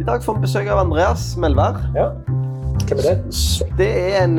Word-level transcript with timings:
I 0.00 0.04
dag 0.06 0.22
får 0.24 0.38
vi 0.38 0.46
besøk 0.46 0.68
av 0.72 0.78
Andreas 0.80 1.22
Melvær. 1.36 1.74
Ja. 1.92 2.06
Hvem 2.88 3.00
er 3.02 3.04
det? 3.04 3.16
Det 3.76 3.88
er 4.00 4.22
en 4.22 4.38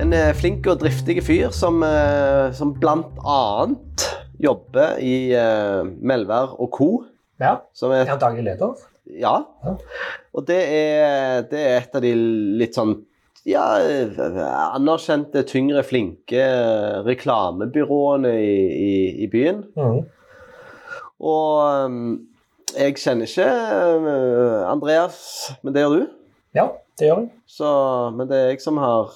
En 0.00 0.14
eh, 0.16 0.30
flink 0.32 0.64
og 0.64 0.78
driftig 0.80 1.18
fyr 1.26 1.52
som, 1.52 1.82
eh, 1.84 2.48
som 2.56 2.70
blant 2.72 3.18
annet 3.20 4.06
jobber 4.40 4.96
i 5.04 5.28
uh, 5.36 5.84
Melvær 5.84 6.54
og 6.56 6.70
co. 6.72 6.88
Ja. 7.42 7.58
Som 7.76 7.92
Er 7.92 8.06
er, 8.06 8.14
han 8.14 8.22
daglig 8.22 8.46
leder? 8.48 8.80
ja. 9.12 9.34
Ja. 9.66 9.74
Og 10.32 10.46
det 10.48 10.62
er, 10.64 11.44
det 11.52 11.60
er 11.60 11.76
et 11.82 12.00
av 12.00 12.00
de 12.00 12.14
litt 12.62 12.80
sånn 12.80 12.96
ja, 13.44 13.66
anerkjente, 14.72 15.44
tyngre, 15.44 15.84
flinke 15.84 16.48
reklamebyråene 17.04 18.32
i, 18.40 18.56
i, 18.72 18.96
i 19.26 19.28
byen. 19.28 19.66
Mm. 19.76 20.00
Og 21.20 22.29
jeg 22.76 22.96
kjenner 23.00 23.28
ikke 23.28 23.46
uh, 23.46 24.70
Andreas, 24.70 25.20
men 25.62 25.74
det 25.74 25.84
gjør 25.84 25.96
du. 25.96 26.08
Ja, 26.56 26.66
det 26.98 27.08
gjør 27.08 27.22
jeg. 27.24 27.30
Så, 27.48 27.70
men 28.16 28.30
det 28.30 28.38
er 28.38 28.52
jeg 28.52 28.62
som 28.64 28.80
har 28.82 29.12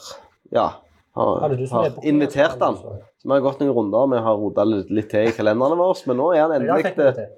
ja, 0.54 0.68
har, 1.14 1.40
har 1.44 1.88
er 1.88 1.98
invitert 2.06 2.62
han. 2.62 2.78
Så 2.78 3.28
vi 3.28 3.32
har 3.32 3.42
gått 3.44 3.62
noen 3.62 3.74
runder 3.76 4.10
vi 4.12 4.22
har 4.26 4.38
rota 4.40 4.66
litt, 4.68 5.10
til 5.10 5.30
i 5.30 5.34
kalenderne 5.34 5.78
våre, 5.78 5.96
men 6.10 6.18
nå 6.20 6.30
er 6.34 6.44
han 6.44 6.56
endelig 6.58 6.94
det. 6.98 7.28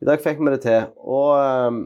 I 0.00 0.08
dag 0.08 0.22
fikk 0.24 0.40
vi 0.40 0.54
det 0.54 0.60
til. 0.64 0.86
Og, 1.04 1.32
um, 1.36 1.82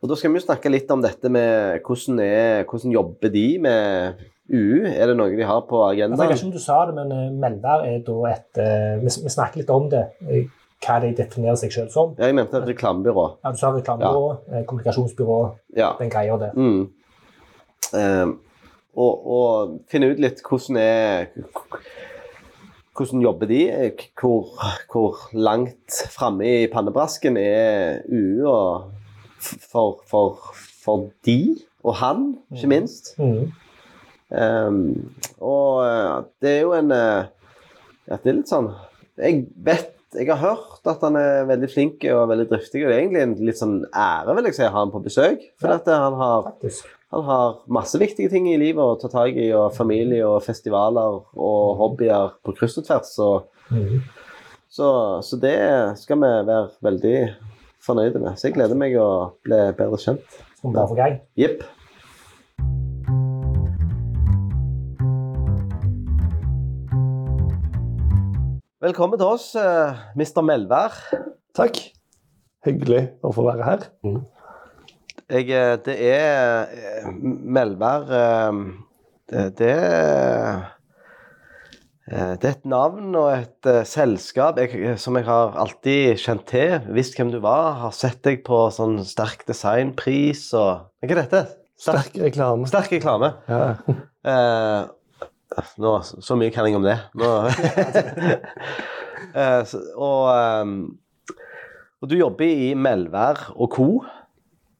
og 0.00 0.12
da 0.12 0.18
skal 0.18 0.32
vi 0.32 0.40
jo 0.40 0.46
snakke 0.46 0.72
litt 0.72 0.90
om 0.94 1.02
dette 1.04 1.32
med 1.32 1.82
hvordan, 1.84 2.22
er, 2.24 2.62
hvordan 2.70 2.94
jobber 2.94 3.34
de 3.34 3.46
med 3.66 4.22
UU? 4.50 4.86
Er 4.86 5.10
det 5.10 5.18
noe 5.18 5.34
de 5.34 5.46
har 5.46 5.66
på 5.66 5.82
agendaen? 5.88 6.22
jeg 6.22 6.32
vet 6.32 6.40
ikke 6.40 6.48
om 6.48 6.54
du 6.54 6.62
sa 6.62 6.78
det, 6.88 6.96
men 6.96 7.12
uh, 7.12 7.26
Melvær 7.42 7.84
er 7.90 8.00
da 8.06 8.18
et 8.30 8.64
vi, 9.02 9.12
vi 9.26 9.34
snakker 9.34 9.62
litt 9.62 9.74
om 9.74 9.90
det. 9.92 10.06
Hva 10.80 10.98
de 11.02 11.10
definerer 11.16 11.58
seg 11.60 11.72
selv 11.74 11.90
som. 11.92 12.14
Ja, 12.18 12.26
Jeg 12.30 12.34
mente 12.38 12.56
et 12.56 12.68
reklamebyrå. 12.68 13.26
Ja, 13.44 13.50
du 13.52 13.58
sa 13.60 13.72
reklamebyrå, 13.74 14.28
ja. 14.48 14.62
kommunikasjonsbyrå, 14.68 15.40
Ja. 15.76 15.92
den 15.98 16.10
greia 16.10 16.38
der. 16.40 16.54
Mm. 16.56 16.88
Um, 17.92 18.40
og, 18.94 19.26
og 19.26 19.78
finne 19.90 20.12
ut 20.12 20.20
litt 20.22 20.42
hvordan 20.46 20.76
er 20.78 21.26
Hvordan 23.00 23.22
jobber 23.22 23.46
de? 23.48 23.60
Hvor, 24.20 24.50
hvor 24.92 25.16
langt 25.32 26.02
framme 26.12 26.44
i 26.44 26.66
pannebrasken 26.68 27.36
er 27.40 28.02
UU 28.10 28.50
for, 29.40 30.02
for, 30.06 30.52
for 30.84 31.06
de 31.24 31.56
og 31.82 31.94
han, 31.96 32.26
ikke 32.52 32.68
minst? 32.68 33.14
Mm. 33.18 33.52
Um, 34.30 35.14
og 35.40 35.80
uh, 35.86 36.26
det 36.42 36.50
er 36.50 36.60
jo 36.60 36.74
en 36.76 36.92
ja, 36.92 37.24
Det 38.20 38.30
er 38.30 38.36
litt 38.36 38.50
sånn 38.52 38.68
Jeg 39.18 39.40
vet 39.66 39.96
Jeg 40.16 40.26
har 40.26 40.40
hørt 40.42 40.88
at 40.90 41.02
han 41.06 41.16
er 41.20 41.44
veldig 41.46 41.68
flink 41.70 42.04
og 42.10 42.24
veldig 42.32 42.48
driftig, 42.50 42.82
og 42.82 42.90
det 42.90 42.96
er 42.96 43.02
egentlig 43.04 43.22
en 43.22 43.34
litt 43.46 43.60
sånn 43.60 43.76
ære 43.94 44.34
vil 44.34 44.48
jeg 44.48 44.56
si, 44.56 44.64
å 44.66 44.72
ha 44.74 44.80
ham 44.82 44.90
på 44.94 45.02
besøk. 45.04 45.44
For 45.60 45.70
Ja. 45.70 45.76
at 45.78 45.86
han 45.86 46.16
har 46.18 46.50
han 47.10 47.24
har 47.26 47.56
masse 47.66 47.98
viktige 47.98 48.30
ting 48.30 48.46
i 48.46 48.58
livet 48.58 48.82
å 48.82 48.98
ta 48.98 49.08
tak 49.10 49.34
i, 49.34 49.48
og 49.52 49.74
familie 49.74 50.22
og 50.26 50.44
festivaler 50.46 51.16
og 51.34 51.76
hobbyer 51.80 52.36
på 52.46 52.54
kryss 52.54 52.78
og 52.78 52.86
tvers. 52.86 53.10
Så, 53.16 53.30
mm. 53.70 53.96
så, 54.70 54.90
så 55.26 55.40
det 55.42 55.56
skal 55.98 56.20
vi 56.22 56.30
være 56.46 56.70
veldig 56.86 57.16
fornøyde 57.82 58.22
med. 58.22 58.38
Så 58.38 58.48
jeg 58.48 58.54
gleder 58.60 58.78
meg 58.78 58.94
å 59.00 59.10
bli 59.42 59.58
bedre 59.78 59.98
kjent. 59.98 60.38
Som 60.60 60.76
bare 60.76 60.90
få 60.92 60.98
gang? 60.98 61.18
Jepp. 61.40 61.64
Velkommen 68.80 69.18
til 69.20 69.28
oss, 69.28 69.50
uh, 69.60 69.92
Mr. 70.16 70.40
Melvær. 70.40 70.94
Takk. 71.52 71.76
Hyggelig 72.64 73.02
å 73.20 73.28
få 73.36 73.42
være 73.44 73.66
her. 73.66 73.82
Jeg, 75.28 75.50
eh, 75.52 75.74
det 75.84 75.96
er 76.00 76.70
eh, 76.72 77.10
Melvær 77.20 78.06
eh, 78.08 78.60
det, 79.28 79.42
det 79.58 79.68
er 79.74 80.62
eh, 82.08 82.32
det 82.40 82.48
er 82.48 82.54
et 82.54 82.64
navn 82.72 83.12
og 83.20 83.28
et 83.34 83.68
eh, 83.68 83.82
selskap 83.84 84.62
jeg, 84.64 84.96
som 84.96 85.20
jeg 85.20 85.28
har 85.28 85.60
alltid 85.60 86.16
kjent 86.24 86.46
til. 86.48 86.78
Visst 86.96 87.20
hvem 87.20 87.34
du 87.36 87.42
var. 87.44 87.82
Har 87.82 87.92
sett 87.96 88.24
deg 88.24 88.40
på 88.48 88.62
sånn 88.72 89.02
sterk 89.04 89.44
designpris 89.50 90.46
og 90.56 90.88
Hva 91.04 91.12
er 91.12 91.20
dette? 91.20 91.44
Sterk 91.84 92.16
reklame. 92.24 92.64
Sterk 92.72 92.96
reklame. 92.96 93.34
Ja. 93.52 94.88
Eh, 95.58 95.70
nå, 95.82 95.92
så 96.04 96.36
mye 96.38 96.52
kan 96.54 96.66
jeg 96.68 96.76
om 96.78 96.86
det. 96.86 96.98
Nå. 97.18 97.30
Eh, 99.36 99.62
og, 100.00 100.22
ehm, 100.32 100.70
og 102.00 102.08
du 102.08 102.14
jobber 102.16 102.48
i 102.48 102.70
Melvær 102.74 103.50
og 103.52 103.68
co. 103.74 103.84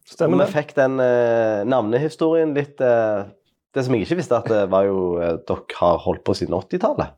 Stemmer 0.09 0.41
Vi 0.41 0.47
det. 0.47 0.55
fikk 0.55 0.73
den 0.79 0.97
eh, 1.05 1.61
navnehistorien 1.69 2.55
litt 2.57 2.81
eh, 2.83 3.29
Det 3.77 3.85
som 3.87 3.95
jeg 3.95 4.07
ikke 4.09 4.17
visste, 4.19 4.41
at 4.41 4.49
det 4.51 4.63
var 4.73 4.89
jo 4.89 5.21
eh, 5.23 5.37
dere 5.47 5.77
har 5.79 6.01
holdt 6.03 6.25
på 6.27 6.35
siden 6.35 6.57
80-tallet. 6.57 7.13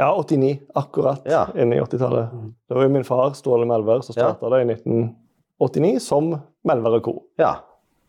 Ja, 0.00 0.08
89. 0.18 0.54
Akkurat 0.74 1.28
Ja. 1.30 1.44
inne 1.54 1.76
i 1.76 1.84
80-tallet. 1.84 2.32
Det 2.66 2.74
var 2.80 2.88
jo 2.88 2.94
min 2.96 3.04
far, 3.06 3.36
Ståle 3.38 3.68
Melvær, 3.70 4.00
som 4.02 4.16
Ja. 4.18 4.32
det 4.32 4.62
i 4.64 4.66
1989 4.72 6.00
som 6.02 6.32
Melvær 6.66 6.96
og 6.98 7.04
co. 7.06 7.14
Ja. 7.38 7.52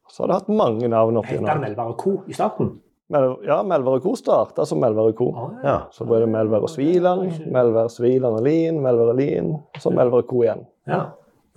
Så 0.09 0.24
har 0.24 0.31
det 0.31 0.40
hatt 0.40 0.50
mange 0.63 0.88
navn 0.90 1.18
opp 1.22 1.28
igjennom. 1.29 1.62
Melvær 1.62 1.91
og 1.91 2.00
Co. 2.01 2.16
i 2.28 2.34
starten? 2.34 2.79
Mel 3.13 3.35
ja, 3.45 3.59
Melvær 3.61 3.99
og 3.99 4.05
co. 4.05 4.16
starta 4.17 4.66
som 4.66 4.79
Melvær 4.81 5.11
og 5.11 5.19
co. 5.19 5.27
ja. 5.63 5.75
Så 5.93 6.07
ble 6.09 6.23
det 6.23 6.29
Melvær 6.33 6.66
og 6.66 6.71
Sviland, 6.73 7.27
Melvær 7.53 7.91
Sviland 7.93 8.39
og 8.39 8.47
Lien, 8.47 8.79
Melvær 8.81 9.13
og 9.13 9.19
Lien, 9.19 9.51
så 9.79 9.93
Melvær 9.93 10.23
og 10.23 10.31
co. 10.31 10.41
igjen. 10.43 10.66
Ja. 10.89 11.01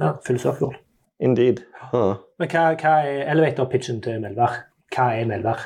ja 0.01 0.13
Filosofjord. 0.27 0.77
Indeed. 1.21 1.65
Ja. 1.93 2.19
Men 2.39 2.53
hva, 2.53 2.67
hva 2.79 2.95
er 3.01 3.33
elevator-pitchen 3.33 4.03
til 4.05 4.21
Melvær? 4.23 4.61
Hva 4.95 5.09
er 5.17 5.31
Melvær? 5.31 5.65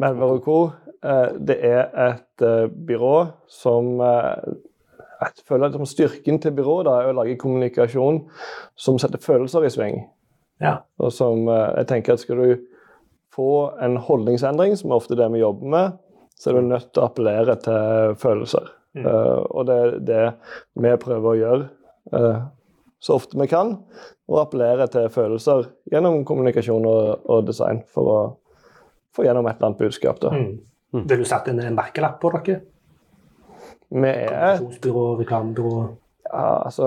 Melvær 0.00 0.36
og 0.38 0.42
co. 0.46 0.58
Eh, 1.04 1.36
det 1.38 1.58
er 1.66 1.92
et 2.08 2.46
eh, 2.46 2.70
byrå 2.88 3.16
som 3.50 4.00
eh, 4.00 4.52
Jeg 5.22 5.44
føler 5.46 5.66
at 5.66 5.72
liksom 5.72 5.86
styrken 5.86 6.40
til 6.42 6.54
byrået 6.56 6.86
da, 6.88 6.96
er 7.02 7.12
å 7.12 7.16
lage 7.20 7.38
kommunikasjon 7.38 8.24
som 8.74 8.98
setter 8.98 9.20
følelser 9.22 9.66
i 9.66 9.70
sving. 9.70 10.04
Ja. 10.62 10.80
Og 10.98 11.12
som 11.14 11.48
eh, 11.50 11.68
jeg 11.82 11.90
tenker 11.90 12.16
at 12.16 12.22
skal 12.22 12.40
du 12.40 12.71
få 13.32 13.50
en 13.82 13.96
holdningsendring, 13.96 14.76
som 14.76 14.92
er 14.92 15.00
ofte 15.00 15.18
det 15.18 15.28
vi 15.32 15.42
jobber 15.42 15.72
med, 15.72 16.00
så 16.38 16.50
er 16.50 16.58
du 16.58 16.68
nødt 16.68 16.90
til 16.90 17.02
å 17.02 17.08
appellere 17.08 17.56
til 17.62 18.16
følelser. 18.20 18.72
Mm. 18.96 19.06
Uh, 19.06 19.38
og 19.56 19.68
det 19.68 19.76
er 19.78 19.94
det 20.04 20.24
vi 20.84 20.90
prøver 21.00 21.30
å 21.30 21.38
gjøre 21.38 21.68
uh, 22.12 22.42
så 23.02 23.16
ofte 23.18 23.38
vi 23.40 23.48
kan. 23.50 23.76
Å 24.30 24.42
appellere 24.44 24.86
til 24.92 25.08
følelser 25.12 25.66
gjennom 25.92 26.22
kommunikasjon 26.28 26.84
og, 26.88 27.24
og 27.26 27.48
design 27.48 27.82
for 27.90 28.10
å 28.10 28.18
få 29.16 29.26
gjennom 29.26 29.48
et 29.48 29.58
eller 29.58 29.72
annet 29.72 29.80
budskap. 29.82 30.20
Da. 30.22 30.30
Mm. 30.32 31.02
Vil 31.08 31.24
du 31.24 31.26
sette 31.28 31.52
en, 31.52 31.62
en 31.64 31.78
merkelapp 31.78 32.20
på 32.22 32.30
dere? 32.36 32.60
Vi 33.92 34.08
er 34.08 34.22
Kommunikasjonsbyrå, 34.28 35.02
reklamebyrå? 35.20 35.80
Ja, 36.28 36.46
altså, 36.62 36.86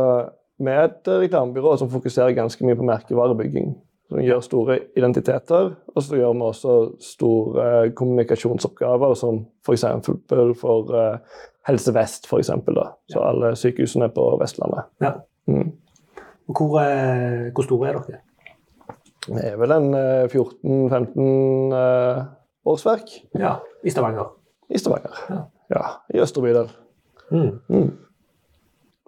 vi 0.57 0.71
er 0.71 0.87
et 0.87 1.11
reklamebyrå 1.25 1.75
som 1.81 1.91
fokuserer 1.91 2.33
ganske 2.37 2.65
mye 2.65 2.79
på 2.79 2.87
merkevarebygging. 2.87 3.75
Som 4.09 4.21
gjør 4.21 4.41
store 4.45 4.75
identiteter, 4.97 5.71
og 5.95 6.03
så 6.03 6.19
gjør 6.19 6.35
vi 6.37 6.45
også 6.45 6.73
store 7.01 7.63
eh, 7.85 7.91
kommunikasjonsoppgaver, 7.97 9.15
som 9.17 9.39
f.eks. 9.65 9.85
For, 10.29 10.51
for 10.59 10.93
eh, 10.99 11.39
Helse 11.65 11.93
Vest, 11.95 12.27
for 12.29 12.43
eksempel, 12.43 12.77
da. 12.77 12.91
Så 13.09 13.23
alle 13.25 13.55
sykehusene 13.57 14.11
på 14.13 14.27
Vestlandet. 14.41 14.85
Ja. 15.01 15.15
Mm. 15.49 15.71
Hvor, 16.45 16.77
eh, 16.83 17.49
hvor 17.55 17.65
store 17.65 17.89
er 17.89 17.97
dere? 17.97 18.21
Det 19.25 19.41
er 19.41 19.57
vel 19.57 19.73
en 19.73 19.89
eh, 19.97 20.27
14-15 20.29 21.73
eh, 21.79 22.23
årsverk 22.69 23.15
Ja, 23.41 23.55
I 23.81 23.89
Stavanger. 23.89 24.35
i 24.69 24.77
Stavanger. 24.77 25.17
Ja. 25.29 25.41
Ja, 25.73 25.85
i 26.13 26.21
Østre 26.21 26.43
bydel. 26.45 26.69
Mm. 27.33 27.59
Mm. 27.73 27.87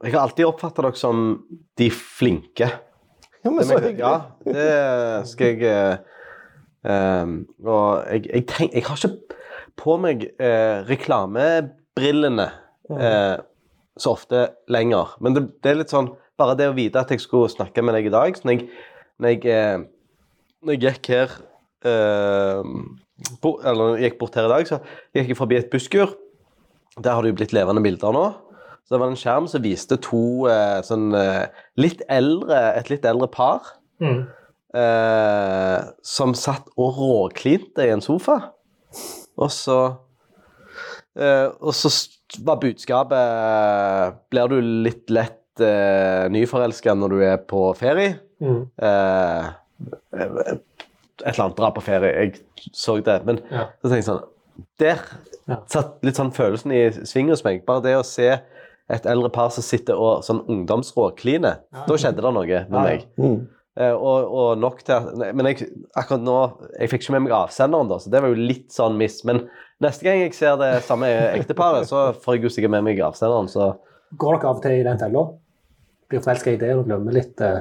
Jeg 0.04 0.14
har 0.14 0.24
alltid 0.24 0.46
oppfatta 0.48 0.82
dere 0.82 0.98
som 0.98 1.44
de 1.78 1.90
flinke. 1.94 2.70
Ja, 3.48 3.54
men 3.56 3.64
så 3.64 3.80
hyggelig. 3.80 4.04
Ja, 4.04 4.16
det 4.44 5.28
skal 5.32 5.62
jeg 5.64 5.98
ehm, 6.84 7.36
Og 7.64 8.04
jeg, 8.12 8.26
jeg, 8.28 8.46
tenk, 8.52 8.74
jeg 8.76 8.84
har 8.88 9.00
ikke 9.00 9.36
på 9.78 9.96
meg 10.02 10.24
uh, 10.42 10.84
reklamebrillene 10.88 12.48
uh, 12.90 13.36
så 13.98 14.14
ofte 14.18 14.48
lenger. 14.74 15.14
Men 15.22 15.38
det, 15.38 15.44
det 15.62 15.72
er 15.72 15.84
litt 15.84 15.94
sånn 15.94 16.10
Bare 16.38 16.58
det 16.58 16.68
å 16.70 16.76
vite 16.78 17.02
at 17.02 17.10
jeg 17.14 17.22
skulle 17.24 17.50
snakke 17.50 17.82
med 17.86 17.96
deg 17.98 18.10
i 18.10 18.14
dag 18.14 18.36
så 18.38 18.46
Når 18.46 18.58
jeg, 18.58 18.68
når 19.22 19.36
jeg, 19.36 19.86
når 20.62 20.76
jeg 20.76 20.84
gikk 20.84 21.12
her 21.14 21.38
uh, 21.88 22.66
Eller 23.62 23.80
når 23.80 23.94
jeg 23.96 24.12
gikk 24.12 24.20
bort 24.22 24.38
her 24.38 24.50
i 24.50 24.54
dag, 24.56 24.68
så 24.70 24.82
gikk 25.16 25.32
jeg 25.32 25.40
forbi 25.40 25.58
et 25.62 25.72
busskur. 25.72 26.18
Der 26.98 27.14
har 27.14 27.22
det 27.26 27.32
jo 27.32 27.38
blitt 27.40 27.56
levende 27.56 27.82
bilder 27.86 28.14
nå. 28.14 28.26
Så 28.88 28.96
det 28.96 29.00
var 29.02 29.10
en 29.12 29.20
skjerm 29.20 29.48
som 29.52 29.62
viste 29.66 29.98
to 30.00 30.48
eh, 30.48 30.78
sånn 30.88 31.10
eh, 31.20 31.48
litt 31.76 32.02
eldre, 32.08 32.56
et 32.80 32.90
litt 32.94 33.06
eldre 33.06 33.28
par 33.34 33.74
Mm. 34.00 34.28
eh, 34.78 35.80
som 36.06 36.36
satt 36.38 36.68
og 36.78 37.00
råklinte 37.02 37.82
i 37.84 37.90
en 37.96 38.04
sofa. 38.06 38.36
Og 39.38 39.50
så 39.52 39.78
eh, 41.18 41.48
Og 41.60 41.74
så 41.74 41.90
var 42.46 42.60
budskapet 42.62 44.18
Blir 44.30 44.48
du 44.52 44.58
litt 44.62 45.10
lett 45.10 45.42
uh, 45.64 46.28
nyforelska 46.30 46.94
når 46.94 47.10
du 47.16 47.22
er 47.26 47.38
på 47.50 47.62
ferie. 47.80 48.20
Mm. 48.44 48.60
Eh, 48.78 49.48
et 50.14 51.24
eller 51.26 51.44
annet 51.48 51.58
dra 51.58 51.72
på 51.74 51.82
ferie. 51.82 52.12
Jeg 52.14 52.72
så 52.78 53.00
det. 53.02 53.16
Men 53.26 53.40
Ja. 53.50 53.64
så 53.82 53.90
tenkte 53.90 53.96
jeg 53.98 54.06
sånn 54.12 54.24
Der 54.80 55.02
satt 55.70 55.98
litt 56.06 56.16
sånn 56.20 56.32
følelsen 56.34 56.72
i 56.72 56.84
sving 57.10 57.30
hos 57.34 57.44
meg. 57.44 57.66
Bare 57.66 57.82
det 57.82 57.96
å 57.98 58.06
se 58.06 58.36
et 58.90 59.06
eldre 59.10 59.30
par 59.36 59.50
som 59.52 59.66
sitter 59.66 60.00
og 60.00 60.22
sånn 60.24 60.44
ungdomsråkliner, 60.48 61.58
da 61.88 61.98
skjedde 62.00 62.24
det 62.24 62.32
noe 62.34 62.46
med 62.46 62.52
Ja, 62.52 62.66
ja. 62.72 62.84
meg. 62.86 63.08
Mm. 63.20 63.38
Eh, 63.78 63.94
og, 63.94 64.32
og 64.34 64.58
nok 64.58 64.80
til 64.82 64.96
at 64.96 65.36
Men 65.38 65.46
jeg, 65.52 65.68
akkurat 65.94 66.24
nå 66.26 66.38
Jeg 66.80 66.90
fikk 66.90 67.04
ikke 67.04 67.14
med 67.14 67.28
meg 67.28 67.34
avsenderen, 67.38 67.92
da, 67.92 68.00
så 68.02 68.10
det 68.10 68.24
var 68.24 68.32
jo 68.34 68.40
litt 68.50 68.72
sånn 68.74 68.96
miss. 68.98 69.20
Men 69.28 69.44
neste 69.84 70.08
gang 70.08 70.24
jeg 70.24 70.34
ser 70.34 70.56
det 70.58 70.72
samme 70.88 71.10
ekteparet, 71.38 71.86
så 71.90 72.08
får 72.24 72.38
jeg 72.40 72.48
jo 72.48 72.54
sikkert 72.56 72.74
med 72.74 72.88
meg 72.88 73.02
avsenderen, 73.06 73.50
så 73.52 73.76
Går 74.18 74.38
dere 74.40 74.48
av 74.50 74.58
og 74.58 74.64
til 74.64 74.78
i 74.80 74.86
den 74.88 74.98
fella? 75.02 75.26
Blir 76.08 76.24
forelska 76.24 76.54
i 76.56 76.62
det 76.62 76.72
og 76.78 76.86
glemmer 76.88 77.18
litt 77.20 77.44
uh... 77.44 77.58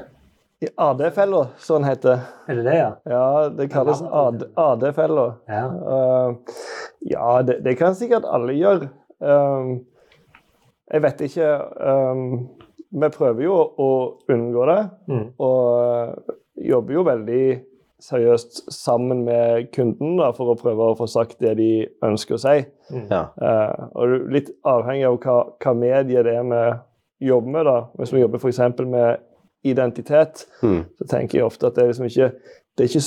I 0.63 0.71
AD-fella, 0.81 1.41
som 1.61 1.83
den 1.83 1.91
heter. 1.91 2.23
Er 2.49 2.57
det 2.57 2.63
det, 2.65 2.77
ja? 2.79 2.89
Ja, 3.13 3.25
det 3.53 3.67
kalles 3.75 3.99
AD- 4.01 4.47
AD-fella. 4.57 5.27
Ja. 5.53 5.65
Uh, 5.69 6.55
ja, 7.05 7.43
det, 7.45 7.59
det 7.67 7.75
kan 7.77 7.93
sikkert 7.99 8.25
alle 8.25 8.55
gjøre. 8.57 8.89
Um, 9.21 9.75
jeg 10.93 11.03
vet 11.03 11.21
ikke 11.21 11.49
um, 11.81 12.49
Vi 12.97 13.09
prøver 13.13 13.43
jo 13.43 13.55
å 13.79 13.89
unngå 14.33 14.67
det, 14.71 14.83
Mm. 15.09 15.25
og 15.39 15.63
uh, 15.81 16.35
jobber 16.57 16.95
jo 16.95 17.03
veldig 17.03 17.61
seriøst 18.01 18.73
sammen 18.73 19.25
med 19.25 19.71
kunden 19.73 20.17
da, 20.21 20.31
for 20.37 20.53
å 20.53 20.57
prøve 20.61 20.91
å 20.93 20.97
få 20.99 21.07
sagt 21.09 21.39
det 21.41 21.55
de 21.59 21.87
ønsker 22.05 22.37
å 22.37 22.39
si. 22.41 22.57
ja. 23.11 23.23
Uh, 23.41 23.89
og 23.97 24.29
litt 24.33 24.51
avhengig 24.65 25.07
av 25.09 25.19
hva, 25.25 25.37
hva 25.65 25.75
medie 25.75 26.23
det 26.23 26.35
er 26.37 26.45
vi 26.51 27.29
jobber 27.29 27.51
med. 27.51 27.65
da. 27.65 27.77
Hvis 27.99 28.13
vi 28.13 28.21
jobber 28.21 28.39
f.eks. 28.39 28.61
med 28.87 29.19
identitet, 29.65 30.47
Mm. 30.63 30.85
så 30.99 31.05
tenker 31.09 31.39
jeg 31.39 31.47
ofte 31.47 31.67
at 31.67 31.75
det 31.75 31.83
er 31.85 31.89
liksom 31.93 32.07
ikke 32.07 32.33
det 32.77 32.85
er 32.85 32.89
ikke, 32.93 33.05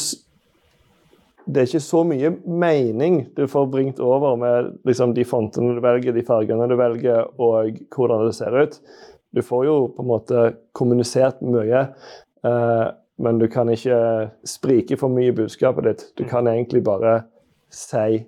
det 1.50 1.62
er 1.62 1.70
ikke 1.70 1.82
så 1.82 2.04
mye 2.06 2.30
mening 2.46 3.20
du 3.38 3.48
får 3.50 3.70
bringt 3.74 4.00
over 4.04 4.36
med 4.38 4.74
liksom, 4.86 5.16
de 5.18 5.26
fontene 5.26 5.74
du 5.78 5.82
velger, 5.82 6.14
de 6.14 6.26
fargene 6.26 6.68
du 6.70 6.76
velger, 6.78 7.26
og 7.42 7.80
hvordan 7.96 8.28
det 8.28 8.36
ser 8.38 8.58
ut. 8.58 8.78
Du 9.34 9.42
får 9.46 9.66
jo 9.66 9.76
på 9.96 10.04
en 10.04 10.10
måte 10.10 10.44
kommunisert 10.78 11.42
mye, 11.42 11.88
eh, 12.46 12.86
men 13.20 13.42
du 13.42 13.48
kan 13.52 13.70
ikke 13.74 14.30
sprike 14.48 14.98
for 15.00 15.10
mye 15.14 15.32
i 15.32 15.36
budskapet 15.42 15.90
ditt. 15.90 16.06
Du 16.22 16.24
kan 16.30 16.48
egentlig 16.48 16.84
bare 16.86 17.24
si 17.74 18.22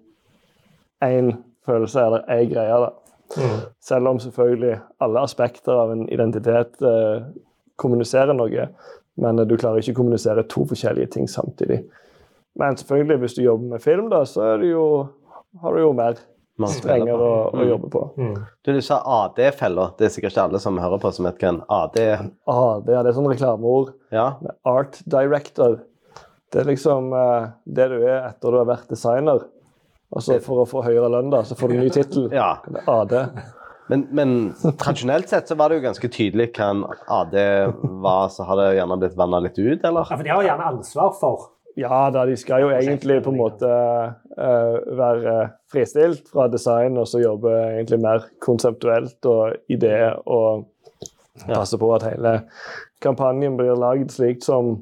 én 1.05 1.31
følelse 1.65 2.07
eller 2.07 2.25
ei 2.29 2.49
greie. 2.49 2.81
da. 2.85 2.91
Mm. 3.37 3.57
Selv 3.79 4.07
om 4.07 4.19
selvfølgelig 4.19 4.79
alle 4.99 5.19
aspekter 5.21 5.77
av 5.77 5.93
en 5.93 6.07
identitet 6.09 6.81
eh, 6.81 7.23
kommuniserer 7.75 8.33
noe, 8.33 8.69
men 9.21 9.39
eh, 9.39 9.45
du 9.45 9.57
klarer 9.57 9.81
ikke 9.81 9.93
å 9.93 10.01
kommunisere 10.01 10.49
to 10.49 10.65
forskjellige 10.69 11.13
ting 11.17 11.29
samtidig. 11.29 11.83
Men 12.59 12.77
selvfølgelig, 12.77 13.17
hvis 13.23 13.37
du 13.37 13.43
jobber 13.45 13.75
med 13.75 13.83
film, 13.83 14.09
da, 14.11 14.25
så 14.27 14.43
er 14.53 14.61
det 14.63 14.73
jo, 14.73 14.85
har 15.61 15.75
du 15.75 15.81
jo 15.81 15.93
mer 15.97 16.19
strengere 16.69 16.81
strenger 16.81 17.21
å, 17.23 17.29
å 17.55 17.67
jobbe 17.67 17.91
på. 17.91 18.01
Mm. 18.19 18.33
Du, 18.61 18.73
du 18.75 18.81
sa 18.85 18.99
AD-fella. 19.23 19.87
Det 19.97 20.07
er 20.07 20.13
sikkert 20.13 20.35
ikke 20.35 20.47
alle 20.49 20.61
som 20.63 20.79
hører 20.81 21.01
på 21.01 21.13
som 21.15 21.27
vet 21.29 21.39
hva 21.41 21.53
en 21.53 21.61
AD 21.77 22.01
er. 22.01 22.27
ja, 22.51 22.59
det 22.85 22.99
er 22.99 23.15
sånn 23.15 23.31
reklameord. 23.31 23.95
Ja. 24.13 24.27
Art 24.67 24.99
director. 25.09 25.79
Det 26.51 26.61
er 26.63 26.67
liksom 26.67 27.13
eh, 27.15 27.49
det 27.63 27.87
du 27.93 27.97
er 28.01 28.27
etter 28.27 28.51
du 28.51 28.59
har 28.59 28.67
vært 28.69 28.91
designer. 28.91 29.47
Altså 30.11 30.41
For 30.43 30.65
å 30.65 30.67
få 30.67 30.83
høyere 30.83 31.07
lønn, 31.07 31.31
da, 31.31 31.45
så 31.47 31.55
får 31.55 31.71
du 31.71 31.79
ny 31.79 31.89
tittel. 31.93 32.29
ja. 32.35 32.57
AD. 32.91 33.17
Men, 33.91 34.05
men 34.15 34.29
tradisjonelt 34.79 35.27
sett 35.27 35.49
så 35.49 35.55
var 35.59 35.71
det 35.71 35.79
jo 35.79 35.83
ganske 35.83 36.07
tydelig 36.11 36.51
hva 36.55 36.67
en 36.71 36.83
AD 37.11 37.33
var, 38.03 38.29
så 38.31 38.45
har 38.47 38.59
det 38.59 38.67
gjerne 38.77 38.97
blitt 39.01 39.17
vanna 39.19 39.41
litt 39.43 39.57
ut, 39.59 39.81
eller? 39.83 40.05
Ja, 40.05 40.15
for 40.15 40.23
de 40.23 40.31
har 40.31 40.45
gjerne 40.45 40.69
ansvar 40.69 41.09
for 41.19 41.49
Ja 41.79 42.09
da, 42.11 42.25
de 42.27 42.35
skal 42.37 42.65
jo 42.65 42.71
egentlig 42.75 43.21
på 43.23 43.31
en 43.31 43.39
måte 43.39 43.69
uh, 43.69 44.75
være 44.97 45.35
fristilt 45.71 46.27
fra 46.31 46.47
design 46.51 46.97
og 46.99 47.07
så 47.07 47.21
jobbe 47.23 47.53
egentlig 47.71 48.01
mer 48.03 48.25
konseptuelt 48.43 49.29
og 49.29 49.55
ideer 49.71 50.17
og 50.25 50.67
passe 51.45 51.79
på 51.79 51.91
at 51.95 52.05
hele 52.09 52.41
kampanjen 53.01 53.55
blir 53.57 53.79
lagd 53.79 54.11
slik 54.13 54.43
som 54.43 54.75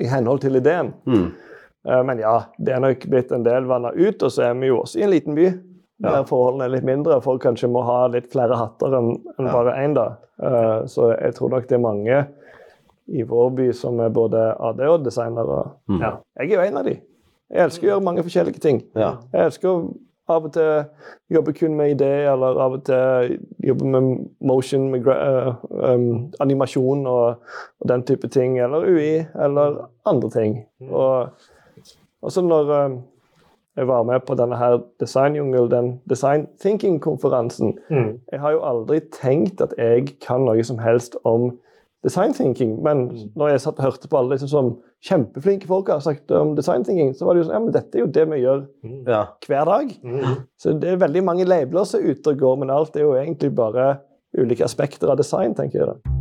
i 0.00 0.08
henhold 0.08 0.40
til 0.40 0.56
ideen. 0.56 0.94
Mm. 1.04 1.28
Uh, 1.88 2.00
men 2.08 2.22
ja, 2.24 2.36
det 2.58 2.76
er 2.76 2.84
nok 2.84 3.04
blitt 3.12 3.32
en 3.36 3.44
del 3.44 3.68
vanna 3.68 3.92
ut, 3.92 4.22
og 4.22 4.32
så 4.32 4.48
er 4.48 4.56
vi 4.60 4.72
jo 4.72 4.80
også 4.80 5.00
i 5.00 5.04
en 5.04 5.12
liten 5.12 5.36
by. 5.36 5.50
Ja. 6.00 6.14
Der 6.14 6.28
forholdene 6.28 6.64
er 6.64 6.72
litt 6.72 6.86
mindre. 6.88 7.20
Folk 7.20 7.42
kanskje 7.44 7.68
må 7.68 7.82
ha 7.84 8.06
litt 8.08 8.30
flere 8.32 8.56
hatter 8.56 8.96
enn 8.96 9.10
en 9.36 9.46
Ja. 9.46 9.52
bare 9.52 9.76
én. 9.84 9.94
da. 9.94 10.16
uh, 10.40 10.86
så 10.88 11.12
jeg 11.12 11.34
tror 11.36 11.52
nok 11.52 11.68
det 11.68 11.76
er 11.76 11.84
mange 11.84 12.26
i 13.10 13.24
vår 13.26 13.50
by 13.58 13.70
som 13.76 13.98
er 14.00 14.12
både 14.14 14.50
AD 14.60 14.84
og 14.86 15.04
designere. 15.04 15.64
Mm. 15.90 16.00
ja. 16.00 16.12
Jeg 16.38 16.52
er 16.52 16.54
jo 16.54 16.68
en 16.68 16.80
av 16.80 16.86
de. 16.86 16.96
Jeg 17.50 17.66
elsker 17.66 17.88
å 17.88 17.90
gjøre 17.90 18.06
mange 18.06 18.22
forskjellige 18.22 18.62
ting. 18.62 18.84
Ja. 18.94 19.16
Jeg 19.34 19.50
elsker 19.50 19.70
å 19.72 19.76
av 20.30 20.44
og 20.46 20.52
til 20.54 20.84
jobbe 21.34 21.52
kun 21.58 21.74
med 21.74 21.96
idé, 21.96 22.10
eller 22.30 22.58
av 22.62 22.76
og 22.78 22.84
til 22.86 23.36
jobbe 23.66 23.86
med 23.90 24.10
motion, 24.46 24.88
med 24.92 25.04
gra 25.04 25.16
eh, 25.26 25.64
um, 25.94 26.30
animasjon 26.40 27.06
og, 27.10 27.40
og 27.80 27.88
den 27.90 28.04
type 28.06 28.28
ting, 28.30 28.58
eller 28.62 28.86
UI, 28.86 29.24
eller 29.34 29.80
andre 30.06 30.30
ting. 30.30 30.60
Og 30.90 31.32
også 32.22 32.44
når 32.46 32.70
uh, 32.70 32.98
jeg 33.76 33.88
var 33.88 34.02
med 34.02 34.20
på 34.26 34.34
denne 34.38 34.58
her 34.60 34.78
Designjungel, 35.00 35.70
den 35.70 36.00
Design 36.10 36.46
Thinking-konferansen, 36.62 37.78
Mm. 37.90 38.20
jeg 38.32 38.40
har 38.40 38.52
jo 38.52 38.62
aldri 38.62 39.00
tenkt 39.12 39.60
at 39.60 39.74
jeg 39.78 40.18
kan 40.20 40.44
noe 40.44 40.62
som 40.64 40.78
helst 40.78 41.16
om 41.24 41.58
design 42.04 42.32
thinking, 42.32 42.78
men 42.82 43.08
når 43.36 43.54
jeg 43.54 43.62
satt 43.66 43.80
og 43.80 43.90
hørte 43.90 44.08
på 44.08 44.16
alle 44.16 44.34
liksom, 44.34 44.48
som 44.48 44.68
kjempeflinke 45.04 45.68
folk 45.68 45.90
har 45.92 46.00
sagt 46.04 46.32
om 46.32 46.54
design 46.56 46.84
thinking, 46.84 47.12
så 47.16 47.26
var 47.26 47.36
det 47.36 47.42
jo 47.42 47.48
sånn 47.48 47.56
Ja, 47.58 47.64
men 47.64 47.74
dette 47.74 47.98
er 47.98 48.04
jo 48.04 48.12
det 48.14 48.24
vi 48.30 48.38
gjør 48.40 48.62
ja. 49.08 49.24
hver 49.44 49.68
dag. 49.68 49.92
Mm. 50.00 50.38
Så 50.60 50.72
det 50.80 50.94
er 50.94 51.02
veldig 51.02 51.22
mange 51.26 51.48
labeler 51.48 51.84
som 51.88 52.00
er 52.00 52.14
ute 52.14 52.32
og 52.32 52.40
går, 52.40 52.56
men 52.62 52.72
alt 52.72 52.96
er 52.96 53.04
jo 53.04 53.18
egentlig 53.20 53.52
bare 53.58 53.90
ulike 54.36 54.64
aspekter 54.64 55.12
av 55.12 55.20
design, 55.20 55.52
tenker 55.58 55.82
jeg. 55.82 55.92
da. 55.92 56.16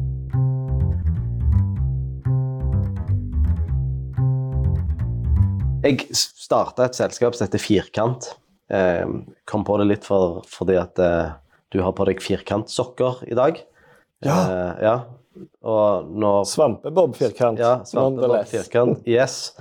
Jeg 5.80 6.10
starta 6.12 6.90
et 6.90 6.98
selskap 6.98 7.38
som 7.38 7.48
heter 7.48 7.62
Firkant. 7.64 8.34
Eh, 8.68 9.06
kom 9.48 9.64
på 9.64 9.78
det 9.80 9.88
litt 9.88 10.04
for, 10.06 10.44
fordi 10.50 10.76
at 10.78 11.00
eh, 11.00 11.32
du 11.72 11.80
har 11.86 11.96
på 11.96 12.06
deg 12.10 12.20
firkantsokker 12.22 13.24
i 13.32 13.38
dag. 13.38 13.62
Ja. 14.26 14.36
Eh, 14.36 14.84
ja. 14.84 14.96
Og 15.64 16.10
når 16.10 16.48
Svampebob-firkant. 16.50 17.62
Ja, 17.62 17.80
svampebob-firkant. 17.88 19.04
Yes. 19.10 19.54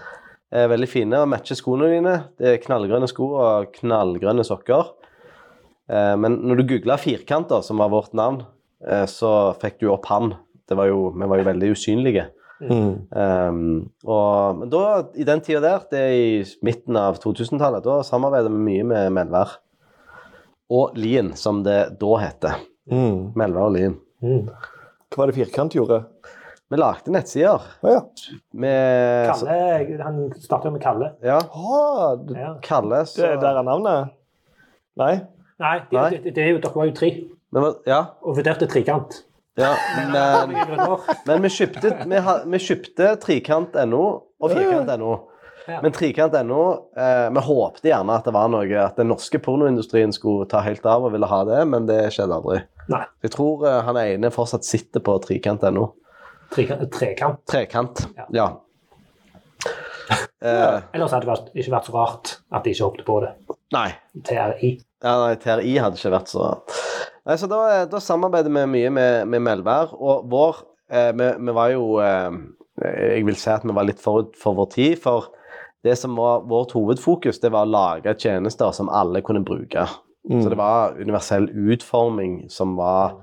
Er 0.49 0.71
veldig 0.73 0.89
fine 0.89 1.21
og 1.21 1.29
matcher 1.29 1.59
skoene 1.59 1.91
dine. 1.93 2.15
Det 2.41 2.55
er 2.55 2.63
knallgrønne 2.63 3.09
sko 3.11 3.33
og 3.37 3.73
knallgrønne 3.77 4.47
sokker. 4.49 4.95
Eh, 5.93 6.15
men 6.21 6.41
når 6.45 6.61
du 6.61 6.67
googla 6.73 6.97
firkanter, 7.01 7.61
som 7.65 7.81
var 7.83 7.93
vårt 7.93 8.17
navn, 8.17 8.43
eh, 8.87 9.05
så 9.09 9.53
fikk 9.61 9.81
du 9.83 9.91
opp 9.93 10.09
han. 10.13 10.35
Det 10.69 10.77
var 10.77 10.91
jo, 10.91 11.11
vi 11.17 11.29
var 11.29 11.41
jo 11.41 11.49
veldig 11.49 11.73
usynlige. 11.77 12.29
Mm. 12.59 13.07
Um, 13.15 13.91
og, 14.03 14.59
men 14.59 14.71
da, 14.73 14.81
i 15.15 15.25
den 15.27 15.41
tida 15.47 15.61
der, 15.63 15.85
det 15.93 16.01
er 16.03 16.15
i 16.17 16.41
midten 16.67 16.97
av 16.99 17.21
2000-tallet, 17.23 17.85
da 17.87 18.01
samarbeidet 18.03 18.51
vi 18.51 18.65
mye 18.65 18.89
med 18.89 19.13
Melvær. 19.15 19.55
Og 20.75 20.99
Lien, 20.99 21.31
som 21.39 21.63
det 21.65 21.79
da 22.01 22.17
heter. 22.21 22.59
Mm. 22.91 23.31
Melvær 23.39 23.69
og 23.71 23.77
Lien. 23.79 23.95
Mm. 24.25 24.51
Hva 25.09 25.23
var 25.23 25.31
det 25.31 25.37
Firkant 25.39 25.75
gjorde? 25.77 26.03
Vi 26.69 26.77
lagde 26.77 27.13
nettsider. 27.15 27.63
Å 27.81 27.93
ja. 27.95 28.01
Med 28.61 29.31
Kalle, 29.31 30.03
han 30.05 30.19
starta 30.37 30.73
med 30.75 30.83
Kalle. 30.85 31.15
Ja, 31.25 31.39
Ah, 31.49 32.17
det, 32.17 32.37
Ja. 32.37 32.51
Kalle, 32.63 33.05
så 33.09 33.23
det 33.23 33.31
er 33.31 33.41
der 33.41 33.57
er 33.63 33.65
navnet? 33.65 34.11
Nei? 35.01 35.15
Nei, 35.59 35.79
de, 35.91 35.97
Nei. 35.97 36.11
Det, 36.11 36.35
det 36.37 36.43
er 36.45 36.51
jo, 36.53 36.59
dere 36.63 36.75
var 36.77 36.87
jo 36.91 36.95
tre 36.99 37.09
men, 37.55 37.65
Ja. 37.89 38.03
og 38.23 38.37
vurderte 38.37 38.69
trekant. 38.69 39.23
ja 39.59 39.73
men, 39.97 40.13
men 41.27 41.43
vi 41.43 41.49
kjøpte, 41.51 41.91
vi, 42.07 42.21
vi 42.53 42.61
kjøpte 42.63 43.09
trikant.no 43.25 44.03
og 44.39 44.53
firkant.no. 44.53 45.15
Men 45.69 45.93
trikant.no 45.93 46.61
eh, 46.97 47.27
Vi 47.35 47.43
håpte 47.49 47.89
gjerne 47.91 48.15
at 48.21 48.25
det 48.29 48.33
var 48.37 48.49
noe 48.53 48.79
at 48.85 48.97
den 49.01 49.09
norske 49.11 49.41
pornoindustrien 49.45 50.13
skulle 50.15 50.47
ta 50.49 50.61
helt 50.65 50.85
av 50.87 51.05
og 51.09 51.13
ville 51.17 51.27
ha 51.29 51.41
det, 51.49 51.65
men 51.69 51.89
det 51.89 51.99
skjedde 52.15 52.37
aldri. 52.39 52.61
Nei, 52.89 53.03
Jeg 53.23 53.31
tror 53.35 53.65
uh, 53.67 53.81
han 53.85 53.99
ene 54.01 54.31
fortsatt 54.33 54.65
sitter 54.65 55.03
på 55.05 55.19
trikant.no. 55.25 55.91
trekant. 56.55 56.87
trekant. 56.95 57.43
Trekant, 57.51 58.07
Ja. 58.17 58.27
ja. 58.33 58.49
Uh, 60.39 60.79
Ellers 60.95 61.11
hadde 61.13 61.27
det 61.27 61.33
vært, 61.33 61.49
ikke 61.59 61.73
vært 61.75 61.89
så 61.89 61.95
rart 61.97 62.31
at 62.55 62.65
de 62.65 62.73
ikke 62.73 62.87
hoppet 62.87 63.05
på 63.09 63.17
det. 63.25 63.33
nei. 63.75 63.89
TRI. 64.25 64.71
Ja, 65.03 65.15
nei, 65.25 65.35
TRI 65.43 65.75
hadde 65.83 65.99
ikke 65.99 66.13
vært 66.15 66.31
så 66.33 66.45
rart. 66.45 66.77
Nei, 67.29 67.37
så 67.37 67.49
Da, 67.51 67.59
eh, 67.75 67.87
da 67.91 68.01
samarbeider 68.01 68.49
vi 68.55 68.63
mye 68.73 68.91
med, 68.95 69.27
med 69.29 69.43
Melvær, 69.45 69.91
og 69.99 70.31
vår 70.33 70.63
eh, 70.91 71.11
vi, 71.13 71.27
vi 71.45 71.55
var 71.59 71.73
jo 71.75 71.99
eh, 72.01 72.39
Jeg 72.81 73.27
vil 73.27 73.37
si 73.37 73.51
at 73.53 73.67
vi 73.67 73.75
var 73.77 73.85
litt 73.89 74.01
forut 74.01 74.39
for 74.39 74.57
vår 74.57 74.71
tid, 74.73 74.95
for 75.03 75.29
det 75.85 75.99
som 75.99 76.17
var 76.17 76.47
vårt 76.49 76.73
hovedfokus, 76.75 77.39
det 77.43 77.51
var 77.53 77.67
å 77.67 77.71
lage 77.75 78.15
tjenester 78.19 78.73
som 78.75 78.89
alle 78.89 79.21
kunne 79.27 79.45
bruke. 79.47 79.85
Mm. 80.29 80.43
Så 80.43 80.49
det 80.53 80.59
var 80.61 80.99
universell 81.01 81.49
utforming 81.49 82.51
som 82.53 82.77
var 82.77 83.17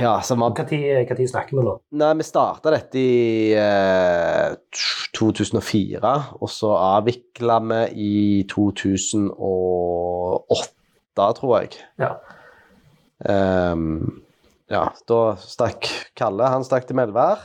Ja, 0.00 0.20
som 0.24 0.40
var 0.40 0.54
tid 0.68 1.28
snakker 1.28 1.56
vi 1.58 1.62
nå? 1.66 1.72
Nei, 1.98 2.14
vi 2.16 2.22
starta 2.24 2.70
dette 2.72 2.98
i 3.00 3.52
eh, 3.58 4.54
2004, 5.16 6.12
og 6.40 6.50
så 6.52 6.70
avvikla 6.78 7.58
vi 7.66 7.80
i 8.06 8.44
2008, 8.48 11.32
tror 11.40 11.58
jeg. 11.58 11.70
Ja. 12.00 12.10
Um, 13.18 14.22
ja, 14.68 14.92
da 15.08 15.36
stakk 15.40 15.88
Kalle 16.18 16.48
Han 16.52 16.64
stakk 16.66 16.86
til 16.88 16.96
Melvær. 16.98 17.36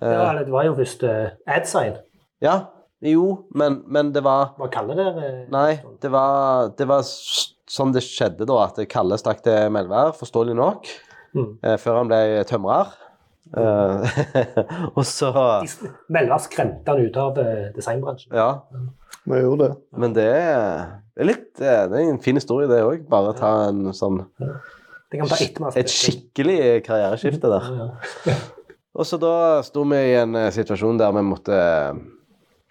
Eh, 0.00 0.10
ja, 0.10 0.32
det 0.40 0.52
var 0.52 0.64
jo 0.66 0.74
først 0.78 1.02
uh, 1.06 1.28
Adsign. 1.46 1.94
ja, 2.42 2.54
jo, 3.02 3.26
men, 3.56 3.82
men 3.88 4.10
det 4.12 4.22
var 4.26 4.52
Hva 4.58 4.68
kaller 4.72 4.98
det? 4.98 5.06
eh, 5.24 5.38
Nei, 5.52 5.80
det 6.02 6.10
var, 6.12 6.68
det 6.76 6.86
var 6.90 7.00
sånn 7.06 7.92
det 7.94 8.02
skjedde 8.04 8.44
da, 8.48 8.58
at 8.66 8.80
Kalle 8.90 9.16
stakk 9.20 9.40
til 9.46 9.70
Melvær, 9.72 10.12
forståelig 10.18 10.56
nok, 10.58 10.90
Mm. 11.30 11.52
eh, 11.62 11.76
før 11.78 12.00
han 12.00 12.08
ble 12.10 12.18
tømrer. 12.50 12.88
Mm. 13.54 14.02
og 14.96 15.04
så 15.06 15.30
Melvær 16.10 16.40
skremte 16.42 16.90
han 16.90 17.04
ut 17.06 17.16
av 17.22 17.38
designbransjen. 17.76 18.34
Ja. 18.34 18.48
Vi 19.30 19.38
gjorde 19.42 19.68
det. 19.68 19.76
Men 20.02 20.12
det 20.16 20.24
er, 20.26 20.90
litt 21.26 21.48
Det 21.60 21.68
er 21.70 21.94
en 22.00 22.18
fin 22.22 22.34
historie, 22.38 22.66
det 22.70 22.80
òg. 22.82 23.04
Bare 23.10 23.34
ta 23.38 23.50
en 23.68 23.92
sånn 23.94 24.24
Det 24.40 25.18
kan 25.20 25.28
ta 25.30 25.38
etter 25.38 25.78
Et 25.82 25.90
skikkelig 25.92 26.58
karriereskifte 26.86 27.50
der. 27.52 27.70
Ja, 27.78 27.88
ja. 28.32 28.36
Og 28.98 29.06
så 29.06 29.18
da 29.22 29.60
sto 29.62 29.84
vi 29.86 29.98
i 30.10 30.16
en 30.18 30.34
situasjon 30.50 30.98
der 30.98 31.12
vi 31.14 31.22
måtte 31.22 31.58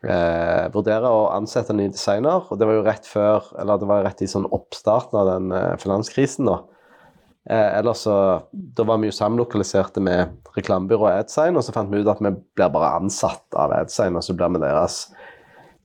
eh, 0.04 0.66
vurdere 0.74 1.10
å 1.12 1.30
ansette 1.36 1.74
en 1.74 1.78
ny 1.82 1.88
designer. 1.92 2.46
Og 2.50 2.60
det 2.60 2.68
var 2.70 2.78
jo 2.80 2.84
rett 2.88 3.08
før, 3.10 3.50
eller 3.60 3.80
det 3.82 3.88
var 3.90 4.04
rett 4.06 4.22
i 4.22 4.30
sånn 4.32 4.48
oppstarten 4.56 5.20
av 5.20 5.32
den 5.34 5.52
eh, 5.52 5.76
finanskrisen, 5.82 6.46
da. 6.50 6.60
Eh, 7.50 7.78
ellers 7.80 8.04
så 8.06 8.16
Da 8.54 8.84
var 8.86 9.00
vi 9.02 9.08
jo 9.10 9.16
samlokaliserte 9.16 10.02
med 10.04 10.36
reklamebyrået 10.58 11.24
Adsign, 11.24 11.58
og 11.58 11.64
så 11.66 11.74
fant 11.74 11.90
vi 11.90 12.02
ut 12.04 12.08
at 12.12 12.20
vi 12.22 12.30
blir 12.56 12.70
bare 12.74 12.96
ansatt 13.00 13.58
av 13.58 13.72
Adsign, 13.74 14.16
og 14.20 14.24
så 14.24 14.36
blir 14.38 14.52
vi 14.54 14.62
deres 14.62 15.08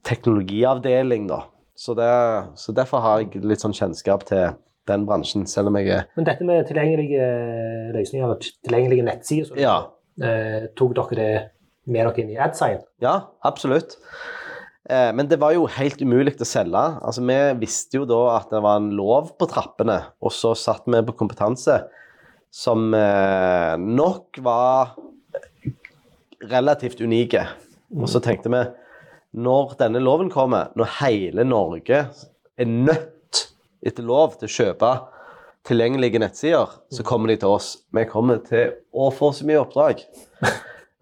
teknologiavdeling, 0.04 1.26
da. 1.30 1.44
Så, 1.74 1.94
det, 1.98 2.10
så 2.60 2.72
derfor 2.76 3.02
har 3.02 3.22
jeg 3.22 3.42
litt 3.42 3.62
sånn 3.64 3.74
kjennskap 3.74 4.22
til 4.28 4.52
den 4.86 5.06
bransjen, 5.08 5.46
selv 5.48 5.70
om 5.70 5.78
jeg 5.80 5.88
er 5.90 6.04
Men 6.14 6.26
dette 6.28 6.44
med 6.46 6.66
tilgjengelige 6.68 7.24
eh, 7.24 7.88
løsninger, 7.96 8.34
tilgjengelige 8.66 9.06
nettsider, 9.06 9.48
så 9.48 9.56
Ja. 9.58 9.76
eh, 10.22 10.66
tok 10.76 10.92
dere 10.94 11.16
det 11.18 11.30
med 11.86 12.06
dere 12.06 12.22
inn 12.22 12.32
i 12.34 12.40
Adsign? 12.40 12.80
Ja, 13.02 13.16
absolutt. 13.44 13.98
Eh, 14.88 15.10
men 15.16 15.28
det 15.30 15.40
var 15.40 15.54
jo 15.56 15.66
helt 15.70 16.02
umulig 16.02 16.36
å 16.38 16.48
selge. 16.48 16.84
Altså, 17.00 17.24
Vi 17.24 17.38
visste 17.62 18.00
jo 18.00 18.08
da 18.08 18.22
at 18.36 18.50
det 18.52 18.62
var 18.64 18.80
en 18.80 18.92
lov 18.96 19.34
på 19.38 19.48
trappene, 19.50 20.00
og 20.20 20.32
så 20.32 20.54
satt 20.58 20.84
vi 20.86 21.02
på 21.06 21.16
kompetanse 21.16 21.82
som 22.54 22.92
eh, 22.94 23.74
nok 23.80 24.38
var 24.44 24.94
relativt 26.50 27.00
unike. 27.00 27.46
Og 27.94 28.08
så 28.10 28.20
tenkte 28.22 28.52
vi 28.52 28.62
når 29.34 29.74
denne 29.80 30.02
loven 30.02 30.30
kommer, 30.30 30.70
når 30.78 30.92
hele 31.00 31.44
Norge 31.46 32.04
er 32.54 32.68
nødt 32.70 33.40
etter 33.84 34.06
lov 34.06 34.36
til 34.38 34.46
å 34.46 34.54
kjøpe 34.54 34.92
tilgjengelige 35.66 36.20
nettsider, 36.20 36.70
så 36.92 37.04
kommer 37.06 37.32
de 37.32 37.38
til 37.40 37.56
oss. 37.56 37.72
Vi 37.90 38.04
kommer 38.06 38.38
til 38.44 38.76
å 38.92 39.08
få 39.14 39.32
så 39.34 39.46
mye 39.48 39.62
oppdrag. 39.64 40.04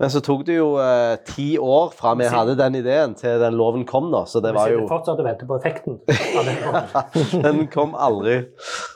Men 0.00 0.11
så 0.11 0.22
tok 0.25 0.40
det 0.49 0.56
jo 0.56 0.70
eh, 0.82 1.18
ti 1.28 1.52
år 1.61 1.92
fra 1.94 2.14
vi 2.18 2.26
hadde 2.30 2.56
den 2.58 2.78
ideen 2.80 3.12
til 3.18 3.37
den 3.42 3.54
loven 3.58 3.84
kom, 3.87 4.08
da. 4.14 4.25
Så 4.26 4.40
det 4.42 4.54
Vi 4.54 4.58
var 4.58 4.72
sitter 4.72 4.88
fortsatt 4.90 5.20
og 5.20 5.28
venter 5.28 5.50
på 5.50 5.58
effekten. 5.61 6.00
av 6.38 6.49
den. 6.49 7.44
Den 7.44 7.62
kom 7.70 7.94
aldri. 7.94 8.40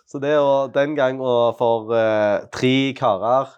Så 0.08 0.18
det 0.22 0.34
å 0.40 0.66
den 0.72 0.96
gang 0.98 1.20
og 1.22 1.58
for 1.60 1.94
eh, 1.94 2.48
tre 2.54 2.74
karer 2.98 3.52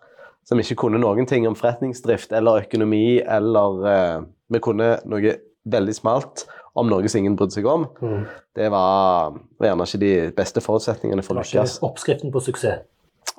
som 0.48 0.60
ikke 0.60 0.78
kunne 0.84 1.00
noen 1.00 1.28
ting 1.28 1.46
om 1.48 1.56
forretningsdrift 1.56 2.32
eller 2.36 2.64
økonomi 2.64 3.20
eller 3.20 3.88
eh, 3.92 4.18
Vi 4.48 4.60
kunne 4.64 4.94
noe 5.04 5.34
veldig 5.68 5.94
smalt 5.96 6.46
om 6.78 6.88
noe 6.88 7.08
som 7.10 7.20
ingen 7.20 7.34
brydde 7.36 7.58
seg 7.58 7.66
om. 7.68 7.84
Mm. 8.00 8.22
Det 8.56 8.68
var, 8.72 9.34
var 9.60 9.70
gjerne 9.70 9.86
ikke 9.88 10.00
de 10.00 10.12
beste 10.36 10.62
forutsetningene 10.64 11.24
for 11.26 11.36
å 11.36 11.42
lykkes. 11.42 11.80
oppskriften 11.84 12.32
på 12.32 12.42
suksess. 12.44 12.84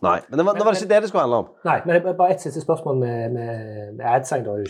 Nei, 0.01 0.19
men 0.29 0.37
det 0.39 0.45
var, 0.45 0.53
det 0.55 0.65
var 0.65 0.73
ikke 0.77 0.87
det 0.89 1.01
det 1.03 1.09
skulle 1.09 1.21
handle 1.25 1.37
om. 1.43 1.47
Nei, 1.65 1.77
men 1.85 2.01
det 2.05 2.15
bare 2.17 2.31
et 2.37 2.41
siste 2.41 2.61
spørsmål 2.63 2.97
med, 3.01 3.31
med, 3.33 3.93
med 3.97 4.05
Adsign. 4.05 4.45
da. 4.45 4.53
Jeg 4.55 4.69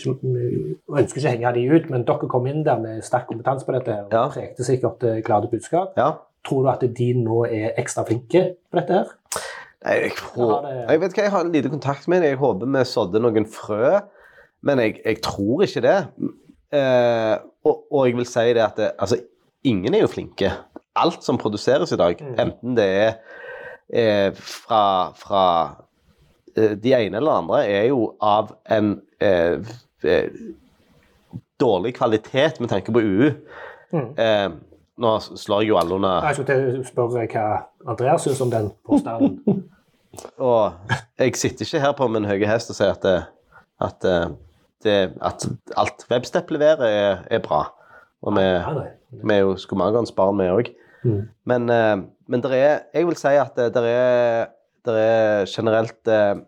ønsker 0.89 1.19
ikke 1.21 1.29
å 1.29 1.33
henge 1.36 1.53
de 1.53 1.65
ut, 1.75 1.89
men 1.93 2.03
dere 2.07 2.29
kom 2.31 2.48
inn 2.50 2.63
der 2.65 2.79
med 2.81 3.03
sterk 3.05 3.27
kompetanse 3.29 3.65
på 3.67 3.75
dette 3.77 3.93
og 4.07 4.13
Ja. 4.15 4.24
prekte 4.33 4.65
sikkert 4.65 5.03
eh, 5.05 5.19
glade 5.21 5.50
budskap. 5.51 5.93
Ja. 5.98 6.12
Tror 6.48 6.63
du 6.63 6.69
at 6.71 6.81
de 6.98 7.13
nå 7.13 7.43
er 7.45 7.74
ekstra 7.77 8.05
flinke 8.07 8.55
på 8.71 8.79
dette 8.79 8.93
her? 8.93 9.12
Nei, 9.86 9.93
Jeg, 10.01 10.12
hå- 10.36 10.62
det- 10.65 10.89
jeg 10.89 11.00
vet 11.01 11.13
hva, 11.13 11.24
jeg 11.24 11.31
har 11.31 11.43
lite 11.43 11.69
kontakt 11.69 12.07
med 12.07 12.21
dem. 12.21 12.29
Jeg 12.31 12.38
håper 12.41 12.65
vi 12.77 12.83
sådde 12.86 13.21
noen 13.21 13.45
frø, 13.45 14.00
men 14.63 14.79
jeg, 14.79 14.98
jeg 15.05 15.21
tror 15.21 15.62
ikke 15.63 15.81
det. 15.86 15.98
Eh, 16.74 17.36
og, 17.65 17.83
og 17.91 18.07
jeg 18.07 18.15
vil 18.17 18.25
si 18.29 18.48
det 18.53 18.63
at 18.65 18.75
det, 18.77 18.91
altså, 19.00 19.17
ingen 19.63 19.93
er 19.93 20.03
jo 20.03 20.07
flinke. 20.12 20.51
Alt 21.00 21.24
som 21.24 21.38
produseres 21.38 21.91
i 21.91 21.98
dag, 22.00 22.17
Mm. 22.19 22.36
enten 22.39 22.75
det 22.75 22.86
er 22.86 23.13
eh, 23.93 24.34
fra, 24.34 25.12
fra 25.17 25.43
eh, 26.55 26.72
de 26.72 26.93
ene 26.93 27.17
eller 27.17 27.41
andre, 27.41 27.62
er 27.67 27.89
jo 27.89 28.13
av 28.22 28.53
en 28.69 28.96
eh, 29.22 29.60
eh, 30.03 30.29
dårlig 31.60 31.96
kvalitet 31.98 32.60
med 32.60 32.69
tanke 32.69 32.93
på 32.96 33.03
UU. 33.03 33.31
Mm. 33.93 34.10
Eh, 34.17 34.50
nå 35.00 35.15
slår 35.19 35.63
jeg 35.63 35.72
jo 35.72 35.79
alle 35.79 35.96
under 35.96 36.27
Jeg 36.27 36.41
skulle 36.41 36.86
spørre 36.88 37.25
hva 37.31 37.48
Andreas 37.88 38.25
syns 38.27 38.41
om 38.43 38.51
den 38.51 38.72
påstanden. 38.88 39.39
Og 40.51 40.72
jeg 41.19 41.36
sitter 41.38 41.65
ikke 41.65 41.81
her 41.84 41.93
på 41.96 42.08
min 42.10 42.25
høye 42.25 42.48
hest 42.50 42.72
og 42.74 42.75
sier 42.75 42.96
at, 42.96 43.27
at, 43.79 44.08
det, 44.84 44.96
at 45.22 45.46
alt 45.77 46.05
Webstep 46.10 46.50
leverer, 46.51 46.81
er, 46.81 47.22
er 47.29 47.43
bra. 47.46 47.62
Og 48.25 48.34
vi 48.36 49.36
er 49.36 49.43
jo 49.46 49.53
skomagerens 49.62 50.12
barn, 50.12 50.41
vi 50.41 50.50
òg. 50.50 50.72
Mm. 51.03 51.22
Men, 51.48 51.70
eh, 51.70 51.98
men 52.27 52.41
det 52.44 52.51
er 52.58 52.79
Jeg 52.94 53.08
vil 53.08 53.15
si 53.15 53.32
at 53.39 53.56
det 53.56 53.84
er, 53.88 54.50
det 54.86 54.96
er 55.00 55.46
generelt 55.48 56.12
eh, 56.12 56.41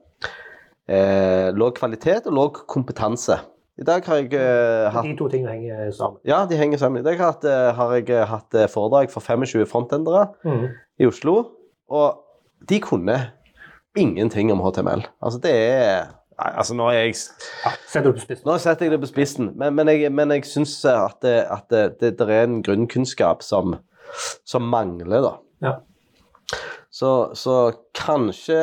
eh, 0.91 1.49
lav 1.55 1.71
kvalitet 1.77 2.27
og 2.27 2.35
lav 2.35 2.51
kompetanse. 2.67 3.39
I 3.81 3.85
dag 3.87 4.05
har 4.05 4.19
jeg 4.19 4.33
uh, 4.35 4.91
hatt 4.93 5.07
De 5.07 5.15
to 5.17 5.27
tingene 5.31 5.53
henger 5.55 5.91
sammen. 5.95 6.19
Ja, 6.27 6.43
de 6.45 6.57
henger 6.59 6.77
sammen. 6.77 7.01
I 7.01 7.05
dag 7.07 7.17
har, 7.17 7.37
eh, 7.47 7.69
har 7.73 7.93
jeg 7.95 8.09
eh, 8.13 8.25
hatt 8.29 8.53
eh, 8.53 8.67
foredrag 8.69 9.09
for 9.09 9.23
25 9.25 9.65
frontendere 9.65 10.27
Mm. 10.43 10.67
i 10.99 11.07
Oslo, 11.07 11.45
og 11.89 12.19
de 12.69 12.79
kunne 12.79 13.31
ingenting 13.97 14.51
om 14.51 14.59
HTML. 14.61 15.07
Altså, 15.23 15.39
det 15.41 15.51
er 15.55 16.11
altså, 16.37 16.75
nå 16.75 16.89
er 16.91 16.99
jeg 16.99 17.15
Ja, 17.65 17.71
setter 17.87 18.11
du 18.11 18.19
på 18.19 18.25
spissen. 18.25 18.45
Nå 18.45 18.57
setter 18.57 18.85
jeg 18.85 18.91
det 18.91 18.99
på 19.01 19.09
spissen, 19.09 19.51
men, 19.55 19.73
men 19.75 19.87
jeg, 19.87 20.11
men 20.11 20.31
jeg 20.35 20.45
syns 20.45 20.75
at, 20.85 21.17
det, 21.23 21.39
at 21.49 21.65
det, 21.69 21.99
det, 22.01 22.19
det 22.19 22.29
er 22.29 22.43
en 22.43 22.61
grunnkunnskap 22.63 23.41
som, 23.41 23.79
som 24.47 24.67
mangler, 24.71 25.23
da. 25.25 25.33
Ja. 25.63 25.73
Så, 26.91 27.31
så 27.39 27.55
kanskje 27.95 28.57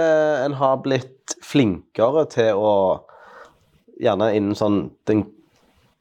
en 0.45 0.59
har 0.61 0.81
blitt 0.85 1.37
flinkere 1.45 2.27
til 2.33 2.59
å 2.61 2.73
Gjerne 3.99 4.29
innen 4.31 4.55
sånn 4.55 4.93
den 5.11 5.25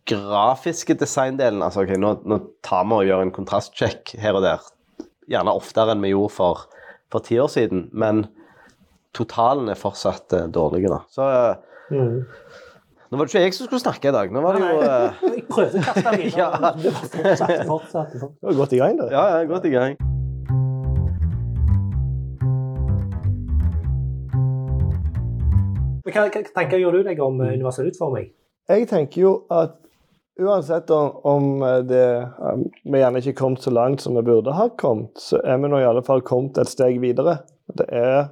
grafiske 0.05 0.93
designdelen. 0.99 1.63
Altså, 1.65 1.81
ok, 1.81 1.95
nå, 1.97 2.11
nå 2.29 2.35
tar 2.61 2.83
vi 2.85 2.93
og 2.93 3.07
gjør 3.07 3.23
en 3.23 3.31
kontrastsjekk 3.33 4.11
her 4.21 4.37
og 4.37 4.43
der. 4.45 4.67
Gjerne 5.33 5.55
oftere 5.57 5.95
enn 5.95 6.03
vi 6.05 6.11
gjorde 6.11 6.35
for, 6.35 6.61
for 7.09 7.25
ti 7.25 7.39
år 7.41 7.49
siden. 7.49 7.87
Men 7.97 8.27
totalen 9.17 9.73
er 9.73 9.81
fortsatt 9.81 10.29
dårlig, 10.29 10.51
dårlige, 10.59 10.91
da. 10.93 10.99
Så 11.09 11.25
eh, 11.25 11.77
Mm. 11.89 12.25
Nå 13.07 13.15
var 13.17 13.23
det 13.23 13.31
ikke 13.31 13.41
jeg 13.45 13.53
som 13.55 13.67
skulle 13.69 13.79
snakke 13.79 14.09
i 14.09 14.11
dag. 14.11 14.31
Nå 14.35 14.41
var 14.43 14.57
det 14.57 14.65
jo 14.67 14.79
uh... 14.83 15.19
Jeg 15.37 15.43
prøvde 15.47 15.79
å 15.79 15.83
kaste 15.85 16.03
den 16.09 16.19
videre. 16.19 16.37
Ja. 16.43 16.49
men 16.75 16.95
fortsatte, 16.97 17.63
fortsatte. 17.69 18.19
Det 18.19 18.49
var 18.49 18.57
godt 18.57 18.73
i 18.75 18.79
gang, 18.81 18.97
du. 18.99 19.05
Ja, 19.13 19.21
er 19.37 19.47
godt 19.47 19.67
i 19.67 19.71
gang. 19.71 19.95
Men 26.03 26.15
Hva, 26.17 26.25
hva 26.27 26.43
tenker 26.59 26.83
gjør 26.83 26.99
du 26.99 27.07
deg 27.07 27.23
om 27.23 27.39
eh, 27.45 27.55
universell 27.55 27.87
utforming? 27.93 28.27
Jeg 28.67 28.89
tenker 28.91 29.23
jo 29.23 29.33
at 29.55 29.77
uansett 30.43 30.91
om, 30.91 31.15
om 31.23 31.63
det 31.87 32.03
um, 32.43 32.67
vi 32.83 32.99
gjerne 32.99 33.23
ikke 33.23 33.37
kommet 33.39 33.63
så 33.63 33.71
langt 33.71 34.03
som 34.03 34.19
vi 34.19 34.25
burde 34.27 34.51
ha 34.55 34.67
kommet, 34.79 35.15
så 35.15 35.39
er 35.47 35.63
vi 35.63 35.71
nå 35.71 35.79
i 35.79 35.87
alle 35.87 36.03
fall 36.03 36.23
kommet 36.27 36.59
et 36.59 36.71
steg 36.71 36.99
videre. 37.03 37.39
Det 37.71 37.87
er 37.87 38.27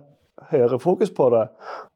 høyere 0.52 0.80
fokus 0.84 1.16
på 1.16 1.32
det, 1.32 1.48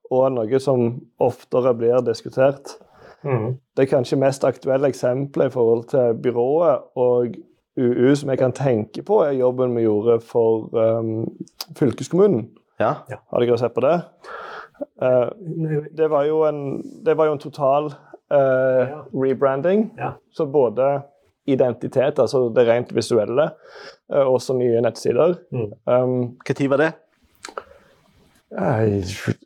og 0.09 0.31
noe 0.33 0.59
som 0.61 0.91
oftere 1.21 1.73
blir 1.77 2.01
diskutert. 2.05 2.77
Mm. 3.23 3.59
Det 3.75 3.83
er 3.83 3.91
kanskje 3.91 4.19
mest 4.19 4.45
aktuelle 4.47 4.89
eksempelet 4.89 5.51
i 5.51 5.53
forhold 5.53 5.83
til 5.91 6.19
byrået 6.23 6.87
og 6.99 7.35
UU 7.79 8.15
som 8.15 8.31
jeg 8.31 8.39
kan 8.41 8.55
tenke 8.55 9.03
på, 9.05 9.21
er 9.23 9.37
jobben 9.39 9.75
vi 9.77 9.85
gjorde 9.85 10.19
for 10.25 10.67
um, 10.75 11.27
fylkeskommunen. 11.77 12.49
Ja. 12.79 12.93
Har 13.07 13.43
dere 13.43 13.59
sett 13.59 13.75
på 13.75 13.83
det? 13.85 13.95
Uh, 14.99 15.29
det 15.95 16.09
var 16.11 16.25
jo 16.27 16.41
en, 16.47 16.81
det 17.05 17.15
var 17.17 17.29
jo 17.29 17.37
en 17.37 17.43
total 17.43 17.91
uh, 18.33 18.99
rebranding. 19.13 19.91
Ja. 19.99 20.15
Så 20.31 20.45
både 20.45 21.01
identitet, 21.49 22.19
altså 22.19 22.47
det 22.53 22.67
rent 22.67 22.91
visuelle, 22.95 23.49
eh, 24.13 24.21
og 24.21 24.37
også 24.37 24.53
nye 24.53 24.81
nettsider. 24.85 25.33
Mm. 25.51 25.71
Um, 25.85 26.37
Når 26.49 26.69
var 26.69 26.77
det? 26.77 26.91
Nei, 28.51 29.01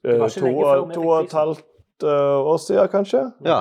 eh, 0.07 0.27
to, 0.31 0.51
to 0.93 1.01
og 1.03 1.24
et 1.24 1.33
halvt 1.36 2.03
eh, 2.03 2.38
år 2.53 2.57
siden, 2.63 2.88
kanskje. 2.91 3.24
Ja. 3.45 3.60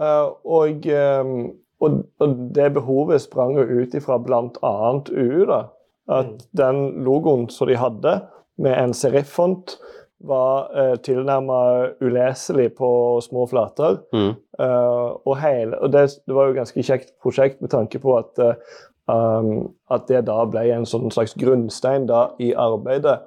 Eh, 0.00 0.28
og, 0.44 0.86
eh, 0.86 1.32
og, 1.80 2.02
og 2.20 2.36
det 2.54 2.72
behovet 2.76 3.24
sprang 3.24 3.58
jo 3.58 3.82
ut 3.82 3.94
ifra 3.94 4.18
bl.a. 4.22 4.74
UU. 5.10 5.44
da, 5.50 5.62
At 6.10 6.26
Mm. 6.26 6.38
den 6.56 7.04
logoen 7.04 7.48
som 7.48 7.68
de 7.68 7.76
hadde, 7.76 8.20
med 8.58 8.74
en 8.82 8.94
seriffont, 8.94 9.78
var 10.20 10.68
uh, 10.76 10.96
tilnærmet 11.00 11.94
uleselig 12.00 12.74
på 12.76 13.20
små 13.24 13.46
flater. 13.46 13.96
Mm. 14.12 14.34
Uh, 14.60 15.16
og 15.24 15.38
hele, 15.40 15.78
og 15.80 15.92
det, 15.92 16.10
det 16.26 16.34
var 16.34 16.44
jo 16.44 16.50
et 16.54 16.60
ganske 16.60 16.82
kjekt 16.84 17.14
prosjekt 17.22 17.60
med 17.60 17.72
tanke 17.72 17.98
på 18.02 18.18
at, 18.18 18.42
uh, 18.44 18.52
um, 19.08 19.70
at 19.90 20.08
det 20.08 20.26
da 20.28 20.42
ble 20.44 20.66
en 20.74 20.84
sånn 20.88 21.08
slags 21.14 21.32
grunnstein 21.40 22.04
da 22.10 22.26
i 22.38 22.52
arbeidet. 22.52 23.22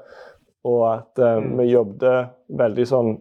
Og 0.63 0.83
at 0.93 1.19
Mm. 1.19 1.57
vi 1.57 1.63
jobbet 1.73 2.29
veldig 2.49 2.85
sånn 2.87 3.17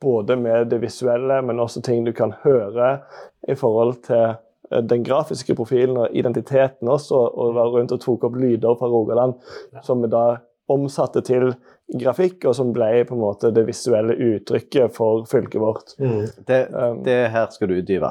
både 0.00 0.36
med 0.36 0.68
det 0.70 0.78
visuelle, 0.82 1.42
men 1.42 1.58
også 1.58 1.82
ting 1.82 2.04
du 2.04 2.12
kan 2.12 2.34
høre 2.44 3.00
i 3.48 3.54
forhold 3.54 4.02
til 4.06 4.36
eh, 4.70 4.80
den 4.82 5.02
grafiske 5.04 5.54
profilen 5.54 5.96
og 5.96 6.08
identiteten 6.16 6.88
også, 6.88 7.16
og 7.34 7.54
var 7.54 7.70
rundt 7.72 7.92
og 7.92 8.00
tok 8.00 8.24
opp 8.24 8.36
lyder 8.36 8.76
fra 8.78 8.86
Rogaland 8.88 9.34
som 9.82 10.02
vi 10.02 10.08
da 10.08 10.36
omsatte 10.68 11.20
til 11.24 11.54
grafikk, 12.00 12.44
og 12.48 12.54
som 12.54 12.72
ble 12.72 13.04
på 13.04 13.14
en 13.14 13.20
måte 13.20 13.50
det 13.52 13.66
visuelle 13.66 14.14
uttrykket 14.16 14.92
for 14.96 15.24
fylket 15.28 15.60
vårt. 15.60 15.94
Mm. 16.00 16.22
Det, 16.46 16.60
Um, 16.72 17.02
det 17.04 17.30
her 17.30 17.46
skal 17.52 17.68
du 17.68 17.74
utdype. 17.82 18.10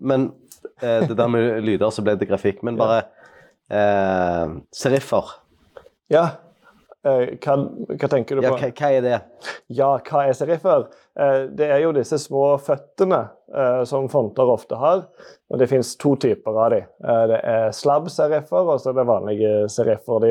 Men 0.00 0.32
eh, 0.82 1.06
det 1.06 1.16
der 1.16 1.28
med 1.28 1.62
lyder, 1.68 1.90
så 1.90 2.02
ble 2.02 2.16
det 2.18 2.28
grafikk. 2.28 2.62
Men 2.62 2.76
bare 2.76 3.04
eh, 3.70 4.48
seriffer. 4.72 5.24
Ja. 6.10 6.28
Eh, 7.04 7.34
hva, 7.44 7.54
hva 8.00 8.08
tenker 8.08 8.38
du 8.38 8.46
Ja, 8.46 8.54
på? 8.54 8.60
hva, 8.62 8.70
hva 8.72 8.88
er 8.96 9.02
det? 9.04 9.16
Ja, 9.76 9.90
hva 10.00 10.22
er 10.24 10.36
seriffer? 10.36 10.86
Eh, 11.20 11.42
det 11.52 11.66
er 11.68 11.82
jo 11.82 11.90
disse 11.92 12.16
små 12.22 12.54
føttene 12.64 13.18
eh, 13.52 13.82
som 13.88 14.08
fonter 14.08 14.48
ofte 14.48 14.78
har. 14.80 15.02
Og 15.52 15.60
det 15.60 15.68
fins 15.68 15.92
to 16.00 16.14
typer 16.16 16.56
av 16.64 16.72
dem. 16.72 16.86
Det 17.30 17.40
er 17.44 17.74
slabb-seriffer 17.76 18.70
og 18.72 18.80
så 18.80 18.90
er 18.90 18.96
det 18.96 19.04
vanlige 19.10 19.52
seriffer. 19.70 20.24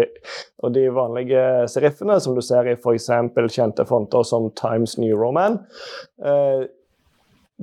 Og 0.65 0.73
de 0.73 0.87
vanlige 0.91 1.43
seriffene, 1.71 2.17
som 2.19 2.33
du 2.35 2.41
ser 2.43 2.71
i 2.71 2.73
f.eks. 2.73 3.11
kjente 3.53 3.85
fonter 3.87 4.25
som 4.27 4.49
Times 4.57 4.97
New 4.97 5.13
Roman, 5.15 5.59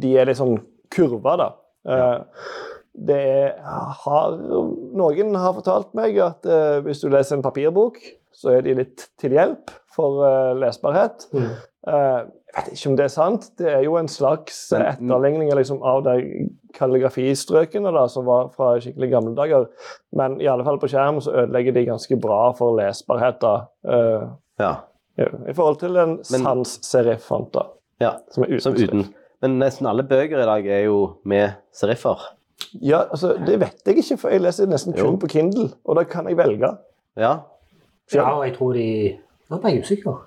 de 0.01 0.13
er 0.15 0.31
litt 0.31 0.39
sånn 0.39 0.57
kurva, 0.95 1.35
da. 1.37 1.49
Ja. 1.91 2.09
det 2.95 3.19
er, 3.19 3.53
har, 4.05 4.35
noen 4.97 5.37
har 5.41 5.55
fortalt 5.59 5.93
meg 5.99 6.17
at 6.23 6.49
hvis 6.87 7.03
du 7.03 7.11
leser 7.13 7.37
en 7.39 7.45
papirbok, 7.45 7.99
så 8.41 8.55
er 8.57 8.65
de 8.65 8.75
litt 8.79 9.09
til 9.21 9.35
hjelp 9.37 9.73
for 9.93 10.23
uh, 10.25 10.53
lesbarhet. 10.59 11.27
Mm. 11.37 11.51
Uh, 11.87 12.21
jeg 12.51 12.57
vet 12.57 12.71
ikke 12.75 12.91
om 12.91 12.97
det 12.99 13.05
er 13.05 13.13
sant. 13.13 13.45
Det 13.61 13.69
er 13.71 13.85
jo 13.85 13.95
en 14.01 14.09
slags 14.11 14.57
etterligning 14.75 15.53
liksom, 15.55 15.83
av 15.87 16.01
de 16.09 16.49
kalligrafistrøkene 16.77 17.93
da, 17.95 18.07
som 18.11 18.27
var 18.27 18.51
fra 18.57 18.73
skikkelig 18.83 19.11
gamle 19.13 19.35
dager. 19.39 19.69
Men 20.17 20.39
i 20.43 20.49
alle 20.51 20.65
fall 20.67 20.81
på 20.83 20.91
skjerm 20.91 21.21
så 21.23 21.35
ødelegger 21.45 21.77
de 21.77 21.87
ganske 21.93 22.19
bra 22.21 22.43
for 22.59 22.79
lesbarhet. 22.81 23.41
da, 23.45 23.57
Uh, 23.87 24.31
Ja. 24.61 24.75
I 25.21 25.53
forhold 25.53 25.77
til 25.81 25.97
en 26.01 26.19
sans-serif-font, 26.25 27.51
da, 27.55 27.63
ja. 28.01 28.11
som 28.33 28.45
er 28.45 28.55
uten. 28.55 28.61
Som 28.65 28.77
uten. 28.79 29.03
Men 29.43 29.59
nesten 29.61 29.89
alle 29.89 30.05
bøker 30.09 30.41
i 30.41 30.47
dag 30.49 30.67
er 30.69 30.85
jo 30.87 31.17
med 31.29 31.59
seriffer. 31.77 32.21
Ja, 32.81 33.03
altså, 33.11 33.35
Det 33.47 33.59
vet 33.61 33.83
jeg 33.87 33.99
ikke, 33.99 34.17
for 34.21 34.33
jeg 34.33 34.41
leser 34.45 34.69
nesten 34.69 34.93
kun 34.97 35.15
Jo. 35.15 35.17
på 35.21 35.29
Kindle, 35.33 35.71
og 35.85 35.97
da 35.97 36.05
kan 36.05 36.29
jeg 36.29 36.37
velge. 36.37 36.71
Ja. 37.17 37.39
Ja, 38.15 38.27
og 38.37 38.45
jeg 38.47 38.57
tror 38.59 38.75
de 38.77 38.89
Nå 39.51 39.59
ble 39.59 39.73
jeg 39.75 39.83
usikker. 39.87 40.21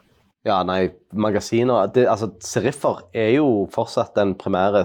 Ja, 0.43 0.58
nei, 0.67 0.89
magasiner 1.15 1.88
det, 1.96 2.06
Altså, 2.12 2.34
seriffer 2.43 3.06
er 3.15 3.32
jo 3.38 3.65
fortsatt 3.72 4.15
den 4.17 4.36
primære 4.39 4.84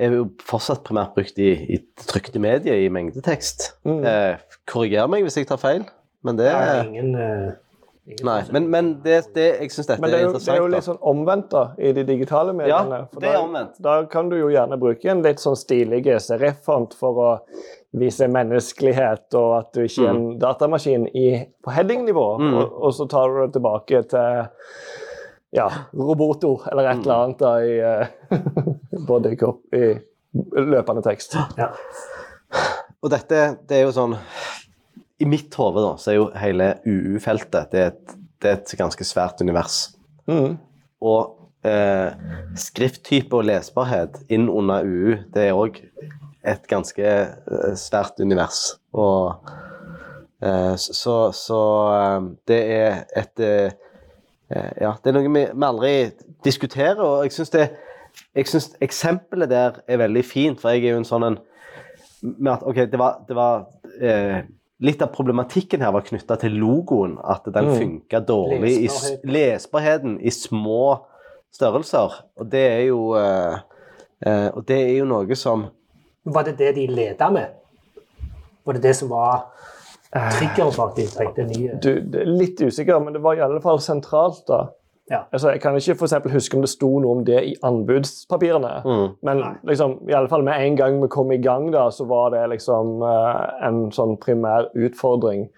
Er 0.00 0.16
jo 0.16 0.26
fortsatt 0.46 0.82
primært 0.86 1.14
brukt 1.14 1.38
i, 1.38 1.52
i 1.76 1.78
trykte 2.08 2.40
medier 2.42 2.80
i 2.80 2.88
mengdetekst. 2.90 3.74
Mm. 3.84 4.04
Eh, 4.06 4.60
Korriger 4.70 5.10
meg 5.12 5.26
hvis 5.26 5.36
jeg 5.36 5.48
tar 5.50 5.60
feil, 5.60 5.84
men 6.24 6.38
det 6.40 6.48
er 6.48 6.86
ingen, 6.86 7.10
eh, 7.14 7.50
ingen 8.08 8.24
Nei, 8.26 8.38
men, 8.50 8.70
men 8.72 8.88
det, 9.04 9.18
det, 9.36 9.44
jeg 9.60 9.74
syns 9.74 9.90
dette 9.90 10.00
Men 10.00 10.10
det 10.10 10.16
er, 10.16 10.24
er 10.24 10.30
interessant. 10.30 10.48
det 10.48 10.56
er 10.56 10.64
jo 10.64 10.70
litt 10.72 10.86
sånn 10.88 11.02
omvendt 11.12 11.50
da, 11.52 11.64
i 11.76 11.92
de 11.94 12.06
digitale 12.08 12.54
mediene. 12.56 13.02
Ja, 13.04 13.20
det 13.20 13.28
er 13.28 13.36
da, 13.36 13.42
omvendt. 13.44 13.76
Da 13.84 13.98
kan 14.10 14.32
du 14.32 14.38
jo 14.40 14.48
gjerne 14.50 14.80
bruke 14.80 15.12
en 15.12 15.20
litt 15.26 15.42
sånn 15.44 15.58
stilig 15.60 16.02
serif-font 16.24 16.96
for 16.98 17.20
å 17.20 17.28
vise 17.98 18.28
menneskelighet, 18.30 19.26
og 19.34 19.56
at 19.58 19.70
du 19.74 19.80
ikke 19.82 20.04
er 20.06 20.12
en 20.14 20.38
datamaskin 20.38 21.08
i, 21.16 21.24
på 21.64 21.72
heading-nivå. 21.74 22.26
Mm. 22.38 22.52
Og, 22.60 22.76
og 22.86 22.94
så 22.94 23.06
tar 23.10 23.26
du 23.32 23.40
det 23.42 23.48
tilbake 23.56 24.02
til 24.12 24.44
ja, 25.58 25.66
Roboto 25.98 26.52
eller 26.70 26.86
et 26.92 27.00
eller 27.02 27.24
annet 27.24 27.40
da, 27.42 27.56
i 27.58 28.44
både 29.10 29.32
kropp 29.40 29.74
i 29.74 29.88
løpende 30.70 31.02
tekst. 31.02 31.34
Ja. 31.58 31.72
Og 33.02 33.10
dette, 33.10 33.40
det 33.66 33.80
er 33.80 33.86
jo 33.88 33.92
sånn 33.96 34.14
I 35.22 35.26
mitt 35.28 35.54
hode 35.58 35.82
da, 35.82 35.92
så 35.98 36.12
er 36.12 36.16
jo 36.20 36.28
hele 36.38 36.70
UU-feltet 36.86 37.74
det, 37.74 37.84
et- 37.92 38.16
det 38.40 38.48
er 38.48 38.56
et 38.62 38.70
ganske 38.78 39.04
svært 39.04 39.42
univers. 39.44 39.80
Mm. 40.30 40.54
Og 41.04 41.34
eh, 41.66 42.14
skrifttype 42.56 43.36
og 43.36 43.44
lesbarhet 43.50 44.16
inn 44.32 44.46
under 44.48 44.86
UU, 44.86 45.18
det 45.34 45.48
er 45.50 45.58
òg 45.58 45.82
et 46.44 46.66
ganske 46.70 47.04
eh, 47.04 47.74
svært 47.76 48.20
univers. 48.20 48.76
Og 48.94 49.34
eh, 50.42 50.74
så, 50.76 51.16
så 51.36 51.60
eh, 51.94 52.30
det 52.48 52.60
er 52.80 53.04
et 53.16 53.46
Ja, 54.50 54.96
det 54.98 55.06
er 55.06 55.14
noe 55.14 55.28
vi, 55.30 55.44
vi 55.46 55.62
aldri 55.66 55.90
diskuterer, 56.42 56.98
og 56.98 57.20
jeg 57.22 57.32
syns 57.36 57.52
det 57.54 57.68
jeg 58.34 58.48
synes 58.50 58.72
eksempelet 58.82 59.46
der 59.52 59.76
er 59.86 60.00
veldig 60.00 60.24
fint, 60.26 60.58
for 60.58 60.72
jeg 60.74 60.88
er 60.88 60.96
jo 60.96 61.02
en 61.04 61.06
sånn 61.06 61.22
en 61.28 61.36
med 62.22 62.50
at, 62.56 62.64
ok, 62.66 62.80
det 62.90 62.98
var, 62.98 63.20
det 63.28 63.36
var 63.38 63.62
eh, 64.02 64.40
Litt 64.80 65.02
av 65.04 65.10
problematikken 65.12 65.82
her 65.84 65.92
var 65.92 66.00
knytta 66.06 66.38
til 66.40 66.54
logoen. 66.56 67.18
At 67.20 67.44
den 67.52 67.66
Mm. 67.68 67.74
funka 67.78 68.20
dårlig 68.24 68.70
i 68.80 68.86
s- 68.88 69.18
lesbarheten 69.28 70.14
i 70.24 70.30
små 70.32 70.96
størrelser. 71.52 72.14
Og 72.40 72.48
det 72.50 72.62
er 72.72 72.84
jo 72.88 73.12
eh, 73.20 73.58
eh, 74.26 74.46
Og 74.56 74.64
det 74.68 74.78
er 74.86 74.94
jo 74.98 75.04
noe 75.04 75.36
som 75.36 75.66
Var 76.34 76.48
det 76.48 76.58
det 76.58 76.74
de 76.78 76.86
leda 76.86 77.30
med? 77.34 77.56
Var 78.64 78.76
det 78.76 78.82
det 78.84 78.96
som 78.98 79.10
var 79.12 79.46
triggeren 80.10 80.72
for 80.74 80.90
at 80.90 80.96
de 80.98 81.06
trengte 81.06 81.44
nye 81.46 81.78
Du, 81.82 81.92
det 82.02 82.24
er 82.24 82.30
litt 82.30 82.60
usikker, 82.60 82.98
men 83.02 83.14
det 83.14 83.22
var 83.22 83.38
i 83.38 83.42
alle 83.44 83.60
fall 83.62 83.78
sentralt. 83.82 84.42
da. 84.48 84.64
Ja. 85.10 85.24
Altså, 85.32 85.50
jeg 85.50 85.60
kan 85.60 85.76
ikke 85.76 85.94
for 85.94 86.28
huske 86.30 86.56
om 86.56 86.62
det 86.62 86.70
sto 86.70 86.88
noe 87.02 87.16
om 87.18 87.24
det 87.26 87.42
i 87.42 87.54
anbudspapirene. 87.66 88.82
mm, 88.84 89.08
Men 89.26 89.42
liksom, 89.66 89.98
i 90.08 90.12
alle 90.14 90.28
fall 90.28 90.44
med 90.46 90.54
en 90.66 90.76
gang 90.76 91.02
vi 91.02 91.08
kom 91.08 91.32
i 91.32 91.40
gang, 91.42 91.72
da, 91.72 91.88
så 91.90 92.04
var 92.04 92.30
det 92.30 92.48
liksom 92.50 93.02
eh, 93.02 93.66
en 93.66 93.90
sånn 93.90 94.16
primær 94.22 94.70
utfordring. 94.74 95.48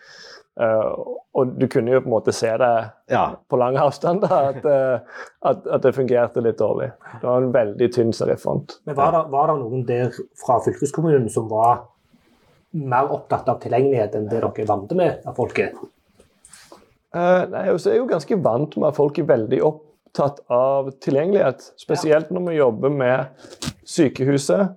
Eh, 0.61 0.89
og 1.33 1.55
du 1.57 1.65
kunne 1.73 1.95
jo 1.95 2.03
på 2.05 2.11
en 2.11 2.15
måte 2.17 2.33
se 2.37 2.51
det 2.61 2.73
Ja. 3.09 3.37
på 3.49 3.57
lang 3.57 3.77
avstand, 3.81 4.21
da, 4.21 4.41
at, 4.51 4.65
eh, 4.65 5.23
at, 5.49 5.67
at 5.67 5.83
det 5.87 5.95
fungerte 5.97 6.43
litt 6.45 6.59
dårlig. 6.61 6.91
Det 7.21 7.25
var 7.29 7.41
en 7.41 7.55
veldig 7.55 7.89
tynn 7.95 8.13
serifont. 8.13 8.77
Men 8.85 8.99
var 8.99 9.13
det, 9.17 9.23
var 9.33 9.49
det 9.49 9.57
noen 9.63 9.87
der 9.89 10.13
fra 10.45 10.59
fylkeskommunen 10.65 11.31
som 11.33 11.49
var 11.49 11.87
mer 12.73 13.09
opptatt 13.13 13.49
av 13.49 13.61
tilgjengelighet 13.63 14.15
enn 14.17 14.29
det 14.29 14.41
dere 14.41 14.53
er 14.53 14.69
vant 14.69 14.93
med 14.97 15.25
av 15.29 15.37
folket? 15.37 15.77
Uh, 17.13 17.45
nei, 17.53 17.67
jeg 17.69 17.75
er 17.75 17.89
jeg 17.91 17.99
jo 18.01 18.07
ganske 18.09 18.37
vant 18.41 18.77
med 18.79 18.89
at 18.89 18.97
folk 18.97 19.19
er 19.21 19.29
veldig 19.29 19.59
opptatt 19.67 20.41
av 20.53 20.89
tilgjengelighet. 21.05 21.67
Spesielt 21.81 22.31
når 22.33 22.47
vi 22.49 22.55
jobber 22.57 22.93
med 22.93 23.51
sykehuset 23.85 24.61
eh, 24.61 24.71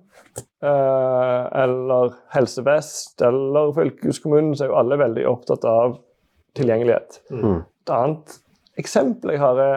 eller 0.66 2.16
Helse 2.34 2.64
Vest 2.66 3.22
eller 3.22 3.72
fylkeskommunen, 3.76 4.54
så 4.56 4.66
er 4.66 4.72
jo 4.72 4.80
alle 4.80 4.98
veldig 5.00 5.26
opptatt 5.30 5.64
av 5.68 5.98
tilgjengelighet. 6.58 7.20
Mm. 7.30 7.60
Et 7.62 7.92
annet 7.94 8.38
eksempel 8.80 9.34
jeg 9.34 9.42
har 9.42 9.60
er 9.62 9.76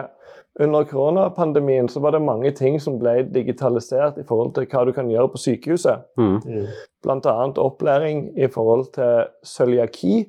under 0.60 0.84
koronapandemien 0.84 1.88
så 1.88 2.00
var 2.00 2.12
det 2.12 2.22
mange 2.24 2.50
ting 2.52 2.80
som 2.82 2.98
ble 3.00 3.22
digitalisert 3.32 4.18
i 4.20 4.24
forhold 4.26 4.52
til 4.56 4.66
hva 4.68 4.82
du 4.84 4.92
kan 4.92 5.08
gjøre 5.08 5.30
på 5.32 5.40
sykehuset. 5.40 6.02
Mm. 6.20 6.36
Mm. 6.44 6.66
Bl.a. 7.06 7.36
opplæring 7.62 8.26
i 8.36 8.48
forhold 8.50 8.90
til 8.96 9.30
cøliaki 9.46 10.24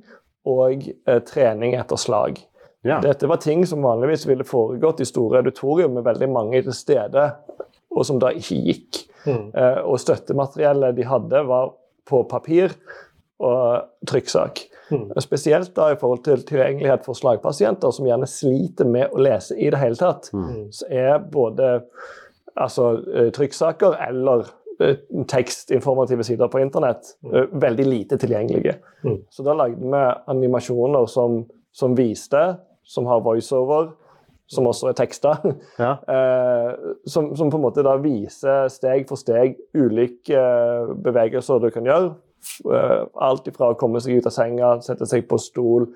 og 0.48 0.88
eh, 0.88 1.20
trening 1.28 1.76
etter 1.76 2.00
slag. 2.00 2.40
Ja. 2.88 3.02
Dette 3.04 3.28
var 3.30 3.42
ting 3.42 3.66
som 3.70 3.84
vanligvis 3.86 4.24
ville 4.30 4.48
foregått 4.48 5.04
i 5.04 5.10
store 5.10 5.42
auditorium 5.44 5.98
med 5.98 6.08
veldig 6.08 6.30
mange 6.32 6.64
til 6.66 6.74
stede, 6.74 7.28
og 7.92 8.08
som 8.08 8.22
da 8.22 8.32
ikke 8.34 8.62
gikk. 8.70 9.04
Mm. 9.26 9.48
Eh, 9.54 9.80
og 9.86 10.00
støttemateriellet 10.02 10.98
de 10.98 11.08
hadde, 11.08 11.44
var 11.48 11.74
på 12.10 12.24
papir 12.30 12.76
og 13.42 13.90
trykksak. 14.10 14.64
Mm. 14.92 15.06
Spesielt 15.24 15.74
da 15.78 15.92
i 15.94 16.00
forhold 16.00 16.24
til 16.26 16.44
tilgjengelighet 16.48 17.06
for 17.08 17.18
slagpasienter, 17.18 17.94
som 17.96 18.08
gjerne 18.10 18.30
sliter 18.30 18.90
med 18.90 19.14
å 19.14 19.22
lese 19.24 19.58
i 19.58 19.70
det 19.72 19.80
hele 19.82 20.00
tatt. 20.00 20.32
Mm. 20.36 20.68
Så 20.76 20.90
er 20.92 21.22
både 21.32 21.78
altså, 22.56 22.94
eh, 23.14 23.32
trykksaker 23.36 24.00
eller 24.10 24.50
tekstinformative 25.30 26.24
sider 26.26 26.50
på 26.50 26.58
internett, 26.58 27.12
mm. 27.22 27.52
veldig 27.62 27.86
lite 27.86 28.18
tilgjengelige. 28.18 28.80
Mm. 29.06 29.20
Så 29.30 29.46
da 29.46 29.54
lagde 29.54 29.78
vi 29.78 30.04
animasjoner 30.34 31.06
som, 31.06 31.44
som 31.70 31.94
viste 31.94 32.42
som 32.84 33.06
har 33.06 33.22
voiceover, 33.22 33.92
som 34.52 34.68
også 34.68 34.92
er 34.92 34.98
teksta. 35.00 35.38
Ja. 35.80 35.96
Eh, 36.12 36.72
som, 37.08 37.32
som 37.38 37.50
på 37.52 37.58
en 37.58 37.64
måte 37.64 37.84
da 37.86 37.94
viser 38.02 38.68
steg 38.72 39.08
for 39.10 39.20
steg 39.20 39.56
ulike 39.78 40.36
eh, 40.36 40.92
bevegelser 41.06 41.62
du 41.64 41.70
kan 41.74 41.88
gjøre. 41.88 42.12
Eh, 42.66 43.02
alt 43.22 43.48
ifra 43.52 43.72
å 43.72 43.78
komme 43.80 44.02
seg 44.02 44.18
ut 44.20 44.28
av 44.30 44.34
senga, 44.34 44.74
sette 44.82 45.06
seg 45.10 45.28
på 45.30 45.38
stol, 45.42 45.88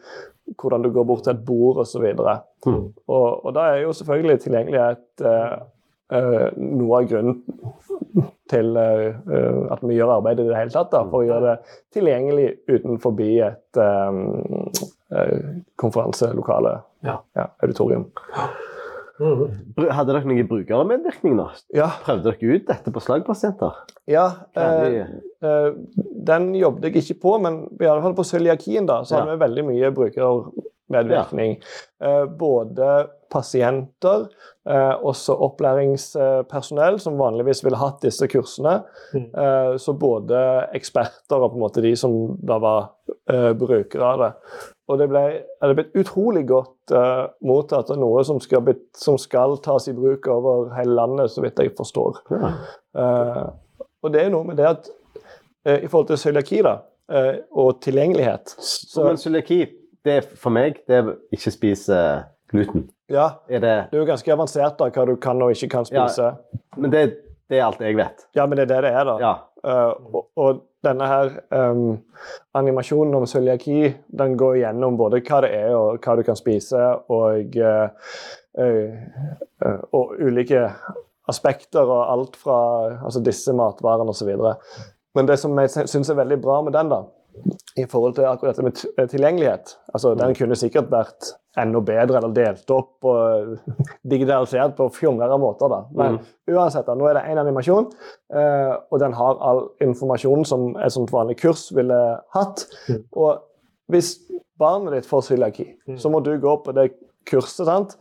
hvordan 0.54 0.86
du 0.86 0.92
går 0.94 1.08
bort 1.10 1.26
til 1.26 1.34
et 1.34 1.46
bord 1.46 1.82
osv. 1.82 2.06
Mm. 2.06 2.84
Og, 3.10 3.28
og 3.34 3.56
da 3.56 3.72
er 3.72 3.86
jo 3.86 3.96
selvfølgelig 3.98 4.44
tilgjengelighet 4.44 5.26
eh, 5.26 5.56
eh, 6.14 6.46
noe 6.62 7.02
av 7.02 7.10
grunnen 7.10 7.42
til 8.52 8.78
at 8.78 9.82
vi 9.82 9.96
gjør 9.98 10.20
arbeidet 10.20 10.46
i 10.46 10.52
det 10.52 10.60
hele 10.60 10.72
tatt. 10.72 10.92
Da, 10.94 11.02
for 11.10 11.24
å 11.24 11.26
gjøre 11.26 11.56
det 11.56 11.80
tilgjengelig 11.98 12.46
utenfor 12.70 13.18
et 13.26 13.80
konferanselokale, 15.78 16.82
Ja. 17.04 17.20
ja, 17.36 17.48
auditorium. 17.62 18.08
Mhm. 19.20 19.52
Hadde 19.96 20.12
dere 20.12 20.28
noen 20.28 20.48
brukermedvirkning? 20.50 21.38
da? 21.40 21.46
Ja, 21.74 21.88
Prøvde 22.04 22.34
dere 22.34 22.56
ut 22.58 22.66
dette 22.68 22.92
på 22.92 23.00
slagpasienter? 23.00 23.72
ja 24.12 24.26
eh, 24.58 25.06
eh, 25.42 25.70
den 26.28 26.50
jobbet 26.60 26.84
jeg 26.90 26.96
ikke 27.04 27.22
på, 27.22 27.38
men 27.42 27.62
i 27.80 27.86
alle 27.88 28.02
fall 28.04 28.16
på 28.18 28.26
cøliakien 28.28 28.86
da, 28.86 29.04
så 29.04 29.16
Ja. 29.16 29.22
hadde 29.24 29.38
vi 29.38 29.46
veldig 29.46 29.66
mye 29.70 29.92
brukermedvirkning. 29.96 31.56
Eh, 32.02 32.26
både 32.26 33.08
pasienter, 33.32 34.28
eh, 34.68 34.94
også 35.04 35.34
opplæringspersonell 35.48 37.00
som 37.00 37.18
vanligvis 37.18 37.64
ville 37.64 37.78
hatt 37.78 38.02
disse 38.02 38.28
kursene. 38.28 38.84
Mm. 39.14 39.30
Eh, 39.34 39.78
så 39.78 39.94
både 39.98 40.68
eksperter 40.76 41.40
og 41.42 41.52
på 41.52 41.56
en 41.56 41.62
måte 41.64 41.82
de 41.82 41.96
som 41.96 42.38
da 42.44 42.60
var 42.60 42.90
eh, 43.30 43.54
brukere 43.54 44.04
av 44.04 44.20
det. 44.20 44.34
Og 44.88 45.00
det 45.02 45.08
ble, 45.10 45.22
er 45.42 45.72
det 45.72 45.76
blitt 45.80 45.96
utrolig 45.98 46.44
godt 46.50 46.92
uh, 46.94 47.26
mottatt 47.42 47.90
av 47.90 47.98
noe 47.98 48.22
som 48.28 48.38
skal, 48.44 48.62
bli, 48.68 48.76
som 48.94 49.18
skal 49.18 49.58
tas 49.66 49.88
i 49.90 49.96
bruk 49.98 50.28
over 50.30 50.70
hele 50.78 50.94
landet, 51.00 51.32
så 51.34 51.42
vidt 51.42 51.58
jeg 51.58 51.74
forstår. 51.78 52.20
Ja. 52.30 52.52
Uh, 52.94 53.88
og 54.06 54.14
det 54.14 54.22
er 54.22 54.30
noe 54.30 54.46
med 54.46 54.60
det 54.62 54.68
at 54.70 54.90
uh, 55.66 55.80
i 55.80 55.88
forhold 55.90 56.12
til 56.12 56.22
cøliaki 56.22 56.62
og 56.66 57.82
tilgjengelighet 57.86 58.56
Så, 58.66 59.04
men 59.06 59.18
cøliaki, 59.22 59.60
det 60.06 60.14
er 60.20 60.24
for 60.42 60.54
meg 60.54 60.80
det 60.90 60.96
er 61.02 61.12
ikke 61.34 61.52
spise 61.54 61.98
gluten. 62.50 62.88
Ja, 63.10 63.28
Er 63.50 63.62
det 63.62 63.74
det 63.92 63.98
er 63.98 64.02
jo 64.02 64.08
ganske 64.10 64.34
avansert 64.34 64.80
da, 64.80 64.88
hva 64.90 65.06
du 65.06 65.16
kan 65.22 65.42
og 65.46 65.52
ikke 65.54 65.70
kan 65.76 65.86
Ja. 65.92 66.08
spise. 66.08 66.32
Men 66.78 66.92
det, 66.94 67.04
det 67.50 67.60
er 67.60 67.66
alt 67.68 67.82
jeg 67.82 67.98
vet. 67.98 68.26
Ja, 68.38 68.46
men 68.50 68.58
det 68.58 68.66
er 68.66 68.74
det 68.74 68.82
det 68.88 68.94
er, 68.94 69.04
da. 69.06 69.18
Ja. 69.22 69.34
Eh, 69.66 69.92
og, 70.14 70.28
og 70.38 70.60
denne 70.86 71.06
her 71.10 71.32
um, 71.50 71.96
animasjonen 72.54 73.16
om 73.18 73.26
cøliaki 73.26 73.80
den 74.20 74.36
går 74.38 74.60
gjennom 74.60 74.98
både 75.00 75.24
hva 75.26 75.40
det 75.42 75.50
er 75.58 75.72
og 75.74 76.04
hva 76.06 76.14
du 76.20 76.22
kan 76.28 76.38
spise, 76.38 76.82
og, 77.10 77.58
uh, 77.58 78.12
eh, 78.62 79.80
og 79.98 80.14
ulike 80.22 80.68
aspekter 81.32 81.82
og 81.82 82.04
alt 82.14 82.38
fra 82.38 82.60
altså 83.00 83.24
disse 83.26 83.56
matvarene 83.58 84.14
osv. 84.14 84.30
Men 85.18 85.32
det 85.32 85.40
som 85.42 85.58
jeg 85.58 85.90
syns 85.90 86.12
er 86.12 86.20
veldig 86.20 86.38
bra 86.44 86.60
med 86.62 86.78
den, 86.78 86.92
da, 86.94 87.02
i 87.82 87.88
forhold 87.90 88.20
til 88.20 88.30
akkurat 88.30 88.54
dette 88.54 88.68
med 88.96 89.10
tilgjengelighet 89.12 89.74
altså 89.92 90.14
Den 90.16 90.36
kunne 90.38 90.56
sikkert 90.56 90.88
vært 90.92 91.34
enda 91.58 91.80
bedre 91.82 92.18
eller 92.20 92.34
delt 92.36 92.72
opp 92.76 93.06
og 93.08 93.56
digitalisert 94.12 94.76
på 94.78 94.90
fjongere 94.96 95.38
måter. 95.40 95.70
da. 95.72 95.82
Men 95.96 96.20
uansett, 96.52 96.86
da, 96.88 96.96
nå 97.00 97.08
er 97.10 97.20
det 97.20 97.26
én 97.32 97.40
animasjon, 97.42 97.88
eh, 98.36 98.74
og 98.92 99.00
den 99.00 99.14
har 99.18 99.40
all 99.40 99.64
informasjonen 99.86 100.46
som 100.46 100.76
et 100.78 100.92
sånt 100.96 101.14
vanlig 101.16 101.38
kurs 101.42 101.70
ville 101.76 102.00
hatt. 102.36 102.66
Mm. 102.90 103.04
Og 103.16 103.40
hvis 103.92 104.16
barnet 104.60 104.94
ditt 104.98 105.10
får 105.10 105.28
cøliaki, 105.32 105.68
Mm. 105.88 105.98
så 106.02 106.10
må 106.12 106.24
du 106.24 106.34
gå 106.42 106.58
på 106.64 106.74
det 106.74 106.90
kurset, 107.30 107.66
sant? 107.66 107.96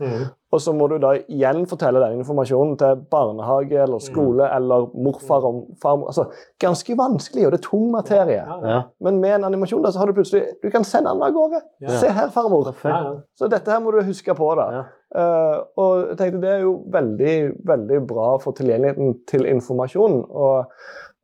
Og 0.55 0.61
så 0.63 0.73
må 0.77 0.87
du 0.91 0.97
da 1.03 1.17
igjen 1.19 1.65
fortelle 1.67 2.03
den 2.05 2.21
informasjonen 2.21 2.77
til 2.79 3.01
barnehage 3.11 3.79
eller 3.83 4.03
skole 4.03 4.47
eller 4.55 4.87
morfar 4.95 5.47
og 5.49 5.63
farmor. 5.83 6.13
Altså, 6.13 6.29
ganske 6.63 6.95
vanskelig, 6.99 7.47
og 7.47 7.55
det 7.55 7.59
er 7.59 7.65
tung 7.67 7.89
materie. 7.91 8.43
Ja, 8.43 8.59
ja. 8.71 8.81
Men 9.03 9.19
med 9.23 9.41
en 9.41 9.49
animasjon 9.51 9.83
da, 9.83 9.91
så 9.91 10.03
har 10.03 10.11
du 10.11 10.17
plutselig 10.17 10.45
Du 10.63 10.71
kan 10.71 10.87
sende 10.87 11.11
den 11.11 11.25
av 11.27 11.35
gårde. 11.35 11.63
Ja. 11.83 11.97
Se 11.99 12.13
her, 12.15 12.31
farmor. 12.35 12.71
Ja, 12.85 12.99
ja. 13.09 13.15
Så 13.39 13.51
dette 13.51 13.73
her 13.73 13.83
må 13.83 13.91
du 13.95 14.03
huske 14.07 14.35
på. 14.39 14.51
da. 14.59 14.69
Ja. 14.79 14.85
Eh, 15.15 15.57
og 15.79 16.09
jeg 16.09 16.19
tenkte 16.19 16.43
Det 16.43 16.51
er 16.51 16.63
jo 16.65 16.75
veldig 16.91 17.35
veldig 17.67 17.99
bra 18.11 18.29
for 18.43 18.57
tilgjengeligheten 18.59 19.19
til 19.31 19.47
informasjon. 19.51 20.21
Og, 20.31 20.71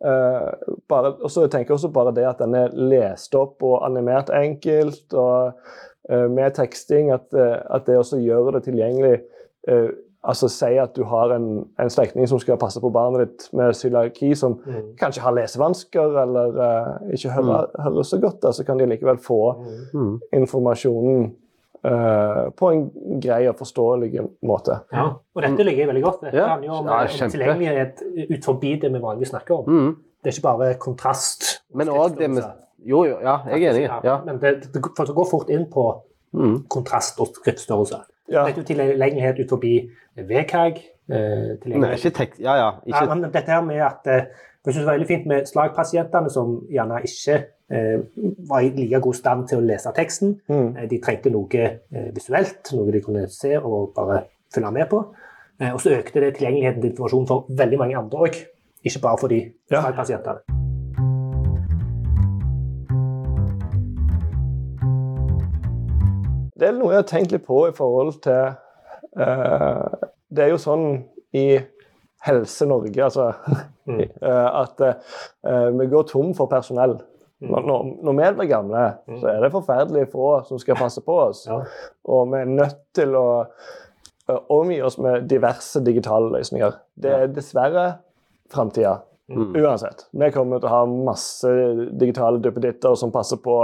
uh, 0.07 0.75
bare, 0.89 1.15
og 1.21 1.31
så 1.31 1.47
tenker 1.47 1.75
jeg 1.75 1.79
også 1.79 1.93
bare 1.95 2.15
det 2.17 2.27
at 2.29 2.43
den 2.43 2.55
er 2.55 2.75
lest 2.75 3.35
opp 3.39 3.63
og 3.63 3.85
animert 3.87 4.31
enkelt. 4.35 5.15
og 5.15 5.53
med 6.31 6.55
teksting, 6.55 7.11
at, 7.15 7.27
eh, 7.35 7.59
at 7.71 7.87
det 7.87 7.99
også 7.99 8.19
gjør 8.19 8.53
det 8.57 8.65
tilgjengelig. 8.65 9.21
eh, 9.69 9.91
altså 10.23 10.49
Si 10.49 10.77
at 10.77 10.97
du 10.97 11.05
har 11.05 11.33
en, 11.33 11.67
en 11.81 11.91
slektning 11.91 12.29
som 12.29 12.39
skal 12.39 12.59
passe 12.61 12.81
på 12.81 12.91
barnet 12.93 13.23
ditt 13.29 13.47
med 13.57 13.73
cøliaki, 13.75 14.35
som 14.37 14.59
mm. 14.67 14.97
kanskje 15.01 15.23
har 15.25 15.33
lesevansker 15.33 16.19
eller 16.23 16.59
uh, 16.61 17.13
ikke 17.15 17.31
hører, 17.31 17.71
hører 17.81 18.03
så 18.03 18.19
godt, 18.21 18.43
så 18.43 18.53
så 18.53 18.65
kan 18.65 18.79
de 18.79 18.87
likevel 18.87 19.19
få 19.19 19.55
Mhm. 19.61 20.01
Mm. 20.01 20.21
informasjonen 20.43 21.31
Uh, 21.81 22.51
på 22.53 22.69
en 22.69 22.83
grei 23.25 23.47
og 23.49 23.55
forståelig 23.57 24.21
måte. 24.45 24.75
Ja, 24.93 25.07
og 25.35 25.43
dette 25.43 25.65
ligger 25.65 25.87
veldig 25.89 26.03
godt. 26.05 26.19
Dette 26.27 26.37
Ja. 26.37 26.47
handler 26.49 26.69
jo 26.69 26.75
om, 26.75 26.87
Ja, 26.87 26.99
om 27.25 27.31
tilgjengelighet 27.31 28.03
ut 28.37 28.45
forbi 28.45 28.75
det 28.83 28.93
vi 28.93 28.99
vanligvis 29.01 29.31
snakker 29.31 29.55
om. 29.55 29.65
Mm. 29.65 29.97
Det 30.23 30.29
er 30.29 30.37
ikke 30.37 30.59
bare 30.59 30.75
kontrast. 30.75 31.63
Men 31.75 31.89
òg 31.89 32.19
det 32.19 32.31
med 32.31 32.43
Jo, 32.87 33.05
jo, 33.05 33.19
ja, 33.21 33.39
jeg 33.51 33.63
er 33.65 33.75
enig. 33.75 33.89
Ja. 34.05 34.21
Men 34.25 34.39
det, 34.41 34.55
det, 34.73 34.83
det 34.83 35.15
går 35.15 35.29
fort 35.31 35.51
inn 35.51 35.67
på 35.71 36.03
Mm. 36.33 36.61
kontrast 36.71 37.19
og 37.19 37.27
skriftstørrelse. 37.35 37.97
Ja. 38.31 38.45
Dette 38.47 38.61
er 38.61 38.63
jo 38.63 38.67
tilgjengelighet 38.69 39.41
ut 39.43 39.49
forbi 39.51 39.91
VKG. 40.17 40.77
Eh, 41.11 41.17
Nei, 41.17 41.57
tilgjengelighet. 41.63 42.05
ikke 42.05 42.17
tekst... 42.21 42.41
Ja, 42.41 42.55
ja. 42.55 42.69
Ikke 42.87 43.01
Ja, 43.03 43.15
men 43.15 43.33
dette 43.33 43.51
her 43.51 43.61
med 43.67 43.81
at 43.83 44.07
eh, 44.07 44.29
Jeg 44.65 44.75
synes 44.75 44.77
det 44.77 44.87
var 44.87 44.93
veldig 44.95 45.09
fint 45.09 45.27
med 45.27 45.47
slagpasientene 45.51 46.31
som 46.31 46.53
gjerne 46.71 47.01
ikke 47.03 47.35
eh, 47.73 47.99
var 48.49 48.61
i 48.61 48.71
like 48.77 49.01
god 49.01 49.15
stand 49.19 49.49
til 49.49 49.59
å 49.59 49.67
lese 49.73 49.91
teksten. 49.97 50.37
Mm. 50.49 50.77
Eh, 50.77 50.87
De 50.89 51.01
trengte 51.03 51.31
noe 51.35 51.65
eh, 51.67 52.07
visuelt, 52.15 52.71
noe 52.79 52.93
de 52.95 53.01
kunne 53.03 53.27
se 53.29 53.57
og 53.59 53.91
bare 53.97 54.23
følge 54.55 54.71
med 54.79 54.87
på. 54.89 55.03
Eh, 55.61 55.75
Og 55.75 55.81
så 55.83 55.97
økte 55.99 56.21
det 56.21 56.37
tilgjengeligheten 56.39 56.81
til 56.87 56.91
informasjon 56.93 57.27
for 57.27 57.47
veldig 57.51 57.79
mange 57.83 57.99
andre 57.99 58.19
òg, 58.29 58.39
ikke 58.85 59.03
bare 59.03 59.19
for 59.19 59.29
de 59.35 59.43
Ja. 59.71 59.81
slagpasientene. 59.83 60.60
Det 66.61 66.69
er 66.69 66.77
noe 66.77 66.93
jeg 66.93 67.03
har 67.03 67.09
tenkt 67.09 67.35
litt 67.35 67.47
på 67.47 67.63
i 67.71 67.75
forhold 67.77 68.19
til 68.25 68.53
uh, 69.17 70.09
Det 70.29 70.45
er 70.45 70.53
jo 70.53 70.61
sånn 70.61 70.89
i 71.37 71.47
Helse-Norge 72.27 73.05
altså, 73.07 73.31
Mm. 73.91 74.05
eh, 74.23 74.49
at 74.55 74.81
uh, 74.85 75.69
vi 75.75 75.87
går 75.91 76.05
tom 76.07 76.29
for 76.37 76.47
personell. 76.47 76.93
Mm. 77.41 77.49
Når, 77.51 77.87
når, 78.05 78.13
vi 78.13 78.27
blir 78.37 78.49
gamle, 78.51 78.83
så 79.19 79.33
er 79.33 79.41
det 79.43 79.49
forferdelig 79.51 80.05
få 80.13 80.29
som 80.47 80.61
skal 80.63 80.79
passe 80.79 81.03
på 81.03 81.17
oss. 81.25 81.41
Ja. 81.49 81.57
Og 82.07 82.29
vi 82.31 82.39
er 82.39 82.53
nødt 82.53 82.83
til 82.95 83.17
å 83.19 83.25
omgi 84.53 84.79
oss 84.87 84.99
med 85.03 85.27
diverse 85.27 85.83
digitale 85.83 86.31
løsninger. 86.37 86.77
Det 86.95 87.15
er 87.17 87.33
dessverre 87.35 87.87
framtida. 88.53 89.01
Mm. 89.31 89.55
Uansett. 89.63 90.07
Vi 90.11 90.31
kommer 90.35 90.61
til 90.61 90.71
å 90.71 90.75
ha 90.75 90.85
masse 90.91 91.51
digitale 91.99 92.39
duppeditter 92.43 92.97
som 92.99 93.13
passer 93.15 93.39
på 93.43 93.57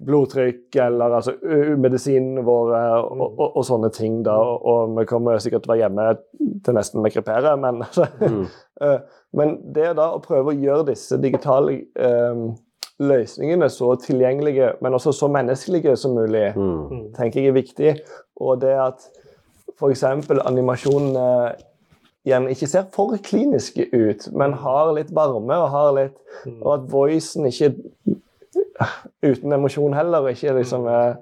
blodtrykk 0.00 0.76
eller 0.86 1.16
altså 1.18 1.34
medisinene 1.80 2.42
våre 2.46 2.80
og, 3.02 3.22
og, 3.38 3.56
og 3.60 3.64
sånne 3.68 3.90
ting. 3.94 4.20
da, 4.26 4.34
og, 4.38 4.66
og 4.66 4.96
vi 4.98 5.06
kommer 5.10 5.38
sikkert 5.42 5.64
til 5.64 5.72
å 5.72 5.74
være 5.74 5.84
hjemme 5.86 6.08
til 6.66 6.76
nesten 6.78 7.02
vi 7.04 7.14
kreperer, 7.14 7.56
men, 7.60 7.82
Mm. 8.22 8.44
eh, 8.82 8.98
men 9.38 9.56
det 9.74 9.94
da 9.98 10.10
å 10.16 10.20
prøve 10.24 10.52
å 10.52 10.58
gjøre 10.58 10.88
disse 10.92 11.16
digitale 11.22 11.80
eh, 11.96 12.44
løsningene 13.02 13.66
så 13.72 13.94
tilgjengelige, 13.98 14.74
men 14.84 14.94
også 14.94 15.12
så 15.16 15.28
menneskelige 15.32 15.96
som 15.98 16.14
mulig, 16.14 16.52
Mm. 16.56 17.12
tenker 17.16 17.40
jeg 17.40 17.48
er 17.50 17.58
viktig. 17.58 17.92
Og 18.40 18.60
det 18.62 18.74
at 18.78 19.06
f.eks. 19.78 20.04
animasjonene 20.46 21.54
igjen 22.22 22.44
ikke 22.52 22.68
ser 22.70 22.84
for 22.94 23.16
kliniske 23.18 23.88
ut, 23.92 24.28
men 24.38 24.52
har 24.62 24.92
litt 24.94 25.10
varme 25.14 25.56
og 25.58 25.70
har 25.72 25.88
litt 25.96 26.18
Og 26.62 26.68
at 26.76 26.84
voicen 26.92 27.48
ikke 27.48 27.72
uten 29.22 29.52
emosjon 29.52 29.94
heller, 29.94 30.26
ikke 30.28 30.52
liksom 30.58 30.86
er 30.86 31.14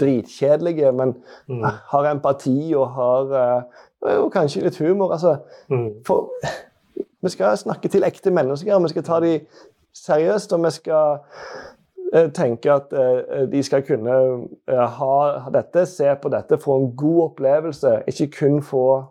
dritkjedelige, 0.00 0.92
men 0.92 1.14
Mm. 1.48 1.62
har 1.64 2.10
empati 2.10 2.72
og 2.76 2.88
har 2.90 3.32
eh, 4.06 4.18
og 4.22 4.32
kanskje 4.32 4.62
litt 4.62 4.78
humor. 4.78 5.12
altså 5.12 5.36
Mm. 5.70 5.90
for 6.06 6.30
vi 7.22 7.28
skal 7.28 7.56
snakke 7.56 7.88
til 7.88 8.04
ekte 8.04 8.30
mennesker, 8.30 8.78
vi 8.82 8.88
skal 8.88 9.02
ta 9.02 9.20
dem 9.20 9.40
seriøst, 9.94 10.52
og 10.52 10.64
vi 10.64 10.70
skal 10.70 11.18
eh, 12.12 12.28
tenke 12.30 12.72
at 12.72 12.92
eh, 12.92 13.46
de 13.52 13.62
skal 13.62 13.82
kunne 13.82 14.46
eh, 14.68 14.86
ha 14.86 15.50
dette, 15.54 15.86
se 15.86 16.14
på 16.22 16.28
dette, 16.28 16.58
få 16.58 16.76
en 16.76 16.92
god 16.96 17.22
opplevelse. 17.30 18.02
Ikke 18.06 18.30
kun 18.38 18.62
få 18.62 19.04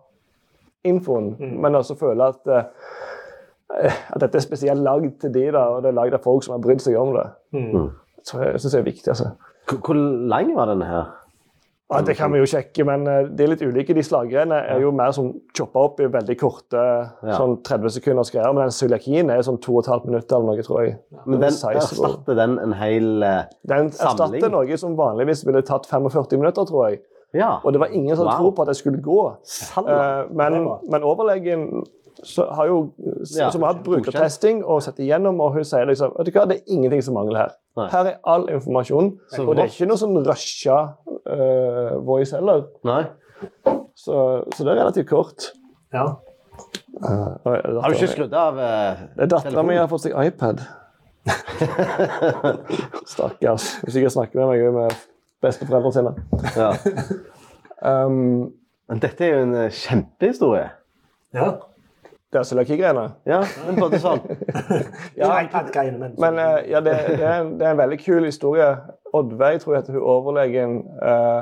infoen, 0.84 1.36
Mm. 1.40 1.62
men 1.62 1.76
også 1.76 1.96
føle 1.98 2.24
at, 2.24 2.48
eh, 2.48 2.64
at 4.14 4.22
dette 4.22 4.36
er 4.38 4.42
spesielt 4.42 4.80
lagd 4.80 5.20
til 5.20 5.34
de, 5.34 5.52
da, 5.52 5.58
og 5.58 5.82
det 5.84 5.90
er 5.90 5.94
lagd 5.98 6.14
av 6.14 6.22
folk 6.24 6.44
som 6.44 6.52
har 6.54 6.62
brydd 6.62 6.80
seg 6.82 6.96
om 6.96 7.14
det. 7.16 7.26
Mm. 7.56 7.92
Så 8.26 8.42
jeg 8.42 8.60
syns 8.62 8.72
det 8.74 8.80
er 8.80 8.90
viktig. 8.92 9.08
altså. 9.14 9.32
Hvor, 9.70 9.78
hvor 9.86 9.96
lang 10.34 10.56
var 10.56 10.66
denne 10.74 10.86
her? 10.86 11.06
Ja, 11.92 12.00
Det 12.02 12.16
kan 12.18 12.32
vi 12.34 12.40
jo 12.40 12.46
sjekke, 12.50 12.84
men 12.86 13.04
det 13.06 13.36
de 13.38 13.44
er 13.44 13.48
litt 13.52 13.62
ulike. 13.62 13.94
De 13.94 14.02
slaggreiene 14.02 14.58
er 14.74 14.80
jo 14.82 14.90
mer 14.92 15.12
sånn 15.14 15.28
choppa 15.54 15.84
opp 15.86 16.00
i 16.02 16.08
veldig 16.10 16.36
korte 16.42 16.82
Ja. 17.22 17.36
sånn 17.38 17.60
30 17.62 17.90
sekunders 17.94 18.32
greier. 18.34 18.50
Men 18.54 18.64
den 18.66 18.74
cøliakien 18.74 19.30
er 19.30 19.44
sånn 19.46 19.60
2 19.62 19.84
15 19.86 20.10
minutter 20.10 20.36
eller 20.40 20.56
noe, 20.56 20.64
tror 20.66 20.82
jeg. 20.84 20.96
Men 21.28 21.40
den 21.44 21.54
den 21.54 21.78
erstatter 21.78 22.36
den 22.42 22.58
en 22.60 22.74
hel 22.74 23.22
uh, 23.24 23.44
Den 23.68 23.92
Samling. 23.92 24.42
erstatter 24.42 24.50
noe 24.50 24.78
som 24.82 24.96
vanligvis 24.98 25.46
ville 25.46 25.62
tatt 25.62 25.86
45 25.86 26.40
minutter, 26.42 26.66
tror 26.66 26.90
jeg. 26.90 27.00
Ja. 27.38 27.60
Og 27.64 27.74
det 27.74 27.80
var 27.80 27.94
ingen 27.94 28.16
som 28.18 28.26
Wow. 28.26 28.38
tro 28.40 28.52
på 28.52 28.62
at 28.64 28.68
det 28.74 28.78
skulle 28.78 29.02
gå. 29.04 29.36
Eh, 29.78 30.26
men, 30.32 30.54
Det 30.66 30.90
men 30.90 31.04
overlegen 31.04 31.84
så 32.24 32.46
har 32.56 32.68
jo 32.70 32.78
Ja, 33.36 33.50
som 33.52 33.64
har 33.64 33.74
hatt 33.74 33.84
brukertesting 33.84 34.64
og 34.64 34.82
sett 34.86 35.00
igjennom, 35.04 35.40
og 35.42 35.54
hun 35.58 35.66
sier 35.68 35.88
liksom 35.90 36.14
vet 36.16 36.30
du 36.30 36.32
hva, 36.36 36.46
det 36.50 36.60
er 36.62 36.74
ingenting 36.76 37.02
som 37.04 37.18
mangler 37.18 37.40
her. 37.44 37.56
Nei. 37.76 37.88
Her 37.92 38.10
er 38.12 38.20
all 38.24 38.48
informasjon, 38.50 39.12
Så 39.34 39.44
og 39.44 39.56
det 39.56 39.66
er 39.66 39.74
ikke 39.74 39.90
noe 39.90 40.00
sånn 40.00 40.16
rusha 40.24 40.78
uh, 41.28 41.98
voice 42.08 42.36
heller. 42.38 42.68
Nei. 42.88 43.02
Så, 43.96 44.16
så 44.56 44.64
det 44.64 44.72
er 44.72 44.80
relativt 44.84 45.10
kort. 45.10 45.50
Ja. 45.94 46.06
Uh, 47.04 47.36
oi, 47.44 47.58
det 47.60 47.74
er 47.74 47.82
Har 47.84 47.92
du 47.92 47.98
ikke 47.98 48.14
skrudd 48.14 48.34
av 48.40 48.56
uh, 48.56 49.02
Det 49.18 49.26
er 49.26 49.32
dattera 49.34 49.64
mi 49.68 49.76
har 49.76 49.90
fått 49.92 50.06
seg 50.06 50.16
iPad. 50.16 50.64
Stakkars. 53.12 53.66
Hun 53.82 53.92
sikkert 53.92 54.16
snakker 54.16 54.40
med 54.40 54.48
meg 54.54 54.74
med 54.78 55.00
besteforeldrene 55.44 55.96
sine. 55.96 56.16
Ja. 56.56 56.74
Um, 57.86 58.54
Men 58.88 59.02
dette 59.04 59.26
er 59.26 59.34
jo 59.36 59.42
en 59.44 59.56
eh, 59.60 59.70
kjempehistorie. 59.70 60.70
ja. 61.36 61.50
Det 62.34 62.42
er 62.42 62.48
cøliaki-greiene. 62.50 63.06
Ja, 63.30 63.40
men 63.68 63.80
både 63.80 64.00
sånn. 64.04 64.22
ja. 65.20 65.30
men 65.30 66.16
Men 66.20 66.40
eh, 66.42 66.70
ja, 66.72 66.82
det, 66.84 66.96
det, 67.14 67.22
er 67.22 67.42
en, 67.42 67.56
det 67.60 67.68
er 67.68 67.76
en 67.76 67.82
veldig 67.84 68.00
kul 68.02 68.26
historie. 68.28 68.72
Oddveig, 69.16 69.62
tror 69.62 69.76
jeg 69.76 69.84
heter 69.84 69.96
hun 69.96 70.08
overlegen, 70.16 70.78
eh, 71.00 71.42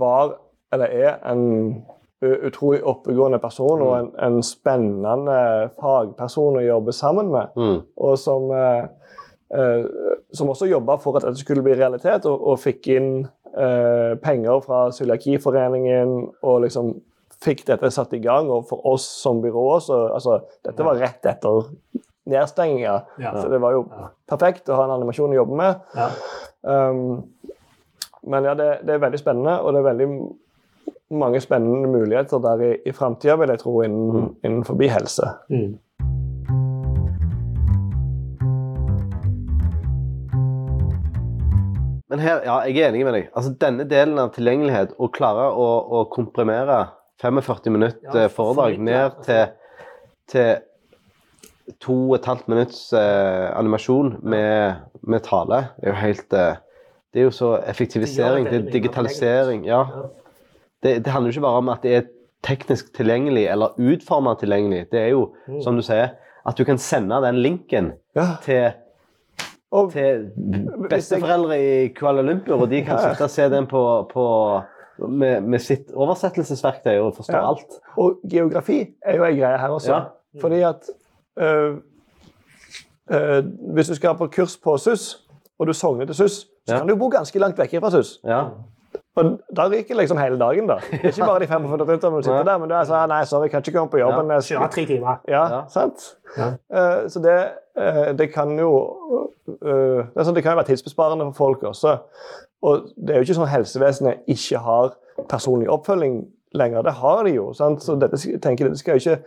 var, 0.00 0.36
eller 0.72 0.94
er, 0.94 1.18
en 1.28 1.82
utrolig 2.22 2.80
oppegående 2.82 3.38
person 3.38 3.82
og 3.82 3.92
en, 3.98 4.08
en 4.26 4.38
spennende 4.42 5.68
fagperson 5.78 6.58
å 6.58 6.64
jobbe 6.64 6.94
sammen 6.96 7.30
med. 7.34 7.52
Mm. 7.54 7.76
Og 8.08 8.16
som, 8.18 8.48
eh, 8.54 8.88
eh, 9.54 9.84
som 10.34 10.50
også 10.50 10.70
jobba 10.70 10.98
for 11.02 11.18
at 11.18 11.28
dette 11.28 11.42
skulle 11.42 11.62
bli 11.66 11.76
realitet, 11.78 12.26
og, 12.26 12.42
og 12.42 12.62
fikk 12.62 12.90
inn 12.96 13.12
eh, 13.54 14.16
penger 14.22 14.64
fra 14.66 14.88
Cøliakiforeningen 14.94 16.16
og 16.42 16.64
liksom 16.66 16.96
fikk 17.44 17.64
dette 17.68 17.90
satt 17.94 18.12
i 18.16 18.22
gang. 18.24 18.50
Og 18.50 18.66
for 18.70 18.84
oss 18.86 19.06
som 19.22 19.42
byrå 19.44 19.66
så 19.84 20.04
altså, 20.14 20.40
Dette 20.66 20.86
var 20.86 20.98
rett 21.00 21.26
etter 21.26 21.68
nedstenginga, 22.28 22.98
Ja. 23.22 23.32
så 23.40 23.48
det 23.48 23.60
var 23.62 23.72
jo 23.72 23.86
perfekt 24.28 24.68
å 24.68 24.76
ha 24.76 24.84
en 24.84 24.96
animasjon 24.98 25.32
å 25.32 25.40
jobbe 25.42 25.56
med. 25.56 25.80
ja. 25.96 26.10
Um, 26.62 27.24
men 28.28 28.44
ja, 28.44 28.52
det, 28.58 28.80
det 28.84 28.92
er 28.96 29.00
veldig 29.00 29.18
spennende, 29.20 29.54
og 29.62 29.72
det 29.72 29.78
er 29.80 29.86
veldig 29.86 30.08
mange 31.16 31.40
spennende 31.40 31.88
muligheter 31.88 32.42
der 32.44 32.64
i, 32.66 32.72
i 32.90 32.92
framtida, 32.92 33.38
vil 33.40 33.48
jeg 33.54 33.62
tro, 33.62 33.76
innen, 33.86 34.34
innenfor 34.44 34.82
helse. 34.90 35.30
Mm. 35.48 35.78
Men 42.08 42.22
her, 42.24 42.40
ja, 42.44 42.58
jeg 42.64 42.80
er 42.80 42.88
enig 42.88 43.04
med 43.04 43.14
deg. 43.18 43.26
Altså, 43.36 43.52
Denne 43.60 43.84
delen 43.88 44.18
av 44.20 44.30
tilgjengelighet, 44.36 44.94
å 44.98 45.10
klare 45.12 45.50
å, 45.52 45.66
å 45.92 46.04
komprimere 46.12 46.86
45 47.22 47.70
minutter 47.74 48.20
Ja, 48.22 48.26
foredrag 48.32 48.78
ned 48.78 49.10
til, 49.24 49.46
til 50.30 50.56
to 51.82 51.96
og 52.10 52.14
et 52.16 52.26
halvt 52.30 52.48
minutts 52.48 52.92
eh, 52.96 53.48
animasjon 53.58 54.16
med, 54.22 54.74
med 55.02 55.20
tale, 55.26 55.64
er 55.82 55.90
jo 55.92 55.96
helt 56.00 56.32
eh, 56.32 56.54
Det 57.14 57.20
er 57.20 57.24
jo 57.24 57.30
så 57.34 57.54
effektivisering, 57.66 58.44
Det 58.44 58.52
det 58.52 58.60
det 58.62 58.68
er 58.68 58.72
digitalisering. 58.72 59.64
Ja. 59.66 59.78
Ja. 59.80 60.02
Det, 60.82 61.04
det 61.04 61.12
handler 61.12 61.28
jo 61.32 61.36
ikke 61.38 61.46
bare 61.46 61.56
om 61.62 61.68
at 61.72 61.82
det 61.82 61.94
er 61.96 62.02
teknisk 62.44 62.92
tilgjengelig 62.94 63.46
eller 63.50 63.72
utforma 63.80 64.34
tilgjengelig. 64.38 64.86
Det 64.92 65.00
er 65.00 65.08
jo, 65.08 65.34
Mm. 65.48 65.62
som 65.62 65.76
du 65.76 65.82
sier, 65.82 66.08
at 66.46 66.58
du 66.58 66.64
kan 66.64 66.78
sende 66.78 67.16
den 67.24 67.36
linken 67.42 67.92
Ja. 68.16 68.26
til 68.44 68.70
Og 69.72 69.92
til 69.92 70.30
besteforeldre 70.90 71.58
i 71.60 71.88
Kuala 71.88 72.22
Lumpur, 72.22 72.60
og 72.62 72.70
de 72.70 72.82
kan 72.84 72.98
sitte 72.98 73.24
og 73.24 73.30
se 73.30 73.48
den 73.52 73.66
på, 73.66 74.08
på 74.12 74.24
med, 74.98 75.40
med 75.40 75.58
sitt 75.58 75.90
oversettelsesverktøy 75.94 76.98
og 76.98 77.14
forstå 77.16 77.32
Ja. 77.36 77.48
alt. 77.50 77.78
Og 77.96 78.18
geografi 78.30 78.94
er 79.02 79.16
jo 79.16 79.24
en 79.24 79.36
greie 79.38 79.58
her 79.58 79.68
også. 79.68 79.92
Ja. 79.94 80.40
Fordi 80.40 80.60
at 80.60 80.82
øh, 81.38 81.76
øh, 83.10 83.44
Hvis 83.74 83.88
du 83.88 83.94
skal 83.94 84.14
på 84.16 84.26
kurs 84.36 84.56
på 84.56 84.76
SUS, 84.76 85.26
og 85.58 85.66
du 85.66 85.72
sogner 85.72 86.04
til 86.06 86.14
SUS, 86.14 86.32
så 86.32 86.74
Ja. 86.74 86.78
kan 86.78 86.88
du 86.88 86.96
bo 86.96 87.08
ganske 87.08 87.38
langt 87.38 87.58
vekk 87.58 87.80
fra 87.80 87.90
SUS. 87.90 88.20
Ja. 88.24 88.44
Og 89.16 89.38
da 89.56 89.68
ryker 89.68 89.94
liksom 89.96 90.18
hele 90.18 90.38
dagen, 90.38 90.66
da. 90.68 90.76
Ikke 90.92 91.20
bare 91.26 91.40
de 91.40 91.46
45 91.54 91.60
minuttene 91.86 92.16
du 92.16 92.22
sitter 92.22 92.42
der, 92.44 92.58
men 92.58 92.68
du 92.68 92.74
er 92.74 92.84
sånn 92.86 93.08
Nei, 93.10 93.24
sorry, 93.24 93.42
jeg 93.48 93.50
kan 93.50 93.58
ikke 93.66 93.72
komme 93.78 93.90
på 93.90 93.98
jobben. 93.98 94.30
Ja. 94.30 94.38
Kjøre 94.40 94.68
tre 94.70 94.84
timer. 94.86 95.16
Ja, 95.28 95.42
Ja. 95.56 95.62
sant? 95.68 96.16
Ja. 96.36 96.46
Eh, 96.72 97.08
så 97.08 97.18
det, 97.22 98.18
det 98.18 98.32
kan 98.32 98.58
jo 98.58 98.70
det, 99.48 100.24
sånn, 100.24 100.34
det 100.34 100.42
kan 100.44 100.52
jo 100.52 100.56
være 100.60 100.66
tidsbesparende 100.68 101.24
for 101.24 101.32
folk 101.32 101.62
også. 101.62 101.96
Og 102.62 102.88
det 102.96 103.14
er 103.14 103.20
jo 103.20 103.28
ikke 103.28 103.38
sånn 103.38 103.46
at 103.46 103.54
helsevesenet 103.54 104.30
ikke 104.34 104.62
har 104.64 104.94
personlig 105.30 105.68
oppfølging 105.70 106.20
lenger. 106.58 106.82
Det 106.82 106.96
har 107.00 107.24
de 107.24 107.34
jo. 107.36 107.50
Sant? 107.56 107.82
Så 107.84 107.98
dette, 108.00 108.18
tenker, 108.42 108.68
dette 108.68 108.80
skal 108.80 108.98
jo 108.98 109.04
ikke 109.04 109.20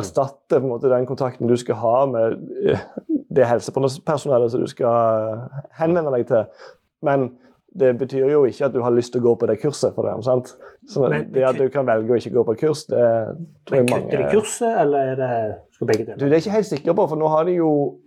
erstatte 0.00 0.58
på 0.58 0.64
en 0.64 0.72
måte, 0.72 0.90
den 0.90 1.06
kontakten 1.08 1.50
du 1.50 1.56
skal 1.58 1.78
ha 1.82 1.94
med 2.10 2.36
eh, 2.70 2.82
det 3.30 3.46
helsepersonellet 3.46 4.52
som 4.52 4.62
du 4.62 4.70
skal 4.70 5.46
henvende 5.78 6.12
deg 6.14 6.26
til. 6.30 6.66
Men 7.06 7.30
det 7.78 7.92
betyr 8.00 8.26
jo 8.32 8.44
ikke 8.48 8.66
at 8.66 8.74
du 8.74 8.80
har 8.82 8.94
lyst 8.94 9.12
til 9.14 9.22
å 9.22 9.28
gå 9.28 9.36
på 9.40 9.48
det 9.50 9.60
kurset 9.62 9.94
for 9.94 10.06
dem. 10.08 10.22
sant? 10.26 10.56
Så 10.90 11.08
Men- 11.08 11.32
det 11.32 11.44
at 11.46 11.58
du 11.58 11.68
kan 11.68 11.86
velge 11.86 12.10
å 12.10 12.18
ikke 12.18 12.34
gå 12.34 12.44
på 12.44 12.58
kurs, 12.66 12.84
det 12.84 13.36
tror 13.66 13.76
jeg 13.76 13.90
mange 13.90 14.10
Kutter 14.10 14.24
de 14.24 14.30
kurset, 14.34 14.80
eller 14.80 14.98
er 14.98 15.16
det 15.16 15.54
skal 15.74 15.86
begge 15.86 16.06
du, 16.06 16.12
det 16.14 16.22
er 16.26 16.38
jeg 16.38 16.46
ikke 16.46 16.58
helt 16.58 16.66
sikker 16.66 16.92
på, 16.94 17.08
for 17.08 17.16
nå 17.16 17.28
har 17.28 17.44
de 17.44 17.52
jo 17.52 17.98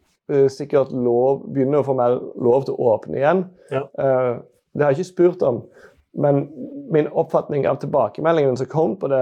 sikkert 0.52 0.94
lov, 0.96 1.44
begynner 1.52 1.82
å 1.82 1.88
få 1.88 1.96
mer 1.98 2.18
lov 2.40 2.68
til 2.68 2.78
å 2.78 2.94
åpne 2.94 3.20
igjen. 3.20 3.46
Ja. 3.74 3.84
Eh, 4.00 4.34
det 4.74 4.86
har 4.86 4.94
jeg 4.94 5.04
ikke 5.04 5.12
spurt 5.12 5.44
om. 5.46 5.64
Men 6.14 6.48
min 6.94 7.08
oppfatning 7.10 7.66
av 7.68 7.80
tilbakemeldingene 7.82 8.58
som 8.58 8.70
kom 8.70 8.92
på 9.02 9.10
det, 9.10 9.22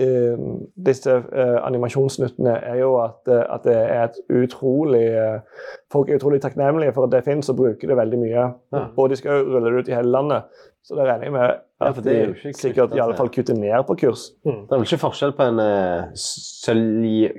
eh, 0.00 0.44
disse 0.86 1.12
eh, 1.12 1.58
animasjonsnuttene, 1.66 2.54
er 2.64 2.78
jo 2.80 2.94
at, 3.02 3.20
eh, 3.28 3.42
at 3.44 3.66
det 3.68 3.74
er 3.76 4.06
et 4.06 4.20
utrolig 4.32 5.04
eh, 5.12 5.66
Folk 5.92 6.08
er 6.08 6.16
utrolig 6.16 6.40
takknemlige 6.42 6.94
for 6.96 7.06
at 7.06 7.12
det 7.12 7.26
finnes 7.26 7.50
og 7.52 7.58
bruker 7.60 7.92
det 7.92 7.98
veldig 7.98 8.20
mye. 8.22 8.46
Ja. 8.72 8.86
Og 8.96 9.12
de 9.12 9.20
skal 9.20 9.42
jo 9.42 9.52
rulle 9.52 9.70
det 9.70 9.84
ut 9.84 9.90
i 9.92 9.96
hele 9.96 10.14
landet. 10.16 10.48
Så 10.84 10.96
det 10.96 11.04
regner 11.06 11.28
jeg 11.28 11.36
med 11.36 11.44
at 11.84 11.94
for 11.94 12.04
det 12.04 12.14
er 12.14 12.24
jo 12.24 12.32
de 12.32 12.48
ikke 12.48 12.60
sikkert 12.60 12.96
i 12.96 13.02
alle 13.04 13.16
fall 13.16 13.30
kutter 13.32 13.56
ned 13.56 13.84
på 13.88 13.96
kurs. 14.00 14.30
Mm. 14.44 14.64
Det 14.64 14.72
er 14.72 14.80
vel 14.80 14.88
ikke 14.88 15.04
forskjell 15.04 15.36
på 15.36 15.50
en 15.52 15.60
uh, 15.60 16.08
sølje... 16.18 17.30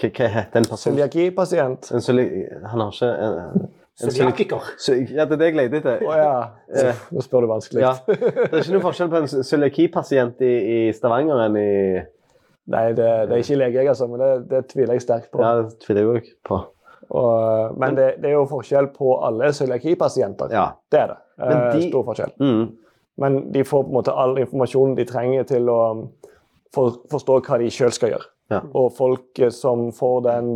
Hva 0.00 0.08
hva 0.16 0.28
heter 0.32 0.62
en 0.62 0.68
person? 0.70 0.92
Cøliakipasient. 0.94 1.90
En. 1.92 2.00
Han 2.72 2.80
har 2.80 2.92
ikke 2.94 3.10
en, 3.26 3.66
en 4.02 4.10
Cøliakiker. 4.16 4.70
Ja, 5.12 5.26
det 5.28 5.36
er 5.36 5.40
det 5.42 5.48
jeg 5.50 5.56
leter 5.58 5.78
etter. 5.82 6.04
Oh, 6.08 6.14
ja. 6.16 6.32
Eh, 6.72 7.02
Nå 7.12 7.20
spør 7.24 7.44
du 7.44 7.50
vanskelig. 7.52 7.82
Ja. 7.84 7.92
Det 8.08 8.48
er 8.48 8.62
ikke 8.62 8.72
noen 8.78 8.86
forskjell 8.86 9.10
på 9.12 9.20
en 9.20 9.28
cøliakipasient 9.50 10.40
i, 10.48 10.52
i 10.74 10.78
Stavanger 10.96 11.44
enn 11.46 11.58
i 11.60 11.70
Nei, 12.72 12.84
det, 12.94 13.06
det 13.26 13.34
er 13.34 13.40
ikke 13.42 13.56
lege, 13.58 13.74
jeg, 13.80 13.88
altså, 13.90 14.06
men 14.06 14.20
det, 14.22 14.26
det 14.52 14.58
tviler 14.70 14.94
jeg 14.94 15.02
sterkt 15.02 15.32
på. 15.34 15.40
Ja, 15.42 15.48
det 15.64 15.80
tviler 15.82 16.04
jeg 16.04 16.12
òg 16.20 16.28
på. 16.46 16.58
Og, 17.10 17.72
men 17.82 17.96
det, 17.98 18.04
det 18.22 18.28
er 18.30 18.36
jo 18.36 18.44
forskjell 18.48 18.86
på 18.94 19.16
alle 19.26 19.48
cøliakipasienter. 19.52 20.52
Ja. 20.54 20.68
Det 20.92 21.00
er 21.00 21.10
det. 21.10 21.18
Men 21.42 21.56
Eh, 21.58 21.72
de- 21.74 21.88
Stor 21.90 22.04
forskjell. 22.06 22.32
Mm. 22.38 22.62
Men 23.18 23.38
de 23.52 23.64
får 23.66 23.82
på 23.82 23.90
en 23.90 23.96
måte 23.98 24.14
all 24.14 24.38
informasjonen 24.40 24.94
de 24.96 25.04
trenger 25.10 25.44
til 25.50 25.66
å 25.68 25.78
um, 25.90 26.04
for, 26.72 27.00
forstå 27.12 27.40
hva 27.48 27.58
de 27.60 27.66
sjøl 27.74 27.90
skal 27.92 28.14
gjøre. 28.14 28.28
Ja. 28.50 28.62
Og 28.74 28.90
folk 28.96 29.38
eh, 29.38 29.52
som 29.54 29.90
får 29.94 30.24
den 30.26 30.50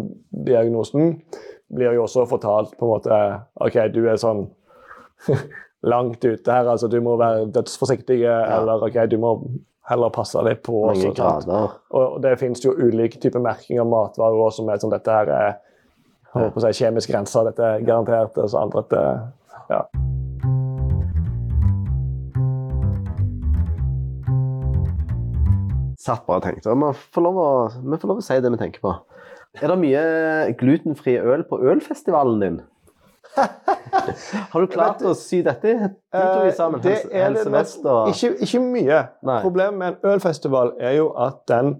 diagnosen, 0.46 1.20
blir 1.76 1.96
jo 1.96 2.04
også 2.06 2.26
fortalt 2.30 2.76
på 2.78 2.86
en 2.86 2.92
måte 2.92 3.20
OK, 3.62 3.78
du 3.94 4.04
er 4.06 4.18
sånn 4.22 4.44
langt 5.92 6.24
ute 6.24 6.52
her, 6.52 6.68
altså 6.70 6.90
du 6.90 7.00
må 7.02 7.16
være 7.18 7.48
dødsforsiktig, 7.54 8.20
eller 8.26 8.86
OK, 8.86 9.00
du 9.10 9.18
må 9.22 9.32
heller 9.90 10.10
passe 10.14 10.42
deg 10.46 10.62
på. 10.66 10.82
Mange 10.90 11.12
grader. 11.14 11.76
Og 11.94 12.18
det 12.22 12.36
finnes 12.40 12.62
jo 12.64 12.74
ulike 12.74 13.20
typer 13.22 13.42
merking 13.42 13.80
av 13.82 13.90
matvarer 13.90 14.38
også, 14.38 14.62
som 14.62 14.70
er 14.72 14.82
sånn 14.82 14.94
dette 14.94 15.18
her 15.18 15.32
er 15.34 15.56
på 16.36 16.50
å 16.50 16.64
si, 16.66 16.74
kjemisk 16.82 17.14
rensa, 17.14 17.44
dette 17.46 17.64
er 17.64 17.86
garantert. 17.86 18.38
Og 18.42 18.50
så 18.50 18.62
andre 18.62 18.82
at 18.82 18.92
det, 18.92 19.06
ja. 19.70 19.82
Satt 26.06 26.22
bare 26.28 26.40
og 26.40 26.46
tenkte. 26.46 26.70
Vi 26.70 26.94
får, 27.14 27.24
lov 27.26 27.42
å, 27.42 27.50
vi 27.82 27.98
får 27.98 28.12
lov 28.12 28.22
å 28.22 28.24
si 28.24 28.38
det 28.42 28.52
vi 28.54 28.60
tenker 28.60 28.84
på. 28.84 28.94
Er 29.56 29.72
det 29.72 29.76
mye 29.80 30.02
glutenfri 30.60 31.16
øl 31.18 31.44
på 31.48 31.58
ølfestivalen 31.72 32.42
din? 32.42 32.58
Har 34.52 34.60
du 34.62 34.66
klart 34.72 35.02
å 35.04 35.12
sy 35.18 35.42
dette 35.44 35.72
utover 36.14 36.50
sammen? 36.56 36.80
Eh, 36.80 36.84
det 36.84 36.94
Helse, 36.94 37.10
er 37.10 37.34
det 37.34 37.44
Helse 37.52 37.80
og 37.84 38.10
ikke, 38.12 38.32
ikke 38.46 38.62
mye. 38.64 39.00
Nei. 39.28 39.38
Problemet 39.44 39.80
med 39.80 39.94
en 39.94 40.12
ølfestival 40.14 40.74
er 40.80 40.98
jo 40.98 41.10
at 41.26 41.42
den 41.50 41.72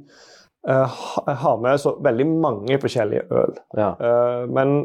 uh, 0.69 0.99
har 1.45 1.61
med 1.63 1.81
så 1.81 1.97
veldig 2.05 2.29
mange 2.33 2.81
forskjellige 2.83 3.29
øl. 3.31 3.61
ja. 3.79 3.93
Uh, 4.01 4.47
men 4.53 4.79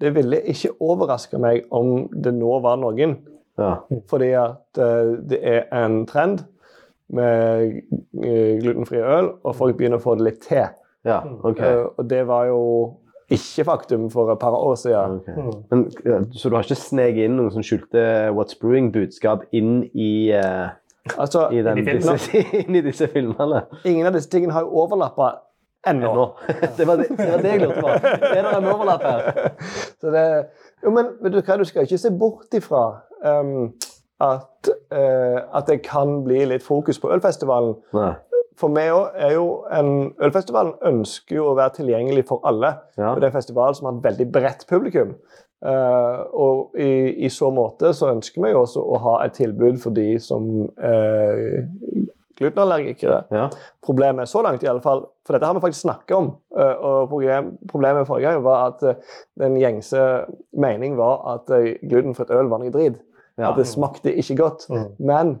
det 0.00 0.12
ville 0.14 0.38
ikke 0.46 0.76
overraske 0.80 1.38
meg 1.42 1.66
om 1.74 2.06
det 2.12 2.34
nå 2.36 2.60
var 2.64 2.78
noen 2.80 3.18
Ja. 3.56 3.78
Fordi 4.10 4.30
at 4.36 4.78
uh, 4.78 5.16
det 5.26 5.40
er 5.40 5.62
en 5.74 6.04
trend 6.08 6.44
med 7.14 7.80
eh, 8.24 8.56
glutenfri 8.62 9.00
øl, 9.02 9.32
og 9.44 9.56
folk 9.56 9.76
begynner 9.78 10.00
å 10.00 10.04
få 10.04 10.16
det 10.18 10.26
litt 10.30 10.40
til. 10.46 10.68
ja. 11.06 11.20
okay. 11.42 11.72
Eh, 11.72 11.84
og 11.96 12.08
det 12.10 12.22
var 12.26 12.48
jo 12.50 12.62
ikke 13.30 13.64
faktum 13.66 14.10
for 14.10 14.30
et 14.32 14.38
par 14.38 14.54
år 14.54 14.74
siden. 14.78 15.20
Okay. 15.20 15.34
Men, 15.70 16.32
så 16.32 16.48
du 16.48 16.54
har 16.54 16.66
ikke 16.66 16.78
sneket 16.78 17.26
inn 17.26 17.38
noen 17.38 17.50
som 17.54 17.64
skjulte 17.66 18.02
What's 18.34 18.58
Brewing-budskap 18.60 19.48
inn 19.56 19.80
i, 19.94 20.30
uh, 20.30 20.70
Altså, 21.18 21.48
i, 21.54 21.62
den, 21.62 21.78
Inn 21.78 21.88
i 21.88 21.96
disse, 21.98 22.42
inn 22.62 22.78
i 22.78 22.82
disse 22.82 23.08
filmene? 23.10 23.64
ingen 23.84 24.06
av 24.06 24.14
disse 24.14 24.30
tingene 24.30 24.54
har 24.54 24.66
jo 24.66 24.82
overlappa 24.82 25.32
ennå. 25.86 26.12
ennå. 26.12 26.26
Det 26.78 26.86
var 26.86 26.96
det, 26.96 27.08
det 27.08 27.26
var 27.32 27.42
det 27.42 27.52
jeg 27.52 27.60
lurte 27.60 27.80
på. 27.80 27.88
Er 27.88 28.42
det 28.42 28.54
en 28.56 28.70
overlapp 28.72 29.02
her? 29.02 29.50
Så 30.00 30.10
det, 30.14 30.24
jo, 30.84 30.90
men 30.90 31.12
vet 31.22 31.34
du 31.34 31.40
hva, 31.40 31.58
du 31.58 31.66
skal 31.68 31.86
ikke 31.86 31.98
se 31.98 32.10
bort 32.10 32.58
ifra 32.58 32.82
um, 33.22 33.70
at, 34.20 34.70
eh, 34.92 35.40
at 35.52 35.66
det 35.68 35.82
kan 35.84 36.22
bli 36.24 36.44
litt 36.48 36.64
fokus 36.64 37.00
på 37.02 37.10
ølfestivalen. 37.12 37.76
Nei. 37.96 38.14
For 38.56 38.72
òg 38.72 39.16
er 39.20 39.34
jo 39.34 39.48
en 39.68 40.14
Ølfestivalen 40.24 40.78
ønsker 40.88 41.36
jo 41.36 41.50
å 41.50 41.56
være 41.58 41.74
tilgjengelig 41.82 42.24
for 42.30 42.40
alle. 42.48 42.72
Ja. 42.96 43.10
Og 43.12 43.20
det 43.20 43.28
er 43.28 43.34
en 43.34 43.36
festival 43.36 43.76
som 43.76 43.90
har 43.90 43.98
et 43.98 44.06
veldig 44.06 44.28
bredt 44.32 44.64
publikum. 44.70 45.12
Eh, 45.66 46.20
og 46.32 46.76
i, 46.80 47.26
i 47.26 47.28
så 47.32 47.50
måte 47.52 47.92
så 47.96 48.10
ønsker 48.14 48.44
vi 48.44 48.54
jo 48.54 48.62
også 48.62 48.80
å 48.80 49.00
ha 49.04 49.16
et 49.26 49.36
tilbud 49.36 49.80
for 49.82 49.96
de 49.96 50.14
som 50.22 50.48
er 50.80 51.66
glutenallergikere. 52.36 53.22
Ja. 53.32 53.48
Problemet 53.84 54.28
så 54.28 54.42
langt, 54.44 54.62
i 54.62 54.68
alle 54.70 54.84
fall, 54.84 55.06
for 55.26 55.36
dette 55.36 55.48
har 55.48 55.56
vi 55.56 55.64
faktisk 55.64 55.86
snakket 55.86 56.16
om, 56.16 56.30
eh, 56.58 56.74
og 56.74 57.08
problem, 57.08 57.56
problemet 57.68 58.08
forrige 58.08 58.32
gang 58.32 58.44
var 58.44 58.66
at 58.70 58.84
eh, 58.84 59.14
den 59.40 59.56
gjengse 59.60 60.02
mening 60.52 60.96
var 61.00 61.24
at 61.34 61.52
eh, 61.56 61.76
glutenfritt 61.88 62.32
øl 62.36 62.52
var 62.52 62.62
noe 62.62 62.74
drit. 62.74 63.00
Ja. 63.38 63.50
At 63.50 63.56
det 63.60 63.66
smakte 63.68 64.14
ikke 64.16 64.36
godt. 64.36 64.64
Mm. 64.70 64.86
Men 64.98 65.34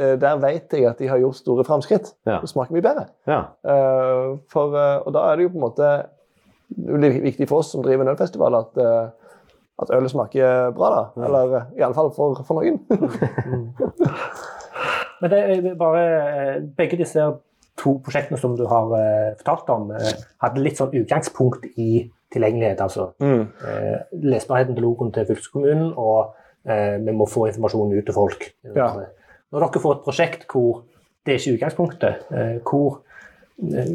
uh, 0.00 0.14
der 0.20 0.36
vet 0.40 0.72
jeg 0.72 0.86
at 0.88 0.98
de 0.98 1.08
har 1.08 1.18
gjort 1.20 1.36
store 1.36 1.64
framskritt. 1.68 2.14
Ja. 2.26 2.38
Det 2.40 2.48
smaker 2.48 2.72
mye 2.72 2.82
bedre. 2.84 3.04
ja. 3.28 3.40
Uh, 3.64 4.38
for, 4.52 4.72
uh, 4.72 5.04
og 5.06 5.12
da 5.14 5.26
er 5.30 5.36
det 5.36 5.42
jo 5.48 5.52
på 5.52 5.58
en 5.60 5.66
måte 5.68 5.90
viktig 7.22 7.48
for 7.50 7.58
oss 7.60 7.72
som 7.74 7.82
driver 7.84 8.02
en 8.06 8.14
ølfestival, 8.14 8.54
at, 8.54 8.78
at 9.82 9.90
ølet 9.92 10.10
smaker 10.10 10.70
bra. 10.72 10.88
da. 10.94 11.02
Ja. 11.20 11.26
Eller 11.28 11.56
eh, 11.58 11.64
i 11.76 11.82
alle 11.84 11.94
fall 11.94 12.08
for, 12.16 12.40
for 12.48 12.62
noen. 12.62 12.80
Men 15.20 15.30
det 15.30 15.38
er 15.38 15.74
bare 15.78 16.60
Begge 16.76 16.96
disse 16.98 17.24
to 17.78 17.94
prosjektene 18.04 18.38
som 18.40 18.56
du 18.58 18.64
har 18.68 18.90
fortalt 19.40 19.70
om, 19.72 19.92
hadde 20.42 20.62
litt 20.64 20.80
sånn 20.80 20.92
utgangspunkt 21.02 21.64
i 21.80 22.08
tilgjengelighet. 22.32 22.80
altså 22.80 23.10
Mm. 23.20 23.46
eh, 23.68 23.98
lesbarheten 24.24 24.74
til 24.74 24.84
logoen 24.84 25.12
til 25.12 25.26
fylkeskommunen, 25.28 25.92
og 25.96 26.32
vi 26.64 27.12
må 27.16 27.26
få 27.26 27.48
informasjonen 27.50 27.98
ut 27.98 28.06
til 28.06 28.14
folk. 28.14 28.44
Ja. 28.76 28.88
Når 29.52 29.64
dere 29.66 29.80
får 29.82 29.96
et 29.98 30.04
prosjekt 30.06 30.44
hvor 30.48 30.82
det 31.26 31.34
er 31.34 31.38
ikke 31.40 31.56
utgangspunktet, 31.58 32.22
eh, 32.34 32.58
hvor, 32.66 33.00
eh, 33.62 33.90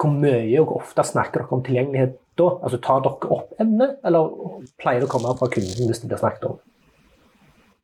hvor 0.00 0.12
mye 0.14 0.60
og 0.62 0.76
ofte 0.78 1.04
snakker 1.04 1.42
dere 1.42 1.52
om 1.56 1.62
tilgjengelighet 1.66 2.14
da? 2.40 2.46
Altså 2.64 2.78
Tar 2.80 3.02
dere 3.04 3.32
opp 3.36 3.54
emnet, 3.60 3.98
eller 4.04 4.30
pleier 4.80 5.02
det 5.02 5.08
å 5.08 5.12
komme 5.12 5.34
fra 5.36 5.48
kunden 5.52 5.90
hvis 5.90 6.00
det 6.04 6.08
blir 6.12 6.20
snakket 6.22 6.46
om? 6.52 6.58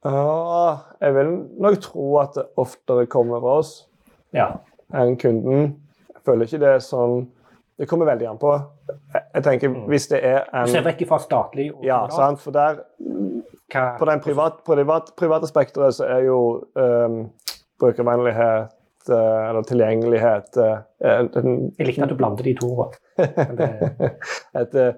Ja, 0.07 0.79
jeg 1.03 1.15
vil 1.17 1.33
nok 1.61 1.81
tro 1.83 2.07
at 2.23 2.37
det 2.39 2.47
oftere 2.63 3.07
kommer 3.11 3.41
fra 3.43 3.57
oss 3.61 3.73
Ja. 4.33 4.59
enn 4.95 5.17
kunden. 5.19 5.75
Jeg 6.15 6.23
føler 6.25 6.47
ikke 6.47 6.61
det 6.63 6.75
er 6.77 6.85
sånn 6.85 7.27
Det 7.79 7.85
kommer 7.89 8.07
veldig 8.07 8.27
an 8.31 8.39
på. 8.41 8.51
Jeg, 9.35 9.43
tenker 9.45 9.69
Hvis 9.87 10.07
det 10.09 10.23
er 10.25 10.47
Du 10.65 10.71
ser 10.73 10.83
vekk 10.87 11.03
fra 11.11 11.19
statlig 11.21 11.67
Ja, 11.85 12.07
sant, 12.09 12.41
for 12.41 12.51
der 12.51 12.79
Hva- 13.73 13.97
På 13.99 14.05
det 14.07 14.21
privat, 14.23 14.61
privat, 14.67 15.13
private 15.19 15.49
spekteret 15.51 15.95
så 15.97 16.05
er 16.07 16.21
jo 16.29 16.39
um, 16.79 17.17
brukervennlighet 17.83 19.09
eh, 19.11 19.41
eller 19.49 19.63
tilgjengelighet 19.67 20.57
eh, 20.63 20.77
en, 21.11 21.31
en, 21.41 21.57
Jeg 21.79 21.87
likte 21.89 22.07
at 22.07 22.13
du 22.13 22.19
blander 22.21 22.47
de 22.47 22.55
to 22.61 22.69
ordene. 22.73 23.69
Et, 24.63 24.75
eh, 24.75 24.95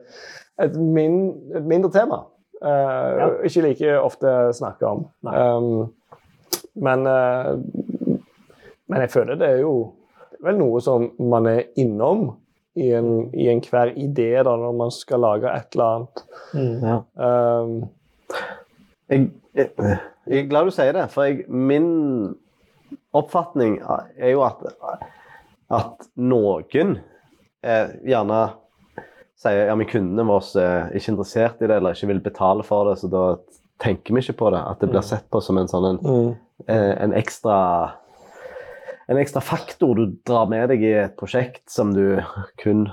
et, 0.59 0.77
min, 0.77 1.17
et 1.57 1.65
mindre 1.71 1.91
tema. 1.95 2.21
Eh, 2.59 3.25
Ikke 3.49 3.63
like 3.69 3.97
ofte 4.03 4.37
snakka 4.59 4.87
om. 4.91 5.05
Um, 5.23 5.93
men, 6.79 7.07
uh, 7.07 7.57
men 8.89 9.01
jeg 9.05 9.11
føler 9.11 9.39
det 9.39 9.49
er 9.49 9.61
jo 9.65 9.75
vel 10.45 10.59
noe 10.61 10.81
som 10.83 11.09
man 11.19 11.47
er 11.51 11.65
innom 11.81 12.29
i, 12.79 12.93
en, 12.95 13.29
i 13.35 13.49
enhver 13.51 13.91
idé 13.99 14.29
da, 14.47 14.53
når 14.55 14.77
man 14.79 14.93
skal 14.95 15.23
lage 15.25 15.51
et 15.51 15.75
eller 15.75 15.95
annet. 15.97 16.27
Mm. 16.55 16.85
ja. 16.87 16.99
Um, 17.17 17.79
Jeg, 19.09 19.31
jeg, 19.57 19.71
jeg 20.29 20.43
er 20.43 20.49
glad 20.51 20.69
du 20.69 20.75
sier 20.75 20.93
det, 20.97 21.07
for 21.13 21.29
jeg, 21.29 21.47
min 21.49 21.89
oppfatning 23.17 23.79
er 23.81 24.33
jo 24.35 24.45
at, 24.47 24.65
at 25.73 26.09
noen 26.21 26.99
eh, 27.65 27.95
gjerne 28.09 28.41
sier 29.39 29.69
ja, 29.69 29.77
men 29.79 29.89
kundene 29.89 30.27
våre 30.27 30.65
er 30.65 30.99
ikke 30.99 31.15
interessert 31.15 31.63
i 31.63 31.71
det 31.71 31.79
eller 31.79 31.97
ikke 31.97 32.11
vil 32.11 32.25
betale 32.25 32.67
for 32.67 32.91
det, 32.91 32.99
så 33.01 33.11
da 33.13 33.25
tenker 33.83 34.15
vi 34.15 34.25
ikke 34.25 34.41
på 34.41 34.53
det. 34.55 34.61
At 34.67 34.83
det 34.83 34.91
blir 34.91 35.07
sett 35.07 35.29
på 35.31 35.41
som 35.45 35.61
en 35.61 35.71
sånn 35.71 35.87
en, 35.93 36.01
mm. 36.03 36.31
eh, 36.67 36.95
en 37.05 37.15
ekstra 37.17 37.59
en 39.09 39.17
ekstra 39.17 39.41
faktor 39.41 39.97
du 39.97 40.19
drar 40.29 40.51
med 40.51 40.69
deg 40.69 40.83
i 40.85 40.93
et 41.07 41.15
prosjekt 41.17 41.71
som 41.73 41.95
du 41.97 42.19
kun 42.61 42.89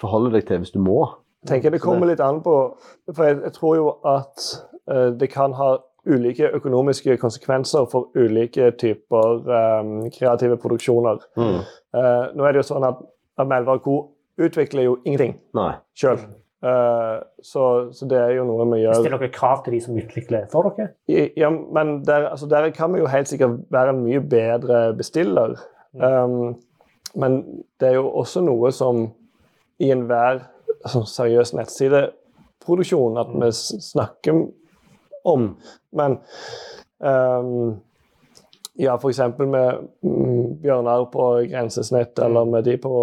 forholder 0.00 0.38
deg 0.38 0.46
til 0.48 0.62
hvis 0.62 0.72
du 0.72 0.80
må. 0.80 1.02
Jeg 1.44 1.48
tenker 1.50 1.70
det 1.70 1.80
kommer 1.82 2.06
litt 2.10 2.20
an 2.24 2.40
på 2.42 2.54
For 3.14 3.24
jeg, 3.28 3.36
jeg 3.44 3.52
tror 3.52 3.76
jo 3.76 3.88
at 4.04 4.46
uh, 4.90 5.10
det 5.18 5.28
kan 5.30 5.52
ha 5.58 5.76
ulike 6.06 6.48
økonomiske 6.54 7.16
konsekvenser 7.18 7.86
for 7.90 8.08
ulike 8.14 8.70
typer 8.78 9.40
um, 9.50 10.10
kreative 10.14 10.56
produksjoner. 10.62 11.18
Mm. 11.36 11.56
Uh, 11.96 12.26
nå 12.38 12.46
er 12.46 12.52
det 12.54 12.62
jo 12.62 12.66
sånn 12.68 12.86
at, 12.86 13.00
at 13.38 13.48
Melvar 13.50 13.80
Co. 13.82 13.96
utvikler 14.38 14.86
jo 14.86 14.98
ingenting 15.04 15.34
sjøl. 15.96 16.20
så, 17.42 17.62
så 17.92 18.06
det 18.10 18.16
er 18.18 18.30
jo 18.38 18.44
noe 18.48 18.64
vi 18.72 18.78
gjør 18.82 18.96
Stiller 18.98 19.20
dere 19.20 19.30
krav 19.34 19.60
til 19.64 19.74
de 19.76 19.80
som 19.84 19.98
utvikler 20.00 20.46
for 20.50 20.70
dere? 20.76 20.88
I- 21.10 21.32
Ja, 21.38 21.50
men 21.50 22.00
der, 22.06 22.28
altså 22.30 22.46
der 22.50 22.70
kan 22.74 22.92
vi 22.94 23.02
jo 23.02 23.06
helt 23.12 23.28
sikkert 23.28 23.58
være 23.70 23.92
en 23.94 24.00
mye 24.04 24.20
bedre 24.20 24.94
bestiller. 24.98 25.56
Um, 25.94 26.56
men 27.14 27.36
det 27.80 27.88
er 27.90 27.94
jo 28.00 28.08
også 28.08 28.42
noe 28.44 28.72
som 28.72 29.08
i 29.78 29.90
enhver 29.92 30.40
altså, 30.86 31.02
seriøs 31.10 31.52
nettsideproduksjon 31.58 33.18
at 33.22 33.34
vi 33.34 33.50
snakker 33.90 34.46
om. 35.26 35.50
Men 35.92 36.18
um, 37.02 37.76
ja, 38.78 38.96
f.eks. 38.96 39.20
med 39.38 39.86
mm, 40.02 40.58
Bjørnar 40.62 41.08
på 41.12 41.30
Grensesnitt, 41.50 42.18
eller 42.18 42.44
med 42.44 42.66
de 42.68 42.76
på 42.80 42.96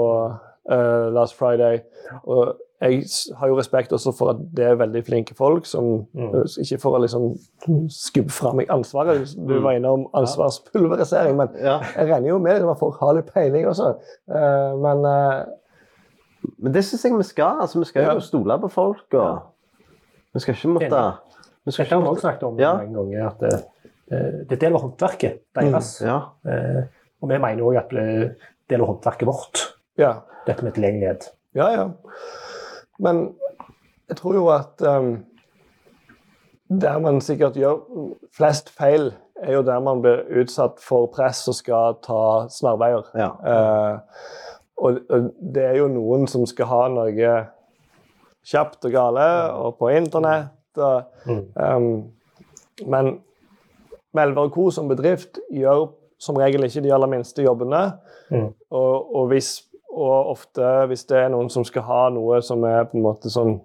uh, 0.72 1.08
Last 1.14 1.36
Friday. 1.40 1.82
Og 2.24 2.54
jeg 2.84 3.04
har 3.40 3.48
jo 3.48 3.58
respekt 3.58 3.94
også 3.96 4.12
for 4.12 4.34
at 4.34 4.42
det 4.58 4.66
er 4.68 4.80
veldig 4.80 5.06
flinke 5.08 5.36
folk, 5.36 5.66
som 5.66 6.06
Mm. 6.14 6.30
uh, 6.36 6.44
ikke 6.62 6.80
for 6.82 6.98
å 6.98 7.02
liksom 7.02 7.34
skubbe 7.90 8.32
fra 8.32 8.54
meg 8.54 8.70
ansvaret. 8.70 9.36
Du 9.38 9.54
var 9.54 9.62
var 9.64 9.80
innom 9.80 10.08
ansvarspulverisering, 10.14 11.38
men 11.38 11.50
jeg 11.60 12.08
regner 12.10 12.30
jo 12.30 12.40
med 12.40 12.70
at 12.70 12.80
folk 12.80 13.00
har 13.00 13.16
litt 13.18 13.34
peiling 13.34 13.68
også. 13.68 13.94
Uh, 14.30 14.78
men 14.84 15.06
uh, 15.06 15.44
Men 16.58 16.74
det 16.74 16.84
syns 16.86 17.04
jeg 17.06 17.18
vi 17.18 17.24
skal. 17.24 17.62
altså 17.62 17.80
Vi 17.80 17.86
skal 17.86 18.04
Ja. 18.04 18.14
jo 18.14 18.20
stole 18.20 18.60
på 18.60 18.68
folk. 18.72 19.14
og 19.14 19.42
Vi 20.34 20.40
skal 20.40 20.54
ikke 20.56 20.74
måtte 20.74 21.14
vi 21.66 21.72
skal 21.72 21.86
Dette 21.86 21.96
har 21.96 22.02
vi 22.02 22.08
også 22.08 22.22
snakket 22.22 22.44
om 22.44 22.60
Ja. 22.60 22.74
mange 22.78 22.94
ganger. 22.94 23.28
at 23.28 23.44
eh, 23.44 23.60
Det 24.44 24.52
er 24.52 24.56
del 24.68 24.74
av 24.76 24.82
håndverket 24.82 25.40
deres. 25.56 26.02
Ja. 26.02 26.18
Eh, 26.46 26.84
og 27.22 27.30
vi 27.30 27.38
mener 27.38 27.64
òg 27.64 27.78
at 27.78 27.90
det 27.90 28.00
er 28.00 28.36
del 28.70 28.82
av 28.82 28.88
håndverket 28.88 29.26
vårt, 29.26 29.74
ja. 29.98 30.14
dette 30.46 30.64
med 30.64 30.74
tilgjengelighet. 30.74 31.30
Ja, 31.56 31.70
ja. 31.72 31.90
Men 33.00 33.34
jeg 34.10 34.18
tror 34.18 34.34
jo 34.34 34.48
at 34.50 34.82
um, 34.82 35.26
der 36.70 37.00
man 37.00 37.22
sikkert 37.22 37.54
gjør 37.56 37.80
flest 38.36 38.70
feil, 38.70 39.14
er 39.42 39.54
jo 39.54 39.62
der 39.62 39.80
man 39.80 40.02
blir 40.02 40.24
utsatt 40.42 40.80
for 40.80 41.08
press 41.08 41.48
og 41.48 41.56
skal 41.56 41.96
ta 42.04 42.48
snarveier. 42.50 43.04
ja. 43.16 43.32
Eh, 43.46 44.00
og, 44.84 45.00
og 45.10 45.30
det 45.56 45.64
er 45.70 45.78
jo 45.80 45.88
noen 45.92 46.28
som 46.28 46.44
skal 46.50 46.68
ha 46.70 46.82
noe 46.92 47.34
kjapt 48.44 48.86
og 48.90 48.92
gale, 48.92 49.28
og 49.56 49.78
på 49.80 49.92
internett. 49.96 50.52
Og, 50.78 51.04
Mm. 51.26 51.44
um, 51.56 52.12
men 52.90 53.20
Melvær 54.14 54.50
Co. 54.52 54.70
som 54.74 54.88
bedrift 54.90 55.40
gjør 55.54 55.88
som 56.20 56.36
regel 56.38 56.64
ikke 56.66 56.82
de 56.84 56.92
aller 56.94 57.08
minste 57.08 57.44
jobbene. 57.46 57.94
Mm. 58.32 58.50
Og, 58.72 59.16
og, 59.16 59.28
hvis, 59.32 59.64
og 59.94 60.30
ofte 60.34 60.86
hvis 60.90 61.06
det 61.10 61.18
er 61.24 61.30
noen 61.34 61.50
som 61.54 61.64
skal 61.68 61.86
ha 61.88 62.02
noe 62.14 62.42
som 62.42 62.64
er 62.68 62.84
på 62.90 62.98
en 62.98 63.06
måte 63.06 63.30
sånn 63.34 63.60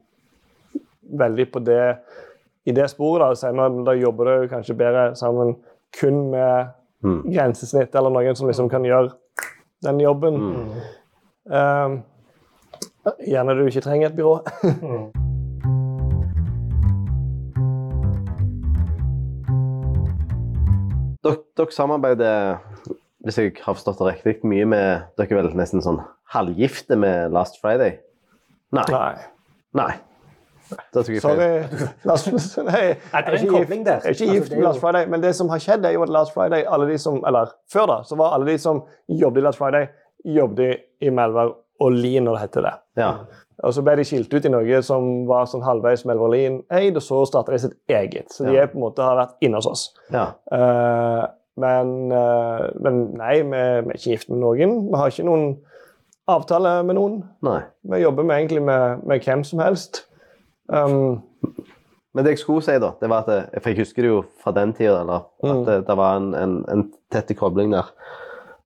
veldig 1.19 1.47
på 1.53 1.63
det 1.65 1.83
i 2.69 2.73
det 2.77 2.89
sporet, 2.93 3.25
da, 3.41 3.49
er 3.49 3.57
man, 3.57 3.83
da 3.87 3.95
jobber 3.97 4.29
du 4.43 4.49
kanskje 4.53 4.77
bedre 4.77 5.15
sammen 5.17 5.57
kun 6.01 6.31
med 6.31 6.75
Mm. 7.01 7.21
grensesnitt, 7.31 7.95
eller 7.95 8.11
noen 8.11 8.35
som 8.35 8.49
liksom 8.49 8.69
kan 8.69 8.83
gjøre 8.83 9.13
den 9.87 10.01
jobben. 10.03 10.35
Mm. 10.35 10.71
Um, 11.49 12.03
gjerne 13.25 13.55
du 13.59 13.65
ikke 13.67 13.81
trenger 13.81 14.11
et 14.11 14.17
byrå. 14.19 14.39
Mm. 14.83 15.09
Dere, 21.25 21.37
dere 21.59 21.73
samarbeider, 21.75 22.59
hvis 23.27 23.39
jeg 23.41 23.55
har 23.65 23.75
forstått 23.77 23.99
det 24.01 24.13
riktig, 24.27 24.37
mye 24.49 24.67
med 24.71 25.09
Dere 25.19 25.33
er 25.35 25.41
vel 25.43 25.57
nesten 25.59 25.83
sånn 25.85 25.99
halvgifte 26.33 26.97
med 27.01 27.33
Last 27.35 27.59
Friday? 27.63 27.97
Nei. 28.77 28.85
Nei. 28.93 29.15
Nei. 29.79 29.91
Da 30.93 31.01
tok 31.01 31.11
jeg 31.15 31.23
feil. 31.25 31.41
Sorry. 31.41 31.87
Last, 32.09 32.29
nei, 32.61 32.83
jeg 32.85 32.99
det 33.01 33.19
er 33.19 33.29
en 33.29 33.39
ikke 33.39 33.63
gift- 33.63 33.73
Jeg 33.73 33.87
er 33.89 33.97
ikke 33.97 34.09
Altså, 34.09 34.29
gift 34.35 34.53
med 34.55 34.67
Last 34.69 34.83
Friday, 34.85 35.09
men 35.09 35.25
det 35.25 35.33
som 35.39 35.49
har 35.53 35.63
skjedd, 35.65 35.87
er 35.89 35.97
jo 35.97 36.05
at 36.05 36.13
Last 36.13 36.35
Friday, 36.37 36.65
alle 36.69 36.89
de 36.91 36.99
som, 37.01 37.19
eller 37.27 37.55
før 37.73 37.89
da, 37.91 37.99
så 38.05 38.19
var 38.21 38.37
alle 38.37 38.51
de 38.53 38.59
som 38.63 38.83
jobbet 39.09 39.43
i 39.43 39.47
Last 39.49 39.59
Friday, 39.63 39.89
jobbet 40.39 40.85
i 41.01 41.11
Melvær 41.11 41.53
og 41.81 41.93
Lien, 41.95 42.25
når 42.27 42.33
det 42.39 42.41
heter 42.47 42.63
det. 42.67 42.73
Ja. 42.99 43.11
Og 43.67 43.73
så 43.75 43.83
ble 43.83 43.97
de 43.99 44.05
skilt 44.07 44.33
ut 44.35 44.45
i 44.47 44.51
noe 44.51 44.83
som 44.87 45.27
var 45.27 45.47
sånn 45.51 45.63
halvveis 45.67 46.05
Melvær 46.07 46.29
og 46.29 46.33
Lien 46.35 46.61
eid, 46.75 46.97
og 46.99 47.03
så 47.03 47.25
startet 47.27 47.55
de 47.55 47.59
sitt 47.59 47.77
eget. 47.91 48.31
Så 48.35 48.45
de 48.47 48.55
Ja. 48.55 48.67
på 48.67 48.79
en 48.79 48.85
måte 48.87 49.03
har 49.03 49.17
vært 49.17 49.35
inne 49.43 49.59
hos 49.59 49.67
oss. 49.67 49.95
ja. 50.13 50.33
Uh, 50.53 51.27
men, 51.59 52.13
uh, 52.15 52.69
men 52.81 53.01
nei, 53.19 53.41
vi, 53.43 53.51
vi 53.51 53.91
er 53.91 53.97
ikke 53.97 54.13
gift 54.13 54.29
med 54.31 54.39
noen. 54.39 54.77
Vi 54.93 54.95
har 55.01 55.11
ikke 55.11 55.25
noen 55.27 55.57
avtale 56.31 56.85
med 56.87 56.95
noen. 56.95 57.17
Nei. 57.43 57.61
Vi 57.83 57.99
jobber 58.05 58.23
med, 58.29 58.37
egentlig 58.39 58.63
med, 58.63 59.03
med 59.09 59.25
hvem 59.27 59.43
som 59.45 59.59
helst. 59.65 60.05
Um, 60.69 61.23
Men 62.15 62.25
det 62.25 62.31
jeg 62.37 62.39
skulle 62.45 62.63
si, 62.63 62.79
da, 62.79 62.93
det 63.01 63.09
var 63.11 63.25
at 63.27 63.29
jeg, 63.53 63.63
For 63.63 63.71
jeg 63.71 63.79
husker 63.79 64.03
det 64.03 64.09
jo 64.11 64.23
fra 64.43 64.53
den 64.53 64.73
tida, 64.73 65.01
at 65.03 65.27
Mm. 65.45 65.65
det, 65.67 65.77
det 65.87 65.97
var 65.97 66.17
en, 66.17 66.35
en, 66.35 66.55
en 66.69 66.93
tett 67.13 67.35
kobling 67.39 67.73
der. 67.73 67.91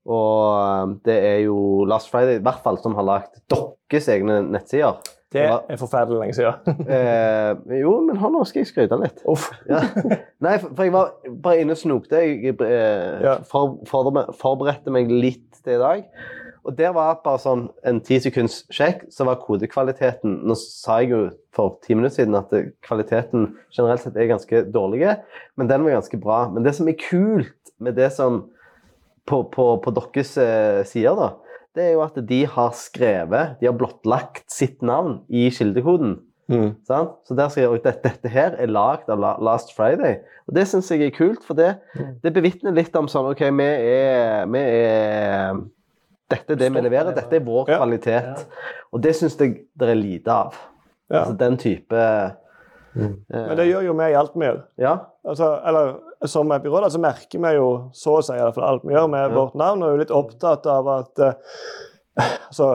Og 0.09 0.82
um, 0.82 0.94
det 1.07 1.14
er 1.14 1.40
jo 1.44 1.84
Last 1.86 2.11
Friday 2.11 2.40
i 2.40 2.42
hvert 2.42 2.62
fall 2.64 2.78
som 2.82 2.96
har 2.98 3.07
lagd 3.07 3.36
deres 3.53 4.09
egne 4.11 4.40
nettsider. 4.50 4.98
det 5.32 5.44
er 5.46 5.78
forferdelig 5.80 6.18
lenge 6.20 6.34
siden. 6.36 6.80
Eh, 6.92 7.78
jo, 7.80 7.94
men 8.05 8.18
nå, 8.18 8.42
skal 8.48 8.61
jeg 8.64 8.72
skryte 8.72 8.98
litt. 9.00 9.22
Ja. 9.70 9.80
Nei, 10.42 10.59
for, 10.61 10.74
for 10.74 10.84
jeg 10.84 10.92
var 10.92 11.14
bare 11.44 11.62
inne 11.62 11.76
og 11.76 11.80
snokte. 11.80 12.20
Jeg 12.20 12.57
eh, 12.59 13.22
Ja. 13.24 13.38
for, 13.48 13.78
forberedte, 13.88 14.34
forberedte 14.40 14.92
meg 14.92 15.09
litt 15.12 15.62
til 15.62 15.78
i 15.78 15.80
dag. 15.80 16.05
Og 16.62 16.76
der 16.78 16.92
var 16.94 17.16
bare 17.24 17.40
sånn 17.42 17.64
en 17.88 17.98
ti 18.07 18.20
sekunds 18.22 18.61
sjekk, 18.70 19.07
så 19.11 19.24
var 19.26 19.40
kodekvaliteten 19.42 20.36
Nå 20.46 20.55
sa 20.59 21.00
jeg 21.03 21.11
jo 21.11 21.22
for 21.55 21.80
ti 21.82 21.96
minutter 21.98 22.20
siden 22.20 22.38
at 22.38 22.53
kvaliteten 22.86 23.48
generelt 23.74 24.05
sett 24.05 24.14
er 24.18 24.30
ganske 24.30 24.61
dårlig, 24.70 25.16
men 25.59 25.70
den 25.70 25.82
var 25.82 25.96
ganske 25.98 26.20
bra. 26.22 26.44
Men 26.55 26.62
det 26.62 26.76
som 26.78 26.86
er 26.90 26.98
kult 27.03 27.72
med 27.82 27.98
det 27.98 28.12
som 28.14 28.44
på, 29.29 29.43
på, 29.53 29.66
på 29.85 29.93
deres 29.97 30.35
eh, 30.41 30.83
sider, 30.89 31.16
da, 31.18 31.31
det 31.77 31.87
er 31.87 31.93
jo 31.95 32.03
at 32.05 32.18
de 32.29 32.43
har 32.53 32.75
skrevet, 32.77 33.55
de 33.61 33.68
har 33.70 33.77
blottlagt 33.79 34.45
sitt 34.53 34.83
navn 34.85 35.20
i 35.33 35.47
kildekoden. 35.55 36.18
Mm. 36.53 36.73
Sant? 36.85 37.14
Så 37.25 37.37
der 37.39 37.49
skriver 37.49 37.79
jeg 37.79 37.87
at 37.89 38.03
dette 38.05 38.29
her 38.29 38.57
er 38.61 38.68
lagd 38.68 39.09
av 39.14 39.23
Last 39.41 39.70
Friday. 39.77 40.18
Og 40.51 40.57
det 40.59 40.66
syns 40.68 40.91
jeg 40.93 41.07
er 41.07 41.14
kult, 41.16 41.41
for 41.47 41.57
det, 41.57 41.70
det 42.25 42.33
bevitner 42.37 42.75
litt 42.77 42.93
om 42.99 43.09
sånn 43.09 43.31
OK, 43.31 43.41
vi 43.57 43.68
er, 43.70 44.45
vi 44.53 44.61
er 44.66 45.62
Dette 46.33 46.55
er 46.55 46.61
det 46.61 46.68
vi 46.75 46.81
leverer, 46.85 47.14
dette 47.16 47.37
er 47.39 47.45
vår 47.47 47.70
Ja. 47.73 47.79
kvalitet. 47.81 48.45
Og 48.93 49.01
det 49.05 49.14
syns 49.16 49.39
jeg 49.41 49.62
det 49.77 49.89
er 49.95 49.99
lite 49.99 50.33
av. 50.33 50.55
Ja. 51.12 51.23
Altså 51.23 51.39
den 51.41 51.57
type 51.61 52.05
Mm. 52.95 53.12
eh, 53.32 53.47
Men 53.49 53.57
det 53.57 53.68
gjør 53.70 53.86
jo 53.86 53.93
vi 53.99 54.11
i 54.12 54.16
alt 54.18 54.34
vi 54.36 54.47
gjør. 54.47 54.62
Ja. 54.78 54.97
Altså, 55.26 55.53
eller 55.64 55.95
som 56.28 56.51
et 56.53 56.62
byrå 56.62 56.88
så 56.90 56.99
merker 57.01 57.38
vi 57.40 57.55
jo 57.57 57.68
så 57.93 58.18
å 58.18 58.22
si 58.26 58.32
i 58.34 58.40
hvert 58.43 58.55
fall 58.55 58.64
alt 58.68 58.84
vi 58.84 58.95
gjør 58.95 59.09
med 59.11 59.30
Ja. 59.30 59.34
vårt 59.36 59.55
navn, 59.55 59.82
og 59.82 59.88
er 59.88 59.93
jo 59.97 60.03
litt 60.03 60.11
opptatt 60.11 60.66
av 60.66 60.88
at 60.88 61.18
eh, 61.18 61.32
altså, 62.49 62.66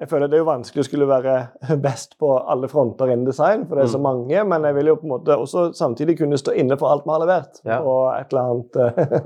jeg 0.00 0.08
føler 0.08 0.30
Det 0.32 0.38
er 0.38 0.40
jo 0.40 0.46
vanskelig 0.48 0.80
å 0.80 0.86
skulle 0.88 1.08
være 1.10 1.34
best 1.84 2.14
på 2.18 2.30
alle 2.48 2.68
fronter 2.72 3.10
innen 3.12 3.26
design, 3.28 3.66
for 3.68 3.76
det 3.76 3.84
er 3.84 3.92
så 3.92 3.98
Mm. 4.00 4.06
mange, 4.08 4.44
men 4.48 4.64
jeg 4.64 4.74
vil 4.78 4.86
jo 4.86 4.96
på 4.96 5.04
en 5.04 5.12
måte 5.18 5.36
også 5.36 5.66
samtidig 5.76 6.16
kunne 6.18 6.38
stå 6.40 6.54
inne 6.56 6.78
for 6.80 6.88
alt 6.88 7.04
vi 7.04 7.12
har 7.12 7.20
levert. 7.26 7.60
Ja. 7.68 7.80
På 7.84 7.98
et 8.16 8.32
eller 8.32 8.48
annet 8.48 8.76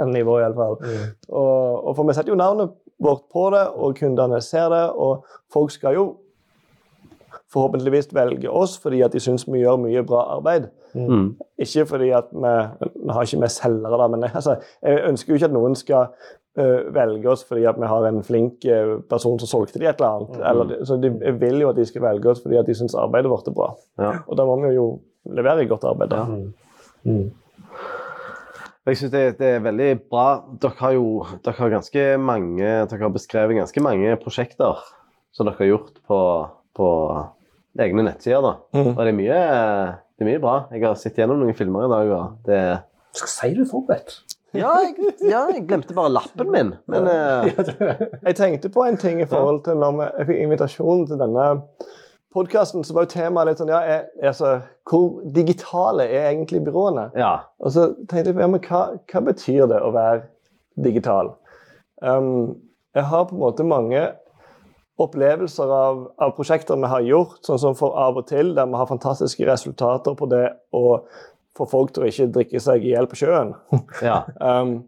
eh, 0.00 0.06
nivå, 0.18 0.40
fall. 0.56 0.76
Mm. 0.82 1.14
Og, 1.30 1.86
og 1.86 1.96
for 1.96 2.04
vi 2.04 2.12
setter 2.18 2.34
jo 2.34 2.40
navnet 2.42 2.74
vårt 2.98 3.28
på 3.30 3.50
det, 3.54 3.68
og 3.76 3.94
kundene 3.98 4.40
ser 4.42 4.68
det, 4.72 4.84
og 4.96 5.24
folk 5.52 5.70
skal 5.70 5.94
jo 5.94 6.06
forhåpentligvis 7.52 8.10
velge 8.14 8.50
oss 8.50 8.76
fordi 8.82 9.02
at 9.06 9.14
de 9.14 9.22
syns 9.22 9.46
vi 9.48 9.62
gjør 9.62 9.78
mye 9.84 10.02
bra 10.06 10.24
arbeid. 10.36 10.68
Mm. 10.94 11.36
Ikke 11.62 11.86
fordi 11.86 12.10
at 12.16 12.32
vi 12.32 12.54
vi 13.06 13.12
har 13.12 13.28
ikke 13.28 13.42
vi 13.42 13.52
selgere, 13.52 14.00
da, 14.00 14.08
men 14.10 14.26
altså, 14.26 14.56
jeg 14.82 15.04
ønsker 15.08 15.32
jo 15.32 15.38
ikke 15.38 15.50
at 15.50 15.54
noen 15.54 15.78
skal 15.78 16.08
uh, 16.58 16.80
velge 16.94 17.30
oss 17.30 17.44
fordi 17.46 17.66
at 17.68 17.78
vi 17.80 17.90
har 17.90 18.08
en 18.08 18.22
flink 18.26 18.66
uh, 18.66 18.98
person 19.10 19.38
som 19.38 19.50
solgte 19.50 19.78
de 19.78 19.86
et 19.86 20.00
eller 20.00 20.20
annet. 20.20 20.38
Eller, 20.50 20.84
så 20.88 20.98
de, 21.00 21.12
jeg 21.22 21.40
vil 21.40 21.62
jo 21.62 21.70
at 21.70 21.78
de 21.78 21.86
skal 21.86 22.06
velge 22.06 22.32
oss 22.32 22.42
fordi 22.42 22.58
at 22.60 22.66
de 22.68 22.76
syns 22.78 22.96
arbeidet 22.98 23.30
vårt 23.30 23.48
er 23.48 23.56
bra. 23.56 23.72
Ja. 24.00 24.12
Og 24.26 24.38
da 24.38 24.48
må 24.48 24.58
vi 24.64 24.74
jo 24.74 24.88
levere 25.30 25.68
godt 25.70 25.86
arbeid. 25.86 26.10
da. 26.10 26.24
Ja. 26.24 27.12
Mm. 27.12 27.30
Jeg 28.86 28.96
synes 28.96 29.12
det, 29.12 29.38
det 29.38 29.46
er 29.46 29.64
veldig 29.64 29.88
bra. 30.10 30.26
Dere 30.62 30.78
har 30.78 30.92
jo 30.94 31.06
dere 31.42 31.58
har 31.58 31.72
ganske 31.74 32.04
mange 32.22 32.62
Dere 32.62 33.02
har 33.02 33.14
beskrevet 33.14 33.58
ganske 33.58 33.82
mange 33.82 34.14
prosjekter 34.22 34.78
som 35.34 35.48
dere 35.48 35.58
har 35.58 35.72
gjort 35.72 35.98
på, 36.06 36.18
på 36.78 36.90
egne 37.82 38.06
nettsider. 38.06 38.42
da. 38.42 38.54
Mm. 38.76 38.92
Og 38.92 39.02
det 39.02 39.12
er 39.12 39.18
mye, 39.18 39.40
det 40.16 40.24
er 40.24 40.30
mye 40.30 40.42
bra. 40.42 40.56
Jeg 40.72 40.86
har 40.86 40.96
sett 41.00 41.20
gjennom 41.20 41.42
noen 41.42 41.56
filmer 41.58 41.86
i 41.86 41.92
dag. 41.92 42.14
og 42.16 42.48
det 42.48 42.62
Skal 43.16 43.32
si 43.32 43.52
du 43.56 43.62
er 43.64 43.70
forberedt. 43.70 44.16
ja 44.56 44.72
jeg, 44.84 45.12
ja, 45.28 45.42
jeg 45.52 45.66
glemte 45.68 45.96
bare 45.96 46.14
lappen 46.14 46.50
min. 46.52 46.74
Men 46.88 47.10
uh... 47.10 47.46
Jeg 48.26 48.36
tenkte 48.38 48.72
på 48.72 48.86
en 48.86 48.96
ting 49.00 49.20
i 49.20 49.28
forhold 49.28 49.62
til 49.66 49.78
når 49.82 50.02
jeg 50.06 50.30
fikk 50.30 50.42
invitasjon 50.46 51.06
til 51.10 51.20
denne 51.20 51.46
podkasten, 52.36 52.84
så 52.84 52.94
var 52.94 53.06
jo 53.06 53.12
temaet 53.14 53.50
litt 53.50 53.60
sånn 53.62 53.72
ja, 53.72 53.80
er, 53.80 54.06
altså, 54.28 54.58
Hvor 54.88 55.22
digitale 55.32 56.04
er 56.04 56.30
egentlig 56.30 56.62
byråene? 56.66 57.10
ja. 57.16 57.34
Og 57.60 57.72
så 57.72 57.88
tenkte 58.08 58.30
jeg 58.30 58.36
på 58.36 58.44
ja, 58.44 58.52
men 58.52 58.64
hva, 58.68 58.82
hva 59.12 59.24
betyr 59.30 59.68
det 59.72 59.80
å 59.80 59.92
være 59.94 60.22
digital? 60.84 61.32
Um, 62.04 62.58
jeg 62.96 63.08
har 63.08 63.28
på 63.28 63.36
en 63.36 63.40
måte 63.40 63.64
mange 63.64 64.02
opplevelser 64.96 65.72
av, 65.72 66.04
av 66.16 66.32
prosjekter 66.36 66.78
vi 66.80 66.88
har 66.88 67.04
gjort, 67.04 67.40
sånn 67.44 67.60
som 67.60 67.74
for 67.76 67.96
av 68.00 68.16
og 68.16 68.28
til, 68.30 68.54
der 68.56 68.68
vi 68.70 68.78
har 68.80 68.88
fantastiske 68.88 69.48
resultater 69.48 70.16
på 70.16 70.28
det 70.32 70.46
å 70.76 71.02
få 71.56 71.66
folk 71.68 71.92
til 71.92 72.04
å 72.04 72.08
ikke 72.08 72.30
drikke 72.32 72.62
seg 72.62 72.84
i 72.84 72.94
hjel 72.94 73.08
på 73.10 73.20
sjøen. 73.24 73.54
ja. 74.04 74.22
Um, 74.40 74.80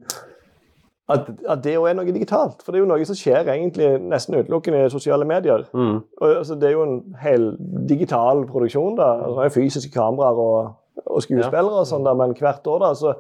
at, 1.08 1.28
at 1.48 1.62
det 1.64 1.72
jo 1.72 1.86
er 1.88 1.94
noe 1.96 2.12
digitalt. 2.12 2.60
For 2.60 2.72
det 2.72 2.80
er 2.80 2.82
jo 2.82 2.88
noe 2.90 3.04
som 3.08 3.16
skjer 3.16 3.48
egentlig 3.48 3.94
nesten 4.10 4.36
utelukkende 4.36 4.82
i 4.84 4.90
sosiale 4.92 5.24
medier. 5.28 5.64
Mm. 5.72 6.02
Og, 6.04 6.26
altså, 6.26 6.56
det 6.60 6.68
er 6.68 6.74
jo 6.74 6.84
en 6.84 6.98
hel 7.22 7.46
digital 7.88 8.44
produksjon. 8.50 8.98
da, 8.98 9.06
altså, 9.22 9.38
det 9.38 9.46
er 9.46 9.54
Fysiske 9.54 9.92
kameraer 9.94 10.42
og, 10.42 10.74
og 11.06 11.24
skuespillere, 11.24 11.80
og 11.80 11.88
sånn 11.88 12.04
men 12.12 12.36
hvert 12.36 12.68
år 12.68 12.84
da, 12.84 12.92
så 12.98 13.14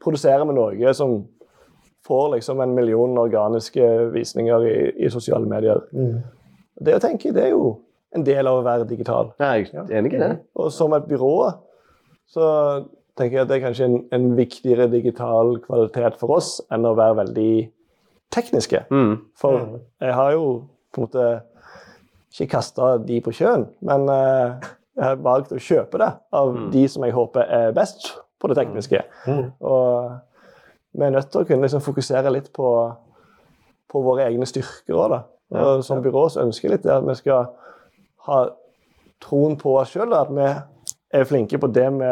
produserer 0.00 0.48
vi 0.48 0.56
noe 0.56 0.96
som 0.96 1.18
får 2.06 2.28
liksom 2.36 2.60
en 2.64 2.74
million 2.76 3.18
organiske 3.18 3.86
visninger 4.14 4.66
i, 4.70 4.76
i 5.06 5.10
sosiale 5.12 5.46
medier. 5.50 5.82
Mm. 5.92 6.22
Det 6.86 6.94
å 6.96 7.02
tenke, 7.02 7.32
det 7.34 7.44
er 7.48 7.54
jo 7.54 7.74
en 8.16 8.24
del 8.26 8.46
av 8.48 8.60
å 8.60 8.64
være 8.66 8.86
digital. 8.88 9.32
jeg 9.40 9.68
er 9.74 9.90
enig 9.98 10.14
i 10.14 10.20
det. 10.22 10.30
Og 10.56 10.70
som 10.72 10.94
et 10.96 11.06
byrå 11.08 11.32
så 12.30 12.46
tenker 13.16 13.38
jeg 13.38 13.42
at 13.46 13.48
det 13.50 13.56
er 13.58 13.64
kanskje 13.66 13.86
en, 13.88 13.98
en 14.12 14.26
viktigere 14.36 14.86
digital 14.92 15.56
kvalitet 15.64 16.18
for 16.20 16.36
oss 16.36 16.56
enn 16.72 16.84
å 16.88 16.94
være 16.98 17.16
veldig 17.22 17.50
tekniske. 18.34 18.84
Mm. 18.90 19.14
For 19.38 19.58
Mm. 19.60 19.76
jeg 20.02 20.14
har 20.14 20.32
jo 20.36 20.46
på 20.92 21.00
en 21.02 21.06
måte 21.06 21.26
ikke 22.36 22.50
kasta 22.56 22.96
de 22.98 23.20
på 23.24 23.32
sjøen, 23.32 23.66
men 23.86 24.08
uh, 24.10 24.58
jeg 24.96 25.04
har 25.04 25.16
valgt 25.24 25.52
å 25.56 25.60
kjøpe 25.60 25.98
det 26.02 26.10
av 26.32 26.52
Mm. 26.54 26.70
de 26.72 26.86
som 26.88 27.04
jeg 27.04 27.14
håper 27.16 27.40
er 27.48 27.72
best 27.76 28.10
på 28.40 28.48
det 28.48 28.56
tekniske. 28.58 29.00
Mm. 29.26 29.52
Og 29.60 30.10
vi 30.96 31.04
er 31.06 31.12
nødt 31.12 31.28
til 31.32 31.42
å 31.42 31.48
kunne 31.48 31.66
liksom 31.66 31.84
fokusere 31.84 32.32
litt 32.32 32.48
på, 32.56 32.68
på 33.92 34.02
våre 34.04 34.26
egne 34.30 34.48
styrker 34.48 34.96
òg, 34.96 35.10
da. 35.12 35.22
Ja, 35.54 35.66
Og 35.76 35.84
som 35.86 36.00
byrå 36.02 36.24
så 36.32 36.42
ønsker 36.42 36.72
litt 36.72 36.86
det 36.86 36.94
at 36.94 37.04
vi 37.06 37.14
skal 37.20 37.52
ha 38.26 38.40
troen 39.22 39.54
på 39.60 39.76
oss 39.78 39.92
sjøl, 39.94 40.14
at 40.16 40.32
vi 40.34 40.46
er 41.14 41.28
flinke 41.28 41.60
på 41.62 41.70
det 41.70 41.86
vi 41.94 42.10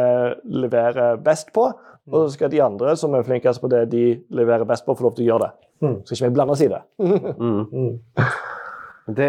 leverer 0.62 1.18
best 1.22 1.50
på. 1.56 1.66
Og 2.12 2.26
så 2.26 2.34
skal 2.36 2.52
de 2.52 2.60
andre 2.62 2.94
som 3.00 3.14
er 3.16 3.24
flinkest 3.24 3.62
på 3.62 3.70
det 3.72 3.86
de 3.92 4.04
leverer 4.36 4.66
best 4.68 4.84
på, 4.86 4.94
få 4.94 5.06
lov 5.06 5.14
til 5.16 5.24
å 5.24 5.28
gjøre 5.32 5.46
det. 5.46 5.68
Mm. 5.84 5.94
Så 6.04 6.14
ikke 6.14 6.28
vi 6.28 6.34
blander 6.36 6.56
oss 6.56 6.64
i 6.64 6.72
det. 6.72 6.82
Mm. 7.00 7.30
Mm. 9.04 9.14
Det, 9.16 9.26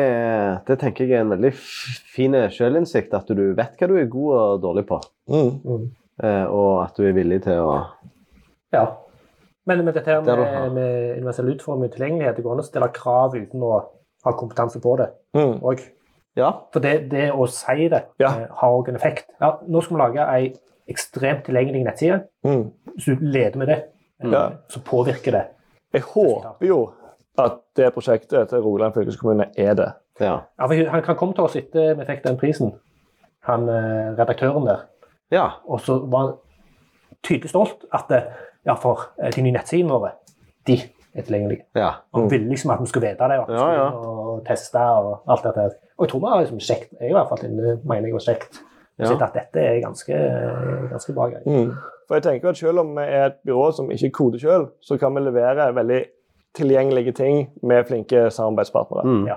det 0.70 0.76
tenker 0.80 1.04
jeg 1.04 1.18
er 1.18 1.26
en 1.26 1.34
veldig 1.34 1.50
fin 1.52 2.36
sjølinnsikt, 2.48 3.12
at 3.18 3.28
du 3.36 3.42
vet 3.58 3.74
hva 3.76 3.90
du 3.92 3.98
er 4.00 4.06
god 4.08 4.36
og 4.38 4.62
dårlig 4.64 4.86
på. 4.88 5.02
Mm. 5.28 5.50
Mm. 5.66 5.82
Eh, 6.24 6.46
og 6.48 6.70
at 6.86 6.96
du 6.96 7.04
er 7.10 7.18
villig 7.18 7.42
til 7.44 7.60
å 7.60 7.74
Ja. 8.72 8.86
Men 9.68 9.86
med 9.86 9.94
dette 9.98 10.12
her 10.12 10.22
er 10.22 10.70
med, 10.70 10.74
med 10.74 11.18
universell 11.18 11.48
utforming 11.56 11.90
og 11.90 11.96
tilgjengelighet, 11.96 12.36
det 12.38 12.44
går 12.46 12.52
an 12.54 12.60
å 12.64 12.68
stille 12.68 12.90
krav 12.94 13.34
uten 13.36 13.64
å 13.66 13.72
ha 14.26 14.32
kompetanse 14.38 14.80
på 14.82 14.98
det 14.98 15.10
Mm. 15.36 15.60
Ja. 16.38 16.52
For 16.74 16.80
det, 16.84 17.10
det 17.12 17.32
å 17.32 17.46
si 17.48 17.88
det 17.90 18.04
Ja. 18.20 18.28
eh, 18.28 18.48
har 18.52 18.70
òg 18.72 18.90
en 18.90 18.96
effekt. 18.96 19.26
Ja, 19.42 19.58
nå 19.68 19.82
skal 19.82 19.96
vi 19.98 20.02
lage 20.04 20.28
ei 20.34 20.54
ekstremt 20.90 21.44
tilgjengelig 21.46 21.84
nettside. 21.86 22.24
Mm. 22.46 22.72
Hvis 22.96 23.06
du 23.06 23.16
leder 23.22 23.58
med 23.58 23.68
det, 23.68 23.78
eh, 24.24 24.30
Ja. 24.32 24.50
så 24.70 24.80
påvirker 24.84 25.32
det. 25.32 25.46
Jeg 25.94 26.02
håper 26.02 26.68
jo 26.68 26.92
at 27.38 27.58
det 27.76 27.94
prosjektet 27.94 28.50
til 28.50 28.60
Rogaland 28.62 28.94
fylkeskommune 28.94 29.50
er 29.58 29.74
det. 29.74 29.94
Ja. 30.20 30.40
Ja, 30.60 30.68
for 30.68 30.90
han 30.90 31.02
kan 31.04 31.16
komme 31.16 31.34
til 31.34 31.44
oss 31.44 31.56
etter 31.56 31.96
vi 31.96 32.06
fikk 32.06 32.24
den 32.24 32.38
prisen, 32.38 32.74
han 33.44 33.70
eh, 33.70 34.16
redaktøren 34.18 34.66
der. 34.66 34.86
ja. 35.32 35.50
Og 35.68 35.80
så 35.80 36.00
var 36.10 36.20
han 36.20 36.34
tydelig 37.24 37.50
stolt 37.50 37.86
at 37.94 38.12
eh, 38.12 38.24
ja, 38.66 38.76
for 38.76 39.02
eh, 39.22 39.32
de 39.36 39.42
nye 39.46 39.52
nettsidene 39.56 39.92
våre, 39.94 40.12
de 40.68 40.78
er 41.16 41.22
tilgjengelige. 41.24 41.64
Ja. 41.76 41.90
Og 42.14 42.30
vil 42.32 42.48
liksom 42.50 42.72
at 42.74 42.82
vi 42.82 42.88
skulle 42.92 43.08
vite 43.14 43.28
det, 43.32 43.40
og, 43.40 43.50
Ja, 43.56 43.68
ja. 43.74 43.90
og 43.92 44.46
teste 44.48 44.80
og 44.80 45.22
alt 45.28 45.44
dette. 45.44 45.62
her. 45.62 45.76
Og 45.98 46.06
jeg 46.06 46.10
tror 46.12 46.20
vi 46.20 46.32
har 46.34 46.42
liksom 46.42 46.60
kjekt, 46.60 46.90
jeg 47.00 47.10
i 47.10 47.14
hvert 47.16 47.30
fall 47.30 47.46
inne, 47.48 47.78
mener 47.86 48.10
jeg 48.10 48.14
var 48.14 48.26
kjekt, 48.26 48.60
Ja. 49.00 49.06
sett 49.06 49.22
at 49.22 49.34
dette 49.34 49.60
er 49.60 49.82
ganske, 49.84 50.18
ganske 50.92 51.14
bra 51.14 51.30
greier. 51.30 51.44
Mm. 51.46 51.72
For 52.08 52.16
jeg 52.16 52.24
tenker 52.24 52.50
at 52.50 52.58
Selv 52.58 52.80
om 52.80 52.96
vi 52.96 53.02
er 53.02 53.26
et 53.26 53.40
byrå 53.46 53.72
som 53.74 53.90
ikke 53.92 54.12
koder 54.12 54.40
selv, 54.40 54.68
så 54.82 54.98
kan 55.00 55.14
vi 55.16 55.22
levere 55.22 55.74
veldig 55.76 56.06
tilgjengelige 56.56 57.12
ting 57.14 57.50
med 57.64 57.86
flinke 57.88 58.30
samarbeidspartnere. 58.32 59.04
Mm. 59.04 59.26
Ja. 59.28 59.36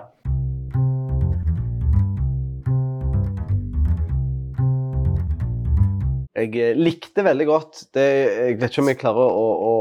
Jeg 6.38 6.54
eh, 6.56 6.78
likte 6.78 7.24
veldig 7.26 7.46
godt 7.48 7.80
det, 7.96 8.06
Jeg 8.06 8.58
vet 8.60 8.70
ikke 8.70 8.84
om 8.84 8.90
jeg 8.92 9.00
klarer 9.00 9.28
å, 9.28 9.46
å, 9.68 9.74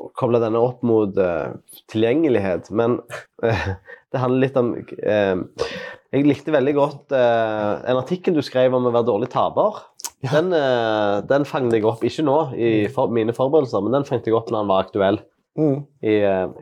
å 0.00 0.04
koble 0.16 0.40
denne 0.42 0.60
opp 0.62 0.84
mot 0.86 1.16
uh, 1.18 1.54
tilgjengelighet, 1.90 2.70
men 2.74 3.00
uh, 3.44 3.66
det 4.14 4.22
handler 4.22 4.46
litt 4.46 4.58
om 4.60 4.70
uh, 4.78 5.72
Jeg 6.14 6.28
likte 6.28 6.54
veldig 6.54 6.74
godt 6.76 7.14
en 7.14 7.98
artikkel 7.98 8.36
du 8.36 8.42
skrev 8.46 8.76
om 8.76 8.86
å 8.86 8.92
være 8.94 9.08
dårlig 9.08 9.28
taper. 9.32 9.80
Den, 10.24 10.52
eh, 10.56 11.16
den 11.28 11.44
fanget 11.44 11.74
jeg 11.76 11.84
opp, 11.88 12.04
ikke 12.06 12.24
nå 12.24 12.36
i 12.56 12.68
for, 12.92 13.10
mine 13.12 13.34
forberedelser, 13.36 13.82
men 13.84 13.96
den 13.98 14.06
fanget 14.08 14.30
jeg 14.30 14.36
opp 14.38 14.48
når 14.48 14.62
den 14.62 14.70
var 14.72 14.86
aktuell 14.86 15.20
Mm. 15.54 15.84
i 16.02 16.14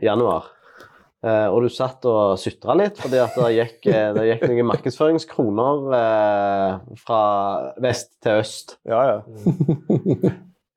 januar. 0.04 0.50
Eh, 1.22 1.48
og 1.54 1.62
du 1.62 1.70
satt 1.70 2.02
og 2.10 2.34
sutra 2.42 2.74
litt, 2.74 2.96
fordi 2.98 3.20
at 3.22 3.36
det 3.38 3.50
gikk, 3.54 3.76
eh, 3.92 4.08
det 4.16 4.24
gikk 4.26 4.48
noen 4.50 4.66
markedsføringskroner 4.72 5.92
eh, 5.98 6.96
fra 6.98 7.20
vest 7.84 8.16
til 8.24 8.40
øst. 8.40 8.74
Ja, 8.90 9.02
ja. 9.06 9.18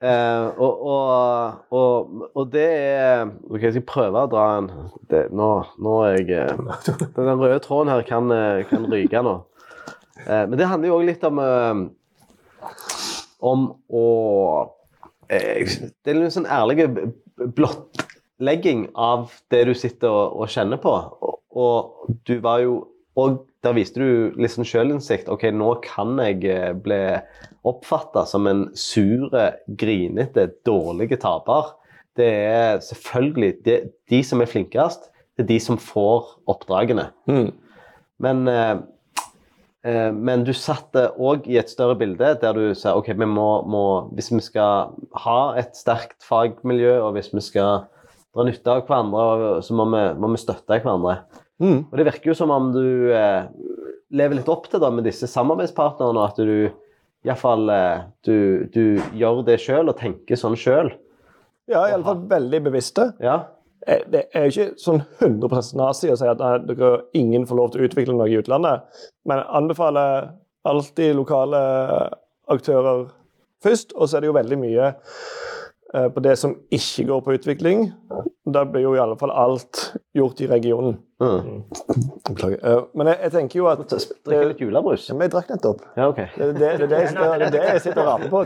Uh, 0.06 0.52
og, 0.60 0.82
og, 0.86 1.62
og, 1.74 2.26
og 2.36 2.50
det 2.52 2.66
er 2.68 3.22
Ok, 3.48 3.62
jeg 3.64 3.72
skal 3.78 3.86
prøve 3.88 4.26
å 4.26 4.30
dra 4.30 4.44
en 4.60 4.68
det, 5.10 5.22
nå, 5.34 5.48
nå 5.82 5.94
er 6.04 6.18
jeg 6.20 6.50
Den 7.16 7.40
røde 7.40 7.62
tråden 7.64 7.90
her 7.90 8.04
kan, 8.06 8.28
kan 8.70 8.86
ryke 8.92 9.24
nå. 9.26 9.38
Uh, 10.20 10.44
men 10.52 10.60
det 10.60 10.68
handler 10.68 10.92
jo 10.92 10.98
òg 11.00 11.08
litt 11.08 11.24
om 11.26 11.40
uh, 11.42 12.68
Om 13.40 13.66
å 13.88 14.06
Det 15.32 16.12
er 16.12 16.20
litt 16.20 16.36
sånn 16.36 16.52
ærlig 16.54 16.92
blottlegging 18.38 18.90
av 18.96 19.32
det 19.50 19.66
du 19.66 19.74
sitter 19.74 20.10
og, 20.10 20.42
og 20.42 20.50
kjenner 20.50 20.78
på. 20.78 20.92
Og, 21.22 21.40
og 21.56 22.16
du 22.26 22.40
var 22.40 22.60
jo 22.60 22.88
Og 23.16 23.46
der 23.64 23.72
viste 23.72 24.02
du 24.02 24.34
liksom 24.36 24.66
sjølinnsikt. 24.68 25.30
Ok, 25.32 25.46
nå 25.56 25.80
kan 25.80 26.18
jeg 26.20 26.44
eh, 26.52 26.74
bli 26.76 27.16
oppfatta 27.64 28.26
som 28.28 28.46
en 28.46 28.66
sure, 28.76 29.54
grinete, 29.80 30.50
dårlig 30.68 31.16
taper. 31.22 31.78
Det 32.20 32.28
er 32.28 32.82
selvfølgelig 32.84 33.54
det, 33.64 33.78
De 34.12 34.20
som 34.22 34.42
er 34.42 34.52
flinkest, 34.52 35.08
det 35.38 35.46
er 35.46 35.48
de 35.48 35.60
som 35.64 35.80
får 35.80 36.28
oppdragene. 36.46 37.08
Mm. 37.32 37.56
Men, 38.20 38.48
eh, 38.52 38.76
eh, 39.88 40.12
men 40.12 40.44
du 40.44 40.52
satte 40.52 41.14
òg 41.16 41.48
i 41.48 41.56
et 41.56 41.72
større 41.72 41.96
bilde 41.96 42.36
der 42.42 42.52
du 42.52 42.76
sa 42.76 42.98
ok, 43.00 43.14
vi 43.16 43.32
må, 43.32 43.64
må, 43.64 44.10
hvis 44.12 44.34
vi 44.36 44.44
skal 44.44 44.92
ha 45.24 45.40
et 45.56 45.72
sterkt 45.72 46.20
fagmiljø, 46.20 47.00
og 47.00 47.16
hvis 47.16 47.32
vi 47.32 47.48
skal 47.48 47.88
dra 48.36 48.46
nytte 48.46 48.72
av 48.74 48.84
hverandre, 48.86 49.62
så 49.64 49.76
må 49.78 49.88
vi, 49.94 50.04
må 50.20 50.30
vi 50.34 50.42
støtte 50.42 50.80
hverandre. 50.82 51.22
Mm. 51.64 51.86
Og 51.88 51.96
Det 51.98 52.06
virker 52.10 52.34
jo 52.34 52.38
som 52.38 52.52
om 52.52 52.72
du 52.76 53.14
eh, 53.16 53.48
lever 54.16 54.42
litt 54.42 54.52
opp 54.52 54.68
til 54.72 54.84
det 54.84 54.92
med 54.92 55.08
disse 55.08 55.30
samarbeidspartnerne, 55.32 56.26
at 56.28 56.40
du 56.44 56.68
iallfall 57.26 57.72
eh, 57.74 58.06
du, 58.28 58.36
du 58.76 58.84
gjør 59.18 59.44
det 59.48 59.60
sjøl 59.64 59.90
og 59.90 59.98
tenker 60.02 60.40
sånn 60.40 60.58
sjøl. 60.60 60.92
Ja, 61.72 61.88
iallfall 61.90 62.26
veldig 62.30 62.60
bevisste. 62.68 63.14
Ja. 63.24 63.40
Eh, 63.88 64.04
Det 64.12 64.28
er 64.36 64.46
jo 64.50 64.54
ikke 64.54 64.84
sånn 64.84 65.02
100 65.24 65.72
nazi 65.80 66.12
å 66.12 66.20
si 66.20 66.28
at 66.30 66.44
nei, 66.44 66.58
dere 66.68 66.92
ingen 67.18 67.48
får 67.48 67.62
lov 67.62 67.72
til 67.74 67.86
å 67.86 67.90
utvikle 67.90 68.18
noe 68.18 68.30
i 68.30 68.38
utlandet, 68.42 68.84
men 69.26 69.40
jeg 69.42 69.52
anbefaler 69.62 70.34
alltid 70.66 71.16
lokale 71.16 71.62
aktører 72.52 73.08
først. 73.64 73.96
Og 73.96 74.10
så 74.10 74.18
er 74.18 74.26
det 74.26 74.30
jo 74.32 74.38
veldig 74.38 74.58
mye 74.62 74.92
på 75.94 76.20
det 76.26 76.34
som 76.42 76.56
ikke 76.74 77.06
går 77.08 77.22
på 77.26 77.34
utvikling. 77.38 77.84
Da 78.46 78.64
blir 78.70 78.82
jo 78.86 78.96
i 78.96 79.00
alle 79.02 79.16
fall 79.18 79.32
alt 79.32 79.94
gjort 80.18 80.42
i 80.42 80.48
regionen. 80.50 80.98
Mm. 81.24 81.62
Beklager. 82.28 82.60
Eh, 82.62 82.82
Men 82.94 83.08
jeg, 83.08 83.18
jeg 83.24 83.32
tenker 83.32 83.60
jo 83.62 83.68
at 83.72 83.86
Drikke 83.88 84.48
litt 84.50 84.60
julebrus. 84.62 85.06
Ja, 85.10 85.16
men 85.16 85.22
Jeg 85.30 85.32
drakk 85.38 85.50
nettopp. 85.54 85.80
Ja, 85.96 86.10
okay. 86.12 86.28
Det 86.36 86.44
er 86.44 86.52
det, 86.54 86.72
det, 86.82 86.90
det, 86.92 87.00
jeg, 87.06 87.52
det, 87.54 87.62
jeg 87.70 87.82
sitter 87.86 88.02
og 88.04 88.08
raper 88.12 88.30
på. 88.34 88.40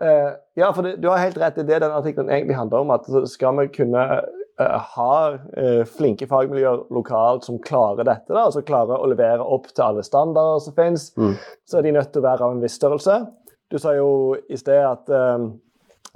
Eh, 0.00 0.30
ja, 0.54 0.72
for 0.74 0.82
du 0.96 1.08
har 1.10 1.18
helt 1.22 1.38
rett. 1.40 1.56
Det 1.58 1.64
er 1.66 1.78
det 1.78 1.86
den 1.86 1.94
artikkelen 1.96 2.30
egentlig 2.30 2.56
handler 2.58 2.84
om. 2.84 2.90
At 2.94 3.06
skal 3.30 3.56
vi 3.58 3.66
kunne 3.74 4.02
eh, 4.18 4.76
ha 4.94 5.14
eh, 5.58 5.82
flinke 5.98 6.26
fagmiljøer 6.30 6.84
lokalt 6.94 7.46
som 7.48 7.58
klarer 7.62 8.06
dette, 8.06 8.30
da, 8.34 8.44
altså 8.48 8.62
klarer 8.66 8.98
å 9.02 9.08
levere 9.10 9.44
opp 9.44 9.66
til 9.72 9.84
alle 9.86 10.04
standarder 10.06 10.62
som 10.66 10.76
finnes, 10.78 11.10
Mm. 11.18 11.34
så 11.66 11.78
er 11.80 11.86
de 11.88 11.92
nødt 11.98 12.12
til 12.14 12.22
å 12.22 12.28
være 12.28 12.44
av 12.46 12.54
en 12.56 12.62
viss 12.62 12.78
størrelse. 12.78 13.20
Du 13.70 13.78
sa 13.78 13.92
jo 13.96 14.36
i 14.48 14.56
sted 14.56 14.80
at 14.80 15.10
um, 15.12 15.48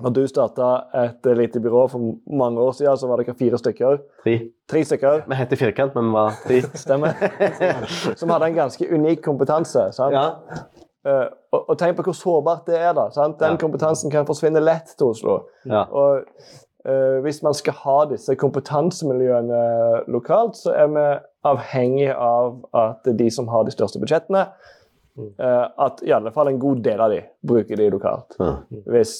når 0.03 0.15
du 0.17 0.23
starta 0.27 0.69
et 1.03 1.27
lite 1.37 1.61
byrå 1.61 1.83
for 1.93 2.15
mange 2.33 2.61
år 2.65 2.73
siden, 2.79 2.97
så 2.97 3.07
var 3.11 3.21
dere 3.21 3.35
fire 3.39 3.59
stykker. 3.61 3.99
Tre. 4.25 4.39
Tre 4.73 4.85
stykker. 4.89 5.27
Vi 5.29 5.37
heter 5.37 5.61
Firkant, 5.61 5.95
men 5.95 6.09
vi 6.09 6.15
var 6.17 6.39
tre. 6.47 6.63
Stemmer. 6.85 7.13
Som 8.17 8.33
hadde 8.33 8.49
en 8.49 8.57
ganske 8.57 8.89
unik 8.95 9.21
kompetanse. 9.27 9.85
Sant? 9.93 10.17
Ja. 10.17 10.25
Uh, 11.03 11.29
og, 11.53 11.69
og 11.75 11.79
tenk 11.79 11.97
på 11.99 12.07
hvor 12.09 12.15
sårbart 12.17 12.65
det 12.71 12.79
er. 12.81 12.93
da, 12.97 13.09
sant? 13.15 13.37
Den 13.43 13.57
Ja. 13.59 13.61
kompetansen 13.61 14.11
kan 14.11 14.27
forsvinne 14.27 14.63
lett 14.63 14.95
til 14.97 15.11
Oslo. 15.13 15.41
Ja. 15.69 15.85
Og 15.91 16.23
uh, 16.89 17.19
Hvis 17.27 17.43
man 17.45 17.55
skal 17.59 17.77
ha 17.85 17.99
disse 18.11 18.35
kompetansemiljøene 18.39 19.63
lokalt, 20.09 20.57
så 20.57 20.73
er 20.73 20.89
vi 20.95 21.07
avhengig 21.53 22.09
av 22.15 22.63
at 22.75 23.13
de 23.19 23.29
som 23.35 23.49
har 23.51 23.65
de 23.67 23.75
største 23.75 23.99
budsjettene, 24.01 24.47
eh, 24.47 24.71
at 25.19 26.01
i 26.07 26.13
alle 26.15 26.33
fall 26.33 26.49
en 26.49 26.61
god 26.63 26.85
del 26.85 27.01
av 27.05 27.13
de 27.13 27.21
bruker 27.45 27.77
de 27.77 27.91
lokalt. 27.93 28.39
Hvis 28.89 29.17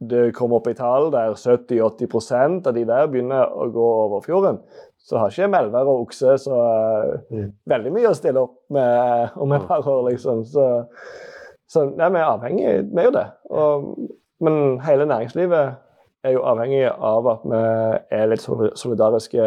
det 0.00 0.30
kommer 0.36 0.60
opp 0.60 0.68
i 0.70 0.76
tall 0.76 1.10
der 1.12 1.34
70-80% 1.36 2.68
av 2.68 2.76
de 2.76 2.86
der 2.88 3.10
begynner 3.12 3.50
å 3.52 3.66
gå 3.72 3.88
over 4.06 4.24
fjorden, 4.24 4.62
så 5.00 5.18
har 5.20 5.32
ikke 5.32 5.50
melvær 5.50 5.88
og 5.90 6.06
okse 6.06 6.36
så 6.40 6.56
mm. 7.28 7.50
veldig 7.68 7.92
mye 7.94 8.12
å 8.12 8.16
stille 8.16 8.44
opp 8.46 8.56
med 8.72 9.36
om 9.40 9.52
et 9.56 9.66
par 9.68 9.86
år, 9.88 10.10
liksom. 10.10 10.42
Så, 10.48 10.64
så 11.68 11.84
nei, 11.88 12.08
vi 12.14 12.20
er 12.20 12.28
avhengig, 12.30 12.72
vi 12.90 13.02
er 13.02 13.08
jo 13.08 13.14
det. 13.16 13.26
Og, 13.50 13.86
men 14.44 14.80
hele 14.86 15.08
næringslivet 15.10 15.76
er 16.24 16.36
jo 16.36 16.44
avhengig 16.48 16.84
av 16.92 17.28
at 17.32 17.46
vi 17.48 17.60
er 18.16 18.30
litt 18.30 18.44
solidariske 18.44 19.46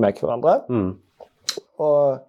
med 0.00 0.20
hverandre. 0.20 0.58
Mm. 0.68 0.92
Og, 1.84 2.20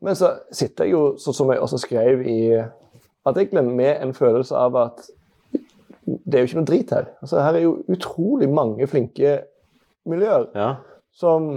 men 0.00 0.16
så 0.16 0.32
sitter 0.54 0.88
jeg 0.88 0.94
jo, 0.94 1.02
sånn 1.20 1.36
som 1.36 1.50
jeg 1.52 1.62
også 1.62 1.80
skrev 1.82 2.22
i 2.28 2.40
artikkelen, 3.28 3.72
med 3.76 4.00
en 4.00 4.14
følelse 4.16 4.56
av 4.56 4.78
at 4.80 5.02
det 6.04 6.38
er 6.38 6.42
jo 6.42 6.48
ikke 6.48 6.60
noe 6.60 6.68
drit 6.70 6.94
her. 6.94 7.10
Altså, 7.20 7.42
her 7.44 7.58
er 7.58 7.64
jo 7.66 7.74
utrolig 7.92 8.48
mange 8.50 8.88
flinke 8.90 9.36
miljøer 10.08 10.48
ja. 10.56 10.72
som 11.12 11.52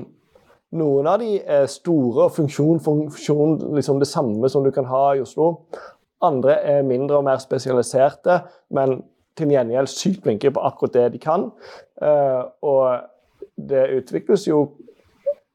Noen 0.74 1.06
av 1.06 1.20
de 1.22 1.36
er 1.38 1.68
store 1.70 2.24
og 2.26 2.32
funksjon, 2.34 2.80
funksjon 2.82 3.60
liksom 3.78 4.00
det 4.02 4.08
samme 4.10 4.50
som 4.50 4.64
du 4.66 4.72
kan 4.74 4.88
ha 4.90 5.04
i 5.14 5.20
Oslo. 5.22 5.68
Andre 6.26 6.56
er 6.66 6.88
mindre 6.88 7.20
og 7.20 7.28
mer 7.28 7.38
spesialiserte, 7.44 8.40
men 8.74 9.04
til 9.38 9.54
gjengjeld 9.54 9.92
sykt 9.92 10.24
flinke 10.26 10.50
på 10.50 10.64
akkurat 10.66 10.96
det 10.96 11.04
de 11.14 11.22
kan. 11.22 11.46
Eh, 12.02 12.42
og 12.66 13.06
det 13.70 13.84
utvikles 14.00 14.48
jo 14.50 14.64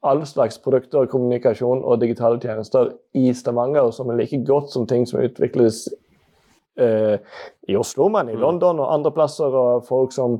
all 0.01 0.25
slags 0.25 0.59
produkter, 0.63 1.07
kommunikasjon 1.11 1.83
og 1.83 2.01
digitale 2.01 2.39
tjenester 2.39 2.93
i 3.17 3.33
Stavanger 3.35 3.91
som 3.95 4.09
er 4.09 4.21
like 4.21 4.39
godt 4.47 4.71
som 4.71 4.87
ting 4.87 5.05
som 5.09 5.21
utvikles 5.23 5.87
eh, 6.79 7.19
i 7.67 7.75
Oslo, 7.75 8.07
men 8.13 8.31
i 8.31 8.37
London 8.39 8.79
og 8.79 8.93
andre 8.93 9.11
plasser. 9.15 9.51
Og 9.51 9.87
folk 9.87 10.15
som 10.15 10.39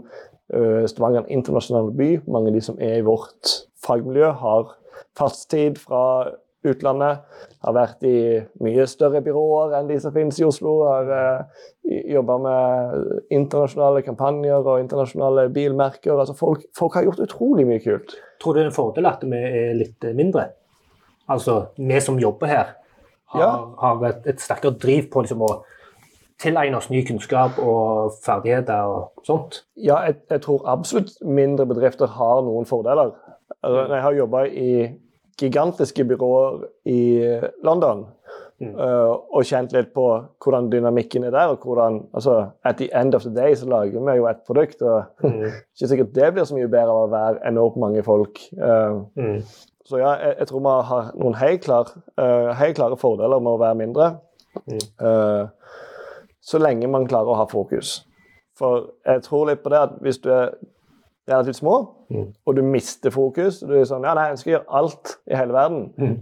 eh, 0.54 0.86
Stavanger 0.88 1.26
er 1.26 1.34
internasjonal 1.36 1.92
by. 1.98 2.12
Mange 2.32 2.54
av 2.54 2.60
de 2.60 2.64
som 2.70 2.80
er 2.80 3.00
i 3.00 3.08
vårt 3.08 3.56
fagmiljø, 3.84 4.32
har 4.40 4.72
fartstid 5.20 5.80
fra 5.82 6.04
utlandet. 6.68 7.24
Har 7.64 7.76
vært 7.76 8.04
i 8.08 8.16
mye 8.64 8.86
større 8.88 9.22
byråer 9.24 9.78
enn 9.80 9.90
de 9.92 10.00
som 10.00 10.14
finnes 10.16 10.40
i 10.40 10.48
Oslo. 10.48 10.76
Har 10.88 11.12
uh, 11.12 11.66
jobba 11.88 12.38
med 12.44 13.30
internasjonale 13.36 14.04
kampanjer 14.06 14.60
og 14.64 14.84
internasjonale 14.84 15.48
bilmerker. 15.56 16.16
Altså 16.18 16.36
folk, 16.40 16.66
folk 16.78 16.98
har 17.00 17.08
gjort 17.08 17.24
utrolig 17.28 17.68
mye 17.70 17.84
kult. 17.84 18.18
Tror 18.40 18.56
du 18.56 18.60
det 18.60 18.68
er 18.68 18.72
en 18.72 18.76
fordel 18.76 19.10
at 19.10 19.24
vi 19.28 19.40
er 19.40 19.74
litt 19.78 20.12
mindre? 20.16 20.50
Altså, 21.30 21.60
vi 21.78 22.00
som 22.02 22.18
jobber 22.20 22.50
her, 22.50 22.76
har, 23.30 23.42
Ja. 23.42 23.50
har 23.78 24.06
et, 24.08 24.24
et 24.26 24.42
sterkere 24.42 24.74
driv 24.82 25.12
på 25.14 25.22
liksom, 25.22 25.44
å 25.46 25.60
tilegne 26.40 26.78
oss 26.78 26.90
ny 26.90 27.04
kunnskap 27.06 27.60
og 27.62 28.16
ferdigheter 28.24 28.88
og 28.90 29.26
sånt. 29.28 29.64
Ja, 29.76 30.00
jeg, 30.08 30.16
jeg 30.32 30.42
tror 30.42 30.64
absolutt 30.72 31.20
mindre 31.22 31.68
bedrifter 31.70 32.08
har 32.16 32.42
noen 32.48 32.66
fordeler. 32.66 33.14
Altså, 33.60 33.84
når 33.84 33.96
jeg 33.96 34.06
har 34.08 34.18
jobba 34.22 34.44
i 34.48 34.72
gigantiske 35.40 36.04
byråer 36.06 36.64
i 36.86 37.00
London, 37.64 38.06
eh, 38.62 39.12
og 39.32 39.44
kjent 39.48 39.72
litt 39.76 39.94
på 39.96 40.06
hvordan 40.44 40.70
dynamikken 40.72 41.24
er 41.24 41.32
der. 41.32 41.48
og 41.54 41.64
hvordan, 41.66 42.02
altså, 42.14 42.50
At 42.64 42.78
the 42.78 42.90
end 42.94 43.16
of 43.16 43.24
the 43.24 43.34
day 43.36 43.56
så 43.56 43.66
lager 43.70 44.00
vi 44.06 44.18
jo 44.18 44.28
et 44.28 44.44
produkt. 44.48 44.82
og 44.82 45.04
Ikke 45.24 45.88
sikkert 45.88 46.14
det 46.16 46.34
blir 46.34 46.44
så 46.44 46.56
mye 46.56 46.68
bedre 46.68 46.92
av 46.92 47.08
å 47.08 47.12
være 47.12 47.48
enormt 47.48 47.78
mange 47.78 48.04
folk. 48.04 48.40
eh, 48.58 49.00
Mm. 49.16 49.42
så 49.86 49.98
ja, 49.98 50.12
jeg, 50.22 50.36
jeg 50.40 50.48
tror 50.48 50.60
vi 50.60 50.74
har 50.90 51.12
noen 51.16 51.34
helt, 51.36 51.64
klar, 51.64 51.88
eh, 52.18 52.54
helt 52.60 52.76
klare 52.76 52.98
fordeler 52.98 53.40
med 53.42 53.52
å 53.56 53.60
være 53.60 53.76
mindre. 53.76 54.10
Eh, 55.02 55.48
så 56.42 56.58
lenge 56.60 56.88
man 56.90 57.08
klarer 57.08 57.28
å 57.32 57.36
ha 57.40 57.46
fokus. 57.46 58.06
For 58.58 58.90
jeg 59.06 59.22
tror 59.24 59.48
litt 59.48 59.64
på 59.64 59.70
det 59.70 59.80
at 59.80 59.98
hvis 60.02 60.18
du 60.22 60.30
er 60.34 60.54
relativt 61.30 61.60
små, 61.60 61.76
og 62.46 62.56
du 62.58 62.62
mister 62.66 63.14
fokus 63.14 63.60
Du 63.62 63.76
er 63.78 63.86
sånn 63.86 64.04
Ja, 64.08 64.16
nei, 64.18 64.32
jeg 64.32 64.42
skal 64.42 64.54
gjøre 64.56 64.80
alt 64.82 65.16
i 65.30 65.38
hele 65.38 65.54
verden. 65.54 66.18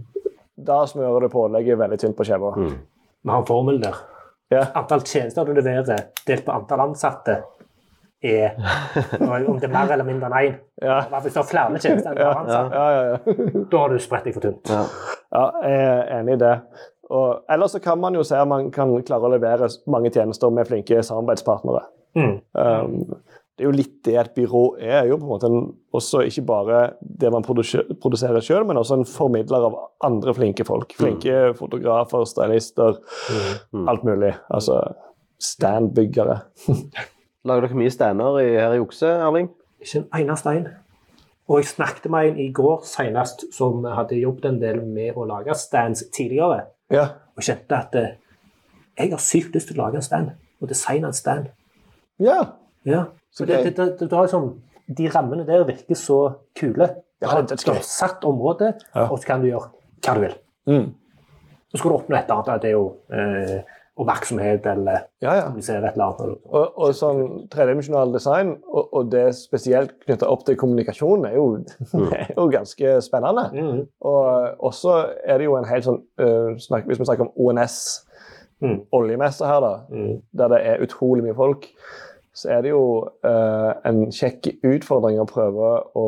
Da 0.68 0.82
smører 0.90 1.24
du 1.24 1.32
pålegget 1.32 1.78
veldig 1.80 1.98
tynt 2.02 2.16
på 2.18 2.26
skiva. 2.28 2.52
Vi 2.58 3.30
har 3.30 3.40
en 3.40 3.46
formel 3.48 3.80
der. 3.82 3.96
Ja. 4.52 4.64
Antall 4.80 5.04
tjenester 5.04 5.44
du 5.44 5.52
leverer 5.56 6.08
delt 6.26 6.44
på 6.44 6.52
antall 6.52 6.86
ansatte, 6.86 7.42
er 8.24 8.56
Om 9.20 9.60
det 9.60 9.68
er 9.68 9.72
mer 9.72 9.92
eller 9.94 10.06
mindre 10.06 10.26
enn 10.26 10.38
én. 10.38 10.54
Ja. 10.82 11.00
Hvis 11.22 11.36
du 11.36 11.40
har 11.42 11.46
flere 11.46 11.78
tjenester 11.78 12.14
enn 12.14 12.22
ja. 12.22 12.30
ansatt, 12.40 12.72
Ja, 12.74 12.86
ja, 12.90 13.02
ja. 13.12 13.64
da 13.70 13.82
har 13.84 13.92
du 13.92 13.98
spredt 14.02 14.26
deg 14.26 14.34
for 14.34 14.46
tynt. 14.46 14.72
Ja. 14.72 14.80
ja, 15.36 15.44
jeg 15.62 15.84
er 15.84 16.00
enig 16.18 16.38
i 16.38 16.40
det. 16.42 16.54
Og 17.14 17.44
ellers 17.48 17.76
så 17.76 17.80
kan 17.84 18.00
man 18.00 18.16
jo 18.18 18.24
se 18.26 18.36
at 18.36 18.48
man 18.48 18.72
kan 18.74 18.90
klare 19.06 19.28
å 19.28 19.32
levere 19.32 19.70
mange 19.88 20.10
tjenester 20.12 20.50
med 20.52 20.68
flinke 20.68 21.00
samarbeidspartnere. 21.04 21.84
Mm. 22.18 22.34
Um, 22.52 23.20
det 23.58 23.64
er 23.64 23.68
jo 23.68 23.74
litt 23.74 23.96
det 24.06 24.14
et 24.20 24.30
byrå 24.36 24.62
er. 24.78 25.08
jo 25.10 25.16
på 25.18 25.26
en 25.26 25.32
måte 25.32 25.48
en, 25.50 25.64
også 25.92 26.20
Ikke 26.28 26.44
bare 26.46 26.76
det 27.02 27.30
man 27.34 27.42
produserer 27.42 28.40
sjøl, 28.44 28.64
men 28.68 28.78
også 28.78 28.94
en 29.00 29.04
formidler 29.08 29.66
av 29.66 29.76
andre 30.06 30.34
flinke 30.36 30.64
folk. 30.64 30.94
Flinke 30.94 31.54
fotografer, 31.58 32.22
stylister, 32.30 33.00
alt 33.74 34.04
mulig. 34.06 34.30
Altså 34.48 34.78
standbyggere. 35.42 36.38
Lager 37.48 37.66
dere 37.66 37.78
mye 37.78 37.90
stander 37.94 38.38
her 38.42 38.74
i 38.76 38.80
Okse, 38.82 39.10
Erling? 39.26 39.50
Ikke 39.82 40.00
en 40.04 40.08
eneste 40.22 40.54
en. 40.58 40.68
Og 41.48 41.60
jeg 41.62 41.70
snakket 41.70 42.10
med 42.12 42.30
en 42.32 42.40
i 42.44 42.48
går 42.52 42.82
senest 42.86 43.46
som 43.56 43.84
hadde 43.88 44.18
jobbet 44.20 44.48
en 44.50 44.58
del 44.60 44.82
med 44.84 45.16
å 45.16 45.24
lage 45.28 45.54
stands 45.56 46.04
tidligere, 46.14 46.64
Ja. 46.92 47.06
og 47.36 47.42
kjente 47.46 47.76
at 47.78 47.94
eh, 47.96 48.10
jeg 48.98 49.10
har 49.14 49.22
sykt 49.22 49.54
lyst 49.54 49.70
til 49.70 49.78
å 49.80 49.86
lage 49.86 49.96
en 50.00 50.04
stand, 50.04 50.30
og 50.60 50.68
designe 50.68 51.08
en 51.10 51.16
stand. 51.16 51.48
ja. 52.22 52.40
Ja. 52.86 53.06
Så 53.30 53.44
Så 53.44 53.46
det, 53.46 53.76
det, 53.76 53.98
det, 54.00 54.10
du 54.10 54.14
har 54.16 54.24
liksom, 54.26 54.60
de 54.98 55.08
rammene 55.14 55.46
der 55.46 55.64
virker 55.68 55.94
så 55.94 56.32
kule. 56.58 56.88
Ja, 57.20 57.26
Du 57.26 57.30
har 57.32 57.42
det 57.42 57.52
et 57.52 57.84
satt 57.84 58.24
område, 58.24 58.74
Ja. 58.94 59.08
og 59.10 59.18
så 59.18 59.26
kan 59.26 59.40
du 59.42 59.46
gjøre 59.50 59.70
hva 60.06 60.14
du 60.14 60.20
vil. 60.20 60.34
Mm. 60.66 60.94
Så 61.72 61.78
skal 61.78 61.90
du 61.90 61.96
oppnå 61.96 62.16
et 62.16 62.30
annet. 62.30 62.62
Det 62.62 62.70
er 62.70 62.76
jo 62.76 62.94
eh, 63.12 63.58
oppmerksomhet 63.98 64.66
eller 64.70 65.00
ja, 65.20 65.34
ja. 65.34 65.46
et 65.58 65.68
eller 65.68 66.04
annet. 66.04 66.38
Og, 66.46 66.78
og 66.78 66.94
sånn 66.94 67.48
tredimensjonal 67.50 68.12
design, 68.14 68.54
og, 68.70 68.88
og 68.94 69.10
det 69.12 69.34
spesielt 69.36 69.96
knytta 70.06 70.28
opp 70.30 70.44
til 70.46 70.56
kommunikasjon, 70.56 71.26
er 71.26 71.34
jo, 71.34 71.46
mm. 71.92 72.08
er 72.20 72.30
jo 72.36 72.46
ganske 72.54 72.94
spennende. 73.04 73.48
Mm. 73.52 73.80
Og 74.00 74.62
også 74.70 74.94
er 75.26 75.38
det 75.42 75.48
jo 75.50 75.56
en 75.58 75.66
helt 75.68 75.84
sånn 75.88 76.00
uh, 76.22 76.54
snak, 76.62 76.86
Hvis 76.86 77.00
vi 77.02 77.04
snakker 77.10 77.28
om 77.28 77.32
ONS, 77.36 78.04
Mm. 78.60 78.80
oljemesse 78.90 79.46
her, 79.46 79.60
da, 79.62 79.68
Mm. 79.88 80.16
der 80.34 80.48
det 80.48 80.56
er 80.66 80.80
utrolig 80.82 81.22
mye 81.22 81.34
folk, 81.38 81.68
så 82.38 82.52
er 82.54 82.62
det 82.62 82.70
jo 82.70 82.84
eh, 83.26 83.72
en 83.88 84.04
kjekk 84.14 84.52
utfordring 84.66 85.18
å 85.22 85.26
prøve 85.28 85.72
å 85.98 86.06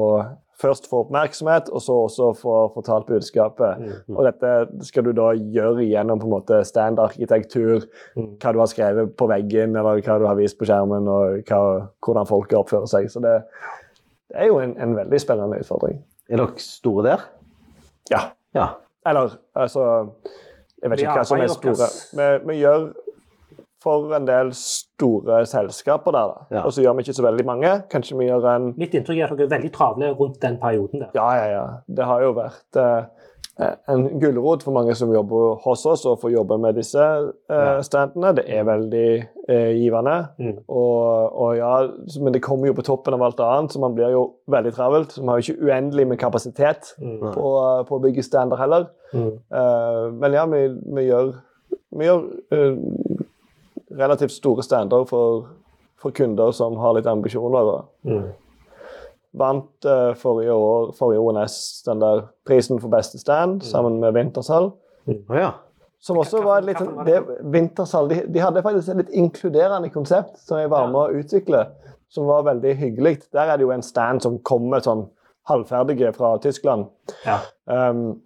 først 0.61 0.91
få 0.91 0.99
oppmerksomhet, 1.07 1.71
og 1.73 1.81
så 1.81 1.95
også 2.05 2.27
få 2.37 2.55
fortalt 2.75 3.07
budskapet. 3.09 3.81
Mm. 3.81 4.17
Og 4.17 4.27
dette 4.29 4.51
skal 4.85 5.07
du 5.07 5.15
da 5.17 5.31
gjøre 5.33 5.87
gjennom 5.89 6.21
på 6.21 6.29
en 6.29 6.35
måte 6.35 6.59
standarkitektur, 6.69 7.87
Mm. 8.17 8.37
hva 8.43 8.53
du 8.53 8.59
har 8.61 8.69
skrevet 8.69 9.15
på 9.17 9.29
veggen, 9.31 9.77
eller 9.77 10.03
hva 10.05 10.19
du 10.21 10.27
har 10.29 10.37
vist 10.37 10.59
på 10.61 10.69
skjermen, 10.69 11.09
og 11.09 11.49
hva, 11.49 11.89
hvordan 12.05 12.29
folk 12.29 12.53
oppfører 12.61 12.91
seg. 12.93 13.09
Så 13.09 13.23
det, 13.25 13.39
det 14.29 14.37
er 14.45 14.51
jo 14.51 14.59
en, 14.61 14.77
en 14.77 14.95
veldig 14.99 15.21
spennende 15.23 15.63
utfordring. 15.65 16.03
Er 16.29 16.43
dere 16.43 16.61
store 16.63 17.07
der? 17.09 17.25
Ja. 18.13 18.21
Ja. 18.55 18.69
Eller 19.07 19.39
altså 19.57 19.87
Jeg 20.83 20.91
vet 20.91 21.01
ikke 21.01 21.15
hva 21.23 21.25
som 21.25 21.41
er 21.41 21.49
store. 21.55 21.89
Vi, 22.19 22.29
vi 22.51 22.61
gjør 22.61 22.91
for 23.83 24.13
en 24.17 24.27
del 24.29 24.51
store 24.57 25.43
selskaper 25.49 26.13
der, 26.13 26.35
da. 26.35 26.47
Ja. 26.59 26.65
Og 26.67 26.73
så 26.77 26.85
gjør 26.85 26.99
vi 26.99 27.07
ikke 27.07 27.17
så 27.17 27.25
veldig 27.27 27.47
mange. 27.49 27.73
Kanskje 27.93 28.19
vi 28.21 28.29
gjør 28.29 28.47
en 28.55 28.71
Mitt 28.81 28.95
inntrykk 28.95 29.23
er 29.25 29.31
at 29.33 29.39
dere 29.39 29.49
er 29.49 29.57
veldig 29.57 29.73
travle 29.77 30.13
rundt 30.19 30.41
den 30.43 30.61
perioden 30.61 31.07
der. 31.07 31.11
Ja, 31.17 31.31
ja, 31.39 31.51
ja. 31.55 31.67
Det 31.89 32.05
har 32.11 32.23
jo 32.27 32.35
vært 32.37 32.77
eh, 32.81 33.03
en 33.93 34.07
gulrot 34.21 34.63
for 34.65 34.73
mange 34.73 34.95
som 34.97 35.11
jobber 35.13 35.59
hos 35.65 35.83
oss 35.89 36.05
og 36.09 36.21
får 36.23 36.33
jobbe 36.33 36.57
med 36.63 36.77
disse 36.81 37.01
eh, 37.01 37.81
standene. 37.85 38.35
Det 38.39 38.45
er 38.49 38.65
veldig 38.69 39.07
eh, 39.49 39.73
givende. 39.81 40.15
Mm. 40.41 40.55
Og, 40.69 41.37
og 41.45 41.57
ja, 41.59 41.73
men 42.25 42.37
det 42.37 42.43
kommer 42.45 42.71
jo 42.71 42.77
på 42.79 42.85
toppen 42.87 43.17
av 43.17 43.25
alt 43.27 43.41
annet, 43.45 43.73
så 43.75 43.83
man 43.83 43.97
blir 43.97 44.13
jo 44.15 44.23
veldig 44.53 44.73
travelt. 44.77 45.13
Så 45.17 45.25
man 45.25 45.35
har 45.35 45.41
jo 45.43 45.53
ikke 45.53 45.69
uendelig 45.71 46.07
med 46.13 46.21
kapasitet 46.23 46.93
Mm. 47.01 47.21
på, 47.35 47.51
på 47.89 47.97
å 47.97 48.03
bygge 48.05 48.23
stander 48.25 48.61
heller. 48.61 48.87
Mm. 49.13 49.31
Eh, 49.53 50.03
men 50.21 50.37
ja, 50.37 50.45
vi, 50.53 50.63
vi 50.97 51.09
gjør, 51.09 51.33
vi 52.01 52.07
gjør 52.09 52.25
eh, 52.55 52.77
relativt 53.99 54.33
store 54.33 54.63
stander 54.63 55.05
for, 55.09 55.49
for 56.01 56.15
kunder 56.15 56.53
som 56.57 56.79
har 56.81 56.97
litt 56.97 57.09
ambisjoner. 57.11 57.73
Mm. 58.07 58.31
vant 59.39 59.87
uh, 59.87 60.11
forrige 60.19 60.53
år, 60.53 60.93
forrige 60.99 61.23
ONS 61.23 61.83
den 61.87 62.01
der 62.03 62.25
prisen 62.47 62.81
for 62.83 62.91
beste 62.91 63.19
stand 63.19 63.63
sammen 63.63 64.01
med 64.03 64.17
Vintershall. 64.17 64.73
Oh, 65.07 65.37
ja. 65.37 65.53
Som 66.01 66.19
også 66.19 66.41
var 66.43 66.63
et 66.63 66.71
litt 66.71 66.81
det, 67.07 67.21
Vintershall 67.53 68.09
de, 68.11 68.23
de 68.33 68.43
hadde 68.43 68.63
faktisk 68.65 68.91
et 68.91 69.03
litt 69.05 69.15
inkluderende 69.21 69.91
konsept 69.93 70.41
som 70.41 70.59
jeg 70.59 70.73
var 70.73 70.89
med 70.91 71.01
å 71.01 71.21
utvikle, 71.21 71.67
som 72.11 72.27
var 72.27 72.47
veldig 72.49 72.75
hyggelig. 72.81 73.21
Der 73.31 73.53
er 73.53 73.61
det 73.61 73.69
jo 73.69 73.75
en 73.75 73.87
stand 73.87 74.25
som 74.25 74.41
kommer 74.43 74.83
sånn 74.83 75.07
halvferdige 75.51 76.11
fra 76.17 76.35
Tyskland. 76.43 76.89
Ja. 77.27 77.39
Um, 77.67 78.21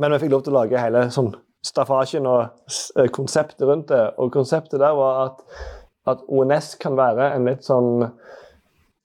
men 0.00 0.14
vi 0.14 0.22
fikk 0.24 0.34
lov 0.34 0.44
til 0.44 0.54
å 0.54 0.62
lage 0.62 0.80
hele 0.80 1.06
sånn 1.14 1.32
staffasjen 1.66 2.26
og 2.26 2.42
eh, 2.98 3.08
konseptet 3.14 3.66
rundt 3.68 3.90
det. 3.92 4.02
Og 4.18 4.32
konseptet 4.34 4.80
der 4.82 4.96
var 4.98 5.20
at, 5.26 5.44
at 6.14 6.24
ONS 6.28 6.74
kan 6.82 6.96
være 6.98 7.32
en 7.36 7.46
litt 7.50 7.66
sånn 7.66 8.08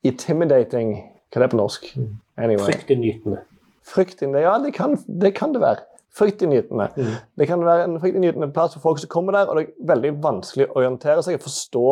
intimidating 0.08 0.97
Hva 1.28 1.41
er 1.41 1.43
det 1.43 1.51
på 1.51 1.60
norsk? 1.60 1.91
Anyway. 2.39 2.64
Fryktinngytende. 2.70 3.43
Fryktinngytende. 3.88 4.43
Ja, 4.45 4.55
det 4.64 4.74
kan, 4.78 4.95
det 5.08 5.34
kan 5.36 5.53
det 5.53 5.62
være. 5.62 5.84
Fryktinngytende. 6.18 6.88
Det 7.38 7.47
kan 7.49 7.66
være 7.66 7.84
en 7.86 7.99
fryktinngytende 8.01 8.49
plass 8.55 8.78
for 8.78 8.86
folk 8.86 9.01
som 9.01 9.12
kommer 9.12 9.36
der, 9.36 9.51
og 9.51 9.60
det 9.60 9.68
er 9.68 9.91
veldig 9.91 10.14
vanskelig 10.24 10.70
å 10.70 10.80
orientere 10.80 11.26
seg 11.26 11.38
og 11.38 11.43
forstå 11.45 11.84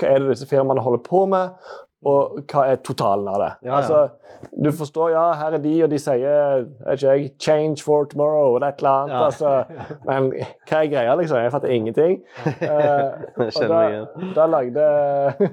hva 0.00 0.08
er 0.08 0.22
det 0.22 0.32
disse 0.32 0.48
firmaene 0.48 0.82
holder 0.82 1.02
på 1.04 1.26
med, 1.28 1.52
og 2.00 2.38
hva 2.48 2.64
er 2.72 2.78
totalen 2.80 3.28
av 3.28 3.40
det. 3.42 3.50
Ja, 3.66 3.70
ja. 3.70 3.76
Altså, 3.76 4.48
du 4.64 4.70
forstår, 4.72 5.10
ja, 5.12 5.24
her 5.36 5.56
er 5.56 5.60
de, 5.60 5.72
og 5.84 5.90
de 5.92 5.98
sier 6.00 6.62
ikke 6.92 7.10
jeg, 7.12 7.32
'change 7.38 7.82
for 7.84 8.04
tomorrow' 8.04 8.54
eller 8.56 8.68
et 8.68 8.78
eller 8.78 8.90
annet. 8.90 9.14
Ja. 9.14 9.24
Altså, 9.24 9.64
men 10.06 10.32
hva 10.68 10.78
er 10.78 10.92
greia, 10.94 11.14
liksom? 11.14 11.36
Jeg 11.38 11.52
fatter 11.52 11.68
ingenting. 11.68 12.20
Uh, 12.60 13.46
og 13.46 13.68
da, 13.68 14.06
da 14.36 14.46
lagde 14.46 14.84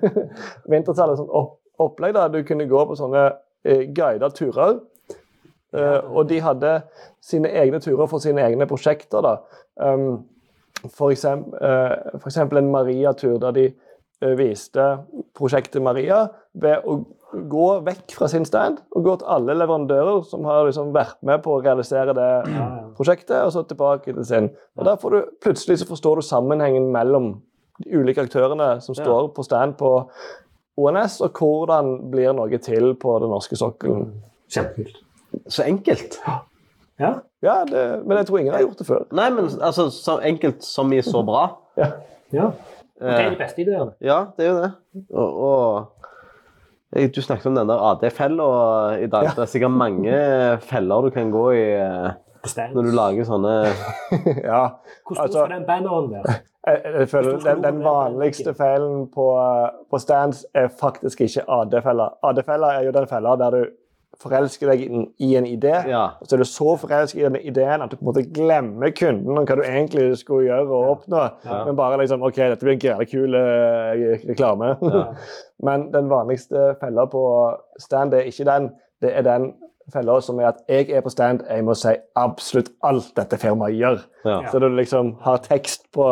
Vintertallet 0.71 1.17
sånn 1.19 1.29
opp, 1.29 1.57
opplegg 1.79 2.13
der 2.15 2.31
du 2.31 2.41
kunne 2.47 2.67
gå 2.69 2.83
på 2.85 2.95
sånne 2.99 3.23
uh, 3.31 3.83
guidede 3.95 4.29
turer. 4.35 4.79
Uh, 5.75 6.15
og 6.15 6.29
de 6.29 6.39
hadde 6.41 6.73
sine 7.23 7.51
egne 7.59 7.79
turer 7.83 8.07
for 8.07 8.23
sine 8.23 8.43
egne 8.45 8.67
prosjekter. 8.69 9.21
da. 9.21 9.35
Um, 9.75 10.25
for, 10.93 11.11
eksempel, 11.11 11.53
uh, 11.59 12.19
for 12.19 12.31
eksempel 12.31 12.61
en 12.61 12.71
Maria-tur 12.71 13.37
der 13.41 13.51
de 13.51 13.67
viste 14.37 14.83
prosjektet 15.37 15.83
Maria 15.83 16.23
ved 16.57 16.85
å 16.87 16.97
gå 17.51 17.67
vekk 17.85 18.15
fra 18.17 18.29
sin 18.31 18.45
stand 18.47 18.79
og 18.95 19.03
gå 19.05 19.15
til 19.19 19.29
alle 19.29 19.55
leverandører 19.59 20.23
som 20.25 20.45
har 20.47 20.63
liksom 20.65 20.93
vært 20.95 21.19
med 21.27 21.43
på 21.43 21.57
å 21.57 21.61
realisere 21.61 22.15
det 22.17 22.31
prosjektet, 22.97 23.41
og 23.43 23.51
så 23.53 23.65
tilbake 23.67 24.13
til 24.13 24.25
sin. 24.25 24.49
Og 24.79 24.87
der 24.87 24.97
får 25.01 25.13
du, 25.13 25.19
Plutselig 25.43 25.81
så 25.81 25.89
forstår 25.89 26.21
du 26.21 26.25
sammenhengen 26.25 26.89
mellom 26.93 27.35
de 27.83 27.99
ulike 27.99 28.23
aktørene 28.25 28.77
som 28.81 28.97
står 28.97 29.31
på 29.35 29.45
stand 29.45 29.77
på 29.77 29.91
ONS, 30.77 31.19
og 31.25 31.37
hvordan 31.37 31.95
blir 32.13 32.33
noe 32.37 32.61
til 32.63 32.93
på 33.01 33.17
den 33.21 33.33
norske 33.33 33.57
sokkelen. 33.59 34.11
Kjempekult. 34.53 35.03
Så 35.51 35.65
enkelt. 35.65 36.21
Ja. 36.97 37.19
Ja, 37.41 37.61
det, 37.69 38.05
Men 38.05 38.17
jeg 38.17 38.27
tror 38.27 38.39
ingen 38.39 38.53
har 38.53 38.61
gjort 38.61 38.79
det 38.79 38.87
før. 38.87 39.03
Nei, 39.13 39.27
men 39.29 39.49
altså, 39.61 39.89
så 39.93 40.17
enkelt 40.25 40.63
som 40.65 40.93
i 40.93 41.01
så 41.05 41.21
bra. 41.25 41.43
Ja. 41.77 41.91
ja. 42.33 42.47
Og 43.01 43.07
det 43.07 43.13
er 43.13 43.25
Eh, 43.27 43.31
de 43.31 43.37
beste 43.43 43.61
ideene. 43.61 43.91
ja, 44.01 44.19
det 44.37 44.45
er 44.45 44.49
jo 44.51 44.61
det. 44.61 44.71
Og, 45.13 45.43
og 45.43 47.11
Du 47.13 47.21
snakket 47.21 47.45
om 47.45 47.55
den 47.55 47.67
der 47.69 47.81
AD-fella 47.91 48.47
i 49.03 49.07
dag. 49.07 49.23
Ja. 49.23 49.29
Det 49.35 49.43
er 49.43 49.45
sikkert 49.51 49.71
mange 49.71 50.13
feller 50.61 51.01
du 51.01 51.09
kan 51.09 51.31
gå 51.31 51.49
i 51.51 51.63
eh, 51.75 52.11
når 52.73 52.81
du 52.87 52.91
lager 52.95 53.23
sånne 53.27 53.55
ja. 54.51 54.61
Hvor 55.03 55.15
stor 55.15 55.23
altså- 55.23 55.45
skal 55.45 55.57
den 55.57 55.65
banneren 55.67 56.11
være? 56.11 56.37
Jeg, 56.67 56.81
jeg 56.99 57.07
føler 57.09 57.37
den, 57.39 57.61
den 57.63 57.77
vanligste 57.83 58.51
fellen 58.53 58.57
feilen 58.57 59.03
på, 59.15 59.25
på 59.89 59.99
stands 60.03 60.41
er 60.53 60.67
faktisk 60.67 61.21
ikke 61.21 61.45
AD-fella. 61.47 62.09
AD-fella 62.23 62.71
er 62.75 62.83
jo 62.83 62.91
den 62.91 63.07
fella 63.07 63.35
der 63.39 63.49
du 63.55 63.61
forelsker 64.23 64.71
deg 64.71 64.83
i 65.23 65.29
en 65.37 65.47
idé. 65.47 65.73
Ja. 65.89 66.03
Og 66.21 66.27
så 66.27 66.35
er 66.35 66.41
du 66.41 66.49
så 66.49 66.75
forelsket 66.81 67.21
i 67.21 67.25
den 67.25 67.37
ideen 67.51 67.83
at 67.83 67.91
du 67.91 67.97
på 67.97 68.05
en 68.05 68.09
måte 68.11 68.25
glemmer 68.33 68.93
kunden 68.97 69.37
og 69.37 69.45
hva 69.45 69.59
du 69.59 69.63
egentlig 69.65 70.07
skulle 70.21 70.47
gjøre 70.47 70.65
og 70.67 70.89
oppnå. 70.95 71.23
Ja. 71.45 71.61
Men 71.67 71.77
bare 71.79 71.99
liksom 72.01 72.25
OK, 72.25 72.39
dette 72.41 72.65
blir 72.65 72.77
en 72.77 72.83
grækul 72.83 73.37
eh, 73.37 74.25
reklame. 74.29 74.73
Men 75.67 75.87
den 75.93 76.09
vanligste 76.09 76.73
fella 76.81 77.07
på 77.11 77.23
stand 77.81 78.13
er 78.13 78.29
ikke 78.29 78.47
den. 78.49 78.71
Det 79.01 79.13
er 79.13 79.25
den 79.25 79.51
fella 79.93 80.17
som 80.21 80.39
er 80.41 80.49
at 80.49 80.57
jeg 80.67 80.89
er 80.91 81.03
på 81.05 81.11
stand, 81.13 81.45
jeg 81.47 81.63
må 81.63 81.73
si 81.77 81.93
absolutt 82.19 82.69
alt 82.85 83.13
dette 83.15 83.37
firmaet 83.39 83.77
gjør. 83.77 84.01
Ja. 84.27 84.39
Så 84.51 84.59
du 84.59 84.67
liksom 84.75 85.13
har 85.23 85.39
tekst 85.45 85.85
på 85.95 86.09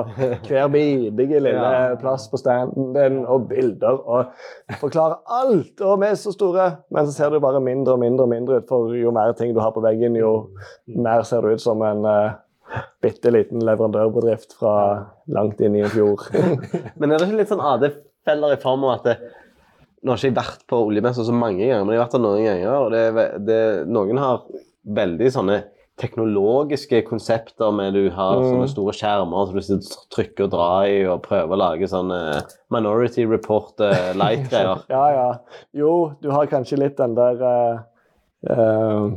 hver 0.47 0.69
bidige 0.71 1.41
lille 1.43 1.51
Ja. 1.59 1.95
plass 1.99 2.29
på 2.31 2.39
standen 2.39 2.93
din, 2.95 3.25
og 3.25 3.49
bilder, 3.49 3.99
og 4.07 4.31
forklarer 4.79 5.17
alt. 5.41 5.81
Og 5.81 5.99
vi 6.01 6.07
er 6.07 6.15
så 6.15 6.31
store, 6.31 6.69
men 6.91 7.05
så 7.07 7.13
ser 7.17 7.29
du 7.35 7.39
bare 7.43 7.59
mindre 7.59 7.93
og 7.97 7.99
mindre 7.99 8.23
og 8.23 8.29
mindre 8.31 8.61
ut, 8.61 8.67
for 8.69 8.95
jo 8.95 9.11
mer 9.11 9.35
ting 9.35 9.53
du 9.55 9.59
har 9.59 9.71
på 9.75 9.83
veggen, 9.83 10.15
jo 10.15 10.49
mer 10.87 11.23
ser 11.27 11.41
du 11.41 11.51
ut 11.51 11.61
som 11.61 11.81
en 11.83 12.05
uh, 12.05 12.31
bitte 13.03 13.31
liten 13.31 13.59
leverandørbedrift 13.65 14.55
fra 14.59 15.05
langt 15.27 15.59
inn 15.61 15.75
i 15.75 15.83
en 15.83 15.91
fjord. 15.91 16.23
Men 16.97 17.11
er 17.11 17.17
det 17.19 17.27
ikke 17.27 17.41
litt 17.43 17.51
sånn 17.51 17.61
AD-feller 17.61 18.55
i 18.55 18.61
form 18.63 18.87
av 18.87 18.99
at 18.99 19.09
det, 19.11 19.17
Nå 20.05 20.13
har 20.13 20.19
ikke 20.21 20.29
jeg 20.29 20.37
vært 20.37 20.65
på 20.69 20.79
oljemessa 20.85 21.23
så 21.25 21.33
mange 21.33 21.63
ganger, 21.65 21.81
men 21.87 21.95
jeg 21.95 21.99
har 22.01 22.05
vært 22.05 22.17
der 22.19 22.21
noen 22.27 22.43
ganger. 22.45 22.75
og 22.77 22.91
det, 22.93 23.45
det, 23.47 23.61
Noen 23.89 24.19
har 24.21 24.43
veldig 24.85 25.31
sånne 25.33 25.63
teknologiske 25.97 26.99
konsepter 27.07 27.71
med 27.71 27.93
du 27.95 28.09
har 28.11 28.35
Mm. 28.41 28.45
sånne 28.51 28.67
store 28.69 28.93
skjermer 28.93 29.61
som 29.63 29.79
du 29.79 29.85
trykker 30.13 30.43
og 30.45 30.51
drar 30.51 30.85
i 30.91 30.97
og 31.07 31.21
prøver 31.23 31.55
å 31.55 31.59
lage 31.61 31.87
sånne 31.87 32.41
Minority 32.69 33.25
Report 33.25 33.79
uh, 33.79 34.11
light-greier. 34.21 34.83
ja, 34.91 35.05
ja. 35.15 35.29
Jo, 35.73 36.11
du 36.21 36.29
har 36.35 36.45
kanskje 36.51 36.77
litt 36.83 36.97
den 36.99 37.15
der 37.15 37.41
uh, 37.41 37.79
uh, 38.51 39.09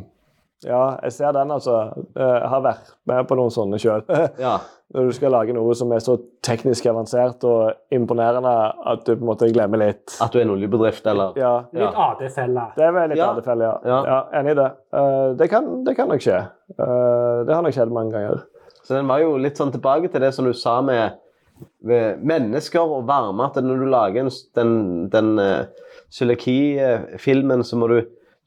Ja, 0.65 0.99
jeg 1.05 1.13
ser 1.13 1.33
den, 1.37 1.51
altså. 1.55 1.75
Eh, 2.19 2.39
Jeg 2.43 2.49
har 2.51 2.63
vært 2.65 2.89
med 3.07 3.29
på 3.29 3.37
noen 3.39 3.53
sånne 3.55 3.79
sjøl. 3.79 4.03
Ja. 4.43 4.57
Når 4.95 5.05
du 5.11 5.13
skal 5.13 5.35
lage 5.35 5.53
noe 5.53 5.75
som 5.77 5.91
er 5.93 6.01
så 6.01 6.15
teknisk 6.45 6.87
avansert 6.89 7.43
og 7.45 7.75
imponerende 7.93 8.53
at 8.89 9.03
du 9.05 9.11
på 9.13 9.21
en 9.21 9.29
måte 9.29 9.49
glemmer 9.53 9.83
litt. 9.83 10.15
At 10.25 10.33
du 10.33 10.39
er 10.41 10.47
en 10.47 10.55
oljebedrift, 10.55 11.05
eller 11.11 11.37
Ja, 11.37 11.51
Litt 11.77 11.99
AD-felle. 12.07 12.65
det 12.77 12.87
er 12.87 12.95
vel 12.97 13.11
litt 13.13 13.21
Ja. 13.21 13.27
ADFL, 13.35 13.65
ja. 13.67 13.75
Ja. 13.85 13.99
ja. 14.09 14.19
Enig 14.41 14.55
i 14.55 14.59
det. 14.63 14.69
Uh, 14.97 15.37
det, 15.37 15.51
kan, 15.53 15.69
det 15.85 15.95
kan 15.99 16.09
nok 16.09 16.25
skje. 16.25 16.39
Uh, 16.79 17.45
det 17.45 17.53
har 17.53 17.61
nok 17.67 17.77
skjedd 17.77 17.93
mange 17.93 18.17
ganger. 18.17 18.47
Så 18.81 18.97
den 18.97 19.11
var 19.11 19.21
jo 19.21 19.35
litt 19.37 19.61
sånn 19.61 19.75
tilbake 19.75 20.09
til 20.09 20.25
det 20.25 20.33
som 20.33 20.49
du 20.49 20.55
sa 20.57 20.79
med, 20.81 21.19
med 21.85 22.25
mennesker 22.25 22.81
og 22.81 23.05
varme. 23.11 23.51
At 23.51 23.61
når 23.61 23.83
du 23.85 23.89
lager 23.93 24.25
en, 24.25 24.33
den, 24.57 24.73
den 25.13 25.35
uh, 25.37 25.67
Sylaki-filmen, 26.17 27.65
så 27.65 27.77
må 27.77 27.91
du, 27.93 27.99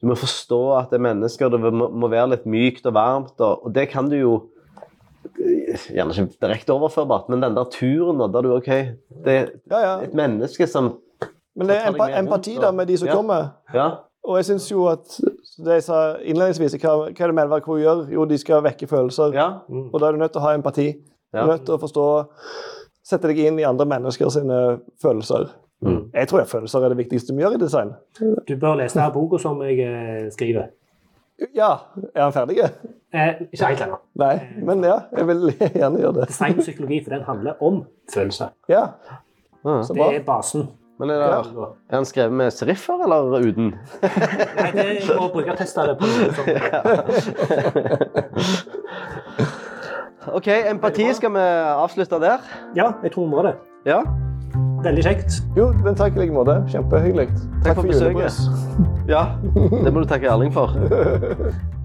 du 0.02 0.08
må 0.10 0.16
forstå 0.18 0.58
at 0.80 0.90
det 0.90 0.98
er 0.98 1.06
mennesker. 1.06 1.52
Det 1.54 1.60
må, 1.62 1.86
må 1.86 2.10
være 2.10 2.32
litt 2.34 2.48
mykt 2.50 2.88
og 2.90 2.96
varmt. 2.98 3.36
Og, 3.38 3.62
og 3.68 3.74
det 3.76 3.86
kan 3.92 4.10
du 4.10 4.16
jo 4.18 4.32
eh, 5.38 5.61
Gjerne 5.92 6.14
ikke 6.16 6.38
direkte 6.46 6.72
overførbart, 6.74 7.28
men 7.32 7.42
den 7.42 7.54
der 7.56 7.64
turen 7.70 8.18
der 8.32 8.40
du 8.42 8.50
OK 8.56 8.66
Det 9.24 9.34
er 9.36 9.46
Ja, 9.70 9.78
ja. 9.80 9.92
et 10.04 10.14
menneske 10.14 10.66
som 10.66 10.98
Men 11.56 11.68
det 11.68 11.76
er 11.76 11.88
empa 11.90 12.06
empati 12.08 12.16
rundt, 12.16 12.18
empati 12.28 12.54
da. 12.60 12.70
med 12.72 12.86
de 12.88 12.96
som 12.98 13.08
Ja. 13.08 13.14
kommer. 13.14 13.48
Ja. 13.74 13.88
Og 14.24 14.36
jeg 14.38 14.44
syns 14.44 14.70
jo 14.70 14.86
at 14.88 15.20
det 15.64 15.72
jeg 15.78 15.82
sa 15.82 16.16
innledningsvis, 16.22 16.76
hva, 16.80 16.92
hva 17.10 17.24
er 17.24 17.26
det 17.26 17.34
Melvær 17.34 17.60
Crew 17.60 17.76
gjør? 17.82 18.04
Jo, 18.12 18.24
de 18.24 18.38
skal 18.38 18.62
vekke 18.62 18.86
følelser. 18.88 19.32
ja. 19.34 19.48
Og 19.92 20.00
da 20.00 20.06
er 20.08 20.12
du 20.12 20.18
nødt 20.18 20.32
til 20.32 20.40
å 20.40 20.44
ha 20.46 20.54
empati. 20.54 20.92
Du 21.32 21.38
er 21.38 21.46
nødt 21.46 21.64
til 21.66 21.74
å 21.74 21.78
forstå 21.80 22.06
Sette 23.04 23.26
deg 23.28 23.38
inn 23.38 23.58
i 23.58 23.64
andre 23.66 23.84
mennesker 23.84 24.28
sine 24.30 24.78
følelser. 25.02 25.48
Mm. 25.82 26.10
Jeg 26.14 26.28
tror 26.28 26.38
jeg 26.38 26.48
følelser 26.48 26.84
er 26.84 26.88
det 26.94 26.98
viktigste 27.00 27.34
vi 27.34 27.42
gjør 27.42 27.56
i 27.56 27.58
design. 27.58 27.90
Du 28.46 28.52
bør 28.56 28.76
lese 28.78 28.94
denne 29.00 29.12
boka 29.12 29.38
som 29.42 29.58
jeg 29.66 29.80
eh, 29.82 30.28
skriver. 30.30 30.68
Ja, 31.54 31.70
er 32.14 32.22
han 32.22 32.32
ferdig? 32.34 32.58
Eh, 33.12 33.42
ikke 33.52 33.66
helt 33.66 33.82
ennå. 33.86 33.98
Nei, 34.22 34.34
men 34.64 34.84
ja, 34.86 34.98
jeg 35.16 35.26
vil 35.28 35.50
gjerne 35.58 36.00
gjøre 36.00 36.14
det. 36.20 36.28
Design 36.32 36.56
og 36.58 36.64
psykologi, 36.64 37.00
for 37.04 37.16
den 37.16 37.26
handler 37.26 37.60
om 37.64 37.82
følelser. 38.12 38.54
Ja, 38.72 38.86
så 39.62 39.94
Det 39.94 40.08
er 40.16 40.24
basen. 40.26 40.70
Men 41.00 41.10
er, 41.10 41.18
det, 41.18 41.26
er 41.90 41.96
han 41.96 42.04
skrevet 42.06 42.32
med 42.38 42.50
seriffer 42.54 43.00
eller 43.02 43.42
uten? 43.42 43.72
Nei, 44.58 44.68
det 44.76 44.84
er 44.84 45.08
å 45.16 45.28
brukerteste 45.32 45.86
det 45.88 45.96
på 45.98 46.06
noe 46.06 46.30
sånt. 46.36 46.50
OK, 50.38 50.46
empati 50.70 51.08
skal 51.18 51.32
vi 51.34 51.46
avslutte 51.72 52.20
der. 52.22 52.38
Ja, 52.78 52.92
jeg 53.02 53.10
tror 53.16 53.26
vi 53.26 53.30
må 53.34 53.42
det. 53.48 53.56
Ja. 53.88 54.04
Veldig 54.82 55.04
kjekt. 55.06 55.36
Jo, 55.56 55.68
men 55.84 55.94
takk 55.98 56.16
i 56.16 56.24
like 56.24 56.34
måte. 56.34 56.56
Kjempehyggelig. 56.72 57.28
Takk 57.62 57.78
for 57.78 57.90
besøket. 57.92 58.40
Ja, 59.10 59.34
det 59.82 59.90
må 59.90 60.04
du 60.04 60.06
takke 60.06 60.28
Erling 60.30 60.52
for. 60.54 60.70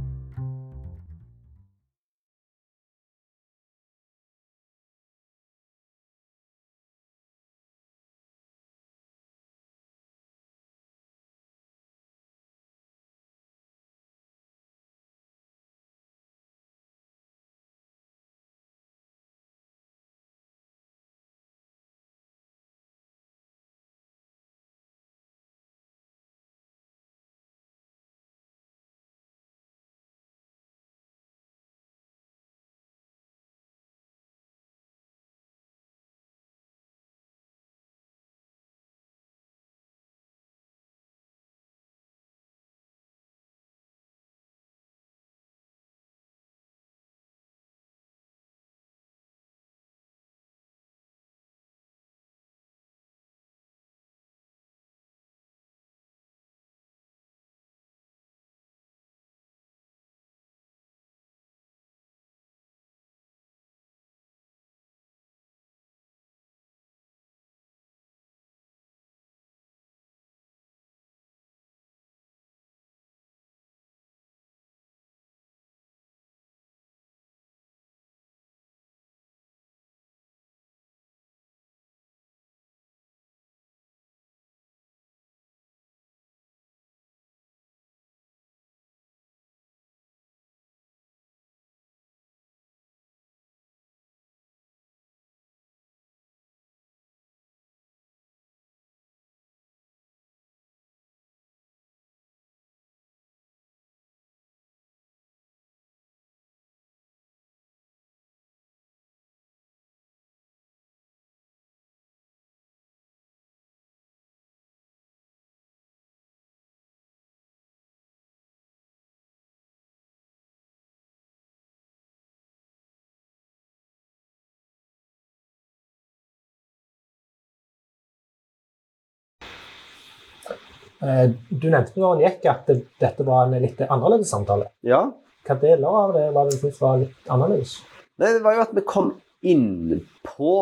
Du 130.99 131.67
nevnte 131.69 131.99
når 132.01 132.15
den 132.17 132.23
gikk 132.25 132.45
at 132.49 132.69
dette 132.99 133.25
var 133.27 133.45
en 133.45 133.61
litt 133.61 133.79
annerledes 133.85 134.31
samtale. 134.33 134.69
Ja. 134.81 135.03
Hva 135.47 135.55
deler 135.61 135.87
av 135.87 136.13
det 136.15 136.25
var 136.33 136.47
det 136.49 136.57
du 136.57 136.61
syntes 136.63 136.81
var 136.81 136.97
litt 137.03 137.29
annerledes? 137.31 137.75
Nei, 138.17 138.31
det 138.33 138.41
var 138.43 138.55
jo 138.57 138.61
at 138.65 138.73
vi 138.75 138.81
kom 138.89 139.11
inn 139.45 140.01
på 140.25 140.53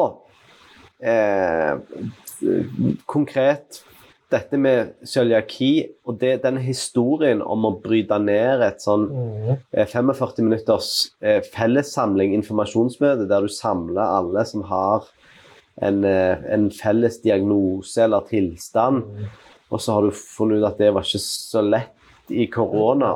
eh, 0.99 1.77
konkret 3.09 3.81
dette 4.33 4.57
med 4.59 4.95
cøliaki 5.07 5.69
og 6.09 6.17
det, 6.19 6.39
den 6.43 6.57
historien 6.65 7.41
om 7.45 7.67
å 7.69 7.75
bryte 7.81 8.17
ned 8.19 8.63
et 8.65 8.81
sånn 8.83 9.05
Mm. 9.11 9.57
eh, 9.71 9.85
45 9.85 10.43
minutters 10.43 11.11
eh, 11.21 11.41
fellessamling, 11.53 12.33
informasjonsmøte, 12.33 13.27
der 13.29 13.41
du 13.41 13.47
samler 13.47 14.01
alle 14.03 14.43
som 14.45 14.63
har 14.63 15.05
en, 15.81 16.03
eh, 16.03 16.37
en 16.51 16.69
felles 16.71 17.21
diagnose 17.21 17.97
eller 18.03 18.21
tilstand, 18.27 19.03
Mm. 19.05 19.25
Og 19.71 19.81
så 19.81 19.95
har 19.95 20.05
du 20.05 20.11
funnet 20.15 20.61
ut 20.61 20.67
at 20.69 20.77
det 20.81 20.91
var 20.93 21.05
ikke 21.07 21.21
så 21.23 21.61
lett 21.65 22.31
i 22.33 22.45
korona, 22.51 23.11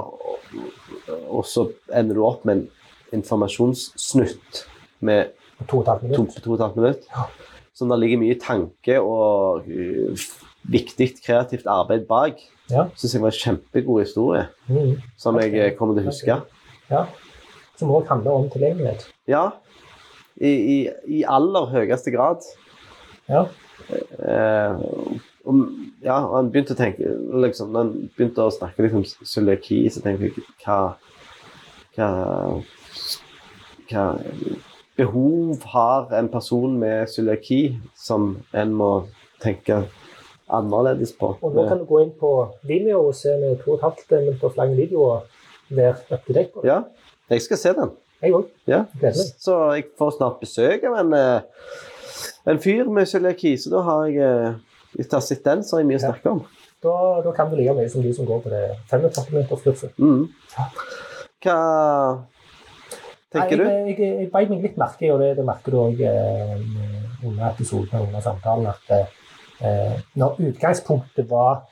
og, 1.29 1.43
så 1.45 1.67
ender 1.97 2.17
du 2.17 2.23
opp 2.25 2.45
med 2.45 2.55
en 2.59 3.19
informasjonssnutt 3.19 4.63
med 5.05 5.35
To 5.67 5.81
og 5.81 5.83
et 5.83 5.89
halvt 6.63 6.77
minutt. 6.77 7.07
Som 7.75 7.89
det 7.91 7.97
ligger 7.99 8.19
mye 8.21 8.37
tanke 8.39 8.95
og 9.01 9.65
uh, 9.67 10.27
viktig 10.71 11.09
kreativt 11.23 11.67
arbeid 11.67 12.05
bak. 12.07 12.39
Ja. 12.71 12.85
Syns 12.95 13.15
jeg 13.15 13.23
var 13.23 13.33
en 13.33 13.39
kjempegod 13.41 14.03
historie, 14.05 14.45
Mm. 14.69 15.01
som 15.17 15.39
jeg 15.41 15.55
eh, 15.57 15.73
kommer 15.75 15.97
til 15.97 16.05
å 16.05 16.11
huske. 16.13 16.37
ja. 16.91 17.05
Som 17.79 17.91
òg 17.95 18.07
handler 18.11 18.31
om 18.35 18.49
tilgjengelighet. 18.51 19.05
Ja, 19.27 19.45
i, 20.35 20.49
i, 20.51 20.77
i 21.19 21.23
aller 21.23 21.65
høyeste 21.71 22.11
grad. 22.11 22.43
Ja. 23.29 23.45
Eh, 23.89 24.81
om, 25.45 25.61
ja, 26.03 26.17
og 26.17 26.35
han 26.35 26.49
begynte 26.51 26.75
å 26.75 26.79
tenke 26.79 27.13
liksom, 27.43 27.71
Når 27.71 27.85
han 27.85 28.09
begynte 28.17 28.43
å 28.43 28.51
snakke 28.53 28.83
litt 28.83 28.97
om 28.97 29.05
cøliaki, 29.05 29.77
så 29.91 30.03
tenkte 30.03 30.27
jeg 30.27 30.43
hva, 30.65 30.79
hva 31.95 32.09
Hva 33.89 34.03
behov 34.99 35.63
har 35.71 36.11
en 36.19 36.27
person 36.27 36.75
med 36.79 37.07
cøliaki 37.07 37.61
som 37.95 38.33
en 38.51 38.73
må 38.75 38.89
tenke 39.39 39.85
annerledes 40.51 41.13
på? 41.15 41.31
Og 41.39 41.55
nå 41.55 41.65
kan 41.69 41.79
du 41.79 41.85
gå 41.87 42.01
inn 42.03 42.11
på 42.19 42.33
Vimeo 42.67 43.05
og 43.07 43.15
se 43.15 43.31
med 43.39 43.61
to 43.63 43.77
og 43.77 43.79
et 43.79 43.85
halvt 43.87 44.75
videoer 44.77 45.23
være 45.69 45.95
up 46.11 46.25
to 46.25 46.33
date 46.33 46.51
på 46.53 46.61
det. 46.61 46.71
Ja, 46.71 46.81
jeg 47.29 47.45
skal 47.45 47.61
se 47.61 47.73
den. 47.77 47.91
Jeg 48.19 48.35
òg. 48.35 48.49
Ja. 48.67 48.83
Så 49.39 49.55
jeg 49.77 49.85
får 49.97 50.17
snart 50.17 50.39
besøk 50.41 50.83
av 50.89 50.97
en, 50.99 51.13
eh, 51.13 51.41
en 52.51 52.59
fyr 52.59 52.89
med 52.91 53.07
cøliaki, 53.07 53.55
så 53.57 53.71
da 53.71 53.83
har 53.87 54.07
jeg 54.07 54.17
eh, 54.25 54.53
Hvis 54.95 55.09
du 55.09 55.15
har 55.15 55.23
sett 55.25 55.45
den, 55.45 55.61
så 55.63 55.77
har 55.77 55.83
jeg 55.83 55.89
mye 55.91 55.99
å 55.99 56.05
snakke 56.07 56.33
om. 56.33 56.41
Da, 56.83 56.95
da 57.25 57.31
kan 57.35 57.49
du 57.51 57.57
like 57.59 57.75
mye 57.75 57.89
som 57.91 58.03
de 58.03 58.11
som 58.15 58.27
går 58.27 58.43
på 58.43 58.51
det 58.53 58.63
45 58.89 59.33
minutter-kurset. 59.33 59.97
Mm. 59.99 60.29
Hva 61.43 61.57
tenker 63.33 63.59
du? 63.59 63.65
Jeg, 63.65 63.95
jeg, 63.97 64.13
jeg 64.23 64.29
beit 64.31 64.51
meg 64.51 64.63
litt 64.63 64.79
merke 64.79 65.07
i, 65.07 65.11
og 65.11 65.19
det, 65.23 65.33
det 65.39 65.45
merker 65.47 65.75
du 65.75 65.81
òg 65.81 65.99
eh, 66.07 66.55
under 67.27 67.49
episoden 67.49 67.99
og 67.99 68.07
under 68.07 68.23
samtalen, 68.23 68.69
at 68.71 68.93
eh, 68.95 69.99
når 70.19 70.39
utgangspunktet 70.49 71.27
var 71.29 71.65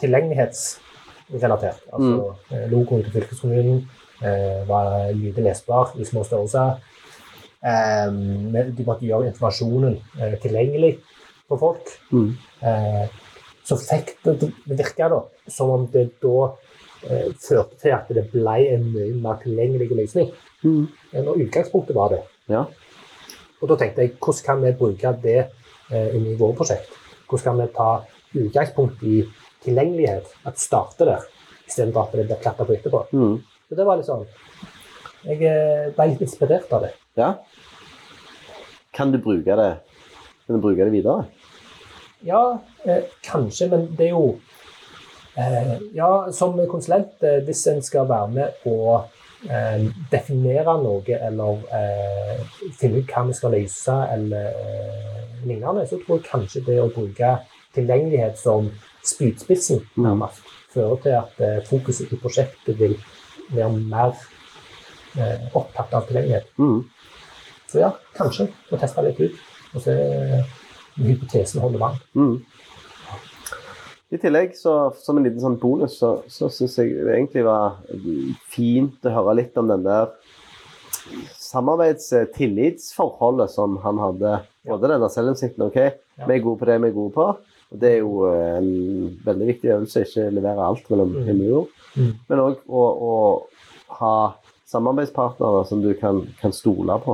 tilgjengelighetsrelatert, 0.00 1.84
altså 1.92 2.14
mm. 2.50 2.64
logoen 2.72 3.04
til 3.04 3.14
fylkeskommunen 3.18 3.82
eh, 4.24 4.62
var 4.68 5.12
lite 5.16 5.44
lesbar 5.44 5.92
i 6.00 6.08
små 6.08 6.24
størrelser, 6.24 6.80
eh, 7.60 8.08
de 8.72 8.88
måtte 8.88 9.04
gjøre 9.04 9.28
informasjonen 9.34 10.00
eh, 10.16 10.40
tilgjengelig 10.42 10.96
for 11.48 11.58
folk, 11.58 11.92
Mm. 12.12 12.36
eh, 12.62 13.08
så 13.66 13.76
fikk 13.78 14.14
det, 14.24 14.38
det 14.40 14.78
virka 14.78 15.08
da 15.10 15.22
som 15.50 15.70
om 15.70 15.86
det 15.92 16.08
da 16.22 16.52
eh, 17.10 17.32
førte 17.38 17.78
til 17.80 17.92
at 17.94 18.08
det 18.08 18.30
ble 18.32 18.56
en 18.74 18.84
mye 18.92 19.14
mer 19.22 19.38
tilgjengelig 19.42 19.90
løsning 19.94 20.32
Mm. 20.64 20.88
enn 21.12 21.24
når 21.24 21.42
utgangspunktet 21.46 21.94
var 21.94 22.08
det. 22.10 22.22
Ja. 22.48 22.64
Og 23.62 23.68
da 23.68 23.76
tenkte 23.76 24.02
jeg, 24.02 24.16
hvordan 24.18 24.44
kan 24.44 24.62
vi 24.62 24.72
bruke 24.72 25.12
det 25.22 25.38
eh, 25.90 26.14
inn 26.16 26.26
i 26.26 26.36
våre 26.36 26.56
prosjekt? 26.56 26.90
Hvordan 27.28 27.44
kan 27.44 27.60
vi 27.60 27.66
ta 27.74 27.90
utgangspunkt 28.36 29.02
i 29.02 29.22
tilgjengelighet, 29.64 30.26
at 30.46 30.58
starte 30.58 31.04
der, 31.06 31.22
istedenfor 31.68 32.06
at 32.06 32.12
det 32.12 32.26
blir 32.28 32.40
klatra 32.42 32.64
på 32.66 32.74
etterpå? 32.76 33.04
Mm. 33.12 33.38
Så 33.68 33.74
det 33.76 33.86
var 33.86 33.96
litt 33.98 34.06
sånn 34.06 34.26
Jeg 35.26 35.42
eh, 35.42 35.90
ble 35.96 36.06
litt 36.12 36.20
inspirert 36.22 36.70
av 36.72 36.82
det. 36.86 36.92
ja. 37.16 37.34
Kan 38.92 39.10
du 39.12 39.18
bruke 39.18 39.44
det 39.56 39.72
Kan 40.46 40.56
du 40.56 40.62
bruke 40.62 40.84
det 40.84 40.92
videre? 40.92 41.26
Ja, 42.24 42.58
eh, 42.84 43.04
kanskje, 43.24 43.68
men 43.68 43.88
det 43.96 44.08
er 44.08 44.14
jo 44.14 44.38
eh, 45.36 45.76
Ja, 45.94 46.32
som 46.32 46.56
konsulent, 46.70 47.22
eh, 47.22 47.42
hvis 47.44 47.66
en 47.66 47.82
skal 47.82 48.08
være 48.08 48.28
med 48.32 48.66
og 48.70 49.08
eh, 49.50 49.84
definere 50.12 50.78
noe 50.82 51.20
eller 51.28 51.60
eh, 51.76 52.40
finne 52.80 53.02
ut 53.02 53.12
hva 53.12 53.26
vi 53.28 53.36
skal 53.36 53.56
løse 53.56 53.98
eller 54.14 54.48
eh, 54.48 55.44
lignende, 55.44 55.86
så 55.86 56.00
tror 56.00 56.18
jeg 56.18 56.30
kanskje 56.30 56.64
det 56.66 56.80
å 56.82 56.90
bruke 56.94 57.36
tilgjengelighet 57.76 58.40
som 58.40 58.70
spydspissen 59.04 59.84
nærmest 60.00 60.40
fører 60.72 61.02
til 61.04 61.18
at 61.20 61.68
fokuset 61.68 62.12
i 62.12 62.18
prosjektet 62.20 62.78
vil 62.80 62.96
være 63.52 63.72
mer 63.76 64.16
eh, 65.20 65.46
opptatt 65.54 65.94
av 65.94 66.08
tilgjengelighet. 66.08 66.48
Mm. 66.58 66.80
Så 67.70 67.82
ja, 67.82 67.92
kanskje 68.16 68.48
å 68.72 68.80
teste 68.80 69.04
litt 69.04 69.20
ut 69.20 69.74
og 69.76 69.82
se 69.84 69.94
hypotesen 70.98 71.60
holder 71.64 71.80
vann. 71.82 71.98
Mm. 72.16 72.36
I 74.14 74.16
tillegg, 74.22 74.52
så, 74.56 74.72
som 75.02 75.18
en 75.18 75.24
liten 75.26 75.42
sånn 75.42 75.56
bonus, 75.58 75.96
så, 75.98 76.10
så 76.30 76.46
syns 76.52 76.76
jeg 76.78 76.92
det 76.94 77.14
egentlig 77.16 77.42
var 77.46 77.64
fint 78.52 79.06
å 79.08 79.14
høre 79.18 79.34
litt 79.40 79.56
om 79.58 79.68
den 79.72 79.82
der 79.86 80.04
samarbeids-tillitsforholdet 81.38 83.50
som 83.50 83.76
han 83.84 83.98
hadde. 84.00 84.38
Både 84.66 84.88
denne 84.90 85.08
selvinnsikten 85.12 85.62
OK, 85.66 85.76
vi 86.26 86.34
er 86.36 86.42
gode 86.44 86.58
på 86.60 86.66
det 86.68 86.78
vi 86.82 86.88
er 86.90 86.94
gode 86.96 87.14
på. 87.16 87.26
Og 87.74 87.78
Det 87.82 87.88
er 87.90 87.98
jo 87.98 88.10
eh, 88.30 88.56
en 88.60 88.70
veldig 89.26 89.46
viktig 89.50 89.68
øvelse, 89.74 90.04
ikke 90.06 90.30
levere 90.34 90.66
alt 90.66 90.86
mellom 90.90 91.10
Mm. 91.16 91.24
himmel 91.26 91.46
og 91.46 91.50
jord. 91.50 91.68
Mm. 91.96 92.12
Men 92.28 92.38
òg 92.44 92.54
å, 92.68 92.82
å 93.10 93.12
ha 94.00 94.14
samarbeidspartnere 94.70 95.60
som 95.66 95.78
du 95.82 95.90
kan, 95.98 96.16
kan 96.40 96.52
stole 96.54 96.98
på. 97.02 97.12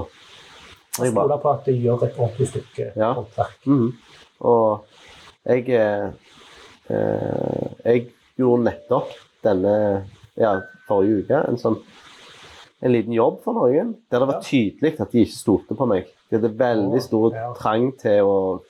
Jeg 0.99 1.15
bare- 1.15 1.25
stole 1.29 1.39
på 1.43 1.51
at 1.53 1.65
du 1.65 1.73
gjør 1.73 2.03
et 2.05 2.19
ordentlig 2.19 2.49
stykke 2.49 2.93
Ja. 2.97 3.13
håndverk. 3.15 3.67
Mhm. 3.67 3.93
Og 4.41 4.85
jeg 5.47 5.69
eh, 5.69 6.11
eh, 6.91 7.69
Jeg 7.85 8.07
gjorde 8.39 8.65
nettopp 8.65 9.09
denne 9.45 10.05
ja, 10.37 10.61
forrige 10.89 11.25
uke 11.25 11.49
en 11.49 11.57
sånn 11.57 11.79
en 12.83 12.93
liten 12.93 13.13
jobb 13.13 13.43
for 13.45 13.55
noen 13.55 13.95
der 14.11 14.19
det 14.19 14.29
var 14.29 14.41
tydelig 14.43 15.01
at 15.01 15.13
de 15.13 15.21
ikke 15.25 15.37
stolte 15.39 15.75
på 15.79 15.87
meg. 15.87 16.07
De 16.31 16.37
hadde 16.39 16.57
veldig 16.59 17.03
stor 17.03 17.31
trang 17.55 17.93
til 17.97 18.23
å 18.27 18.61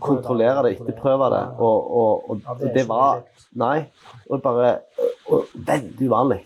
kontrollere 0.00 0.62
det, 0.62 0.78
etterprøve 0.78 1.30
det. 1.30 1.58
Og, 1.58 1.90
og, 1.96 2.30
og, 2.30 2.42
og 2.46 2.74
det 2.74 2.86
var. 2.88 3.22
Nei. 3.54 3.86
Og 4.30 4.42
bare 4.42 4.78
Veldig 5.54 6.08
uvanlig. 6.08 6.42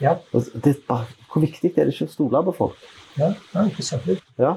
Ja, 0.00 0.14
bare, 0.32 1.04
hvor 1.30 1.40
viktig 1.44 1.74
er 1.76 1.84
det 1.84 1.92
ikke 1.94 2.08
å 2.08 2.14
stole 2.14 2.40
på 2.46 2.54
folk? 2.56 2.76
ja, 3.18 3.34
ja. 3.54 3.68
Ja. 4.40 4.56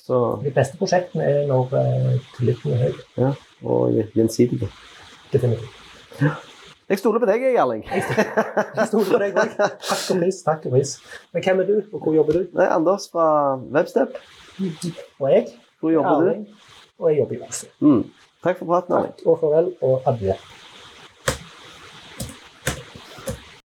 Så, 0.00 0.40
De 0.42 0.50
beste 0.54 0.78
prosjektene 0.80 1.22
er 1.22 1.42
når 1.50 1.74
eh, 1.78 2.14
tilliten 2.36 2.72
er 2.74 2.86
høy. 2.88 2.94
ja. 3.20 3.32
Og 3.62 3.92
gjensidige. 4.16 4.70
Definitivt. 5.32 5.76
Jeg 6.90 6.98
stoler 6.98 7.20
på 7.22 7.26
deg, 7.28 7.42
Erling. 7.54 7.84
Jeg 7.86 8.86
stoler 8.88 9.10
på 9.12 9.18
deg 9.20 9.36
òg. 9.38 9.52
Takk 9.60 10.06
og 10.10 10.22
pris. 10.22 10.40
takk 10.42 10.64
og 10.66 10.72
pris. 10.74 10.94
Men 11.34 11.44
hvem 11.44 11.60
er 11.62 11.68
du, 11.68 11.74
og 11.92 12.00
hvor 12.02 12.16
jobber 12.16 12.38
du? 12.40 12.46
Nei, 12.56 12.66
Anders 12.72 13.06
fra 13.12 13.26
Webstep. 13.76 14.16
Og 15.20 15.28
jeg? 15.30 15.44
Hvor 15.80 15.92
jobber 15.94 16.24
du? 16.24 16.56
Og 16.98 17.12
jeg 17.12 17.20
jobber 17.20 17.36
i 17.36 17.42
Venstre. 17.44 17.70
Mm. 17.84 18.02
Takk 18.42 18.58
for 18.58 18.72
praten, 18.72 18.96
Erling. 18.96 19.14
Takk 19.20 19.28
og 19.30 19.38
farvel 19.44 19.70
og 19.86 20.08
adjø. 20.10 20.34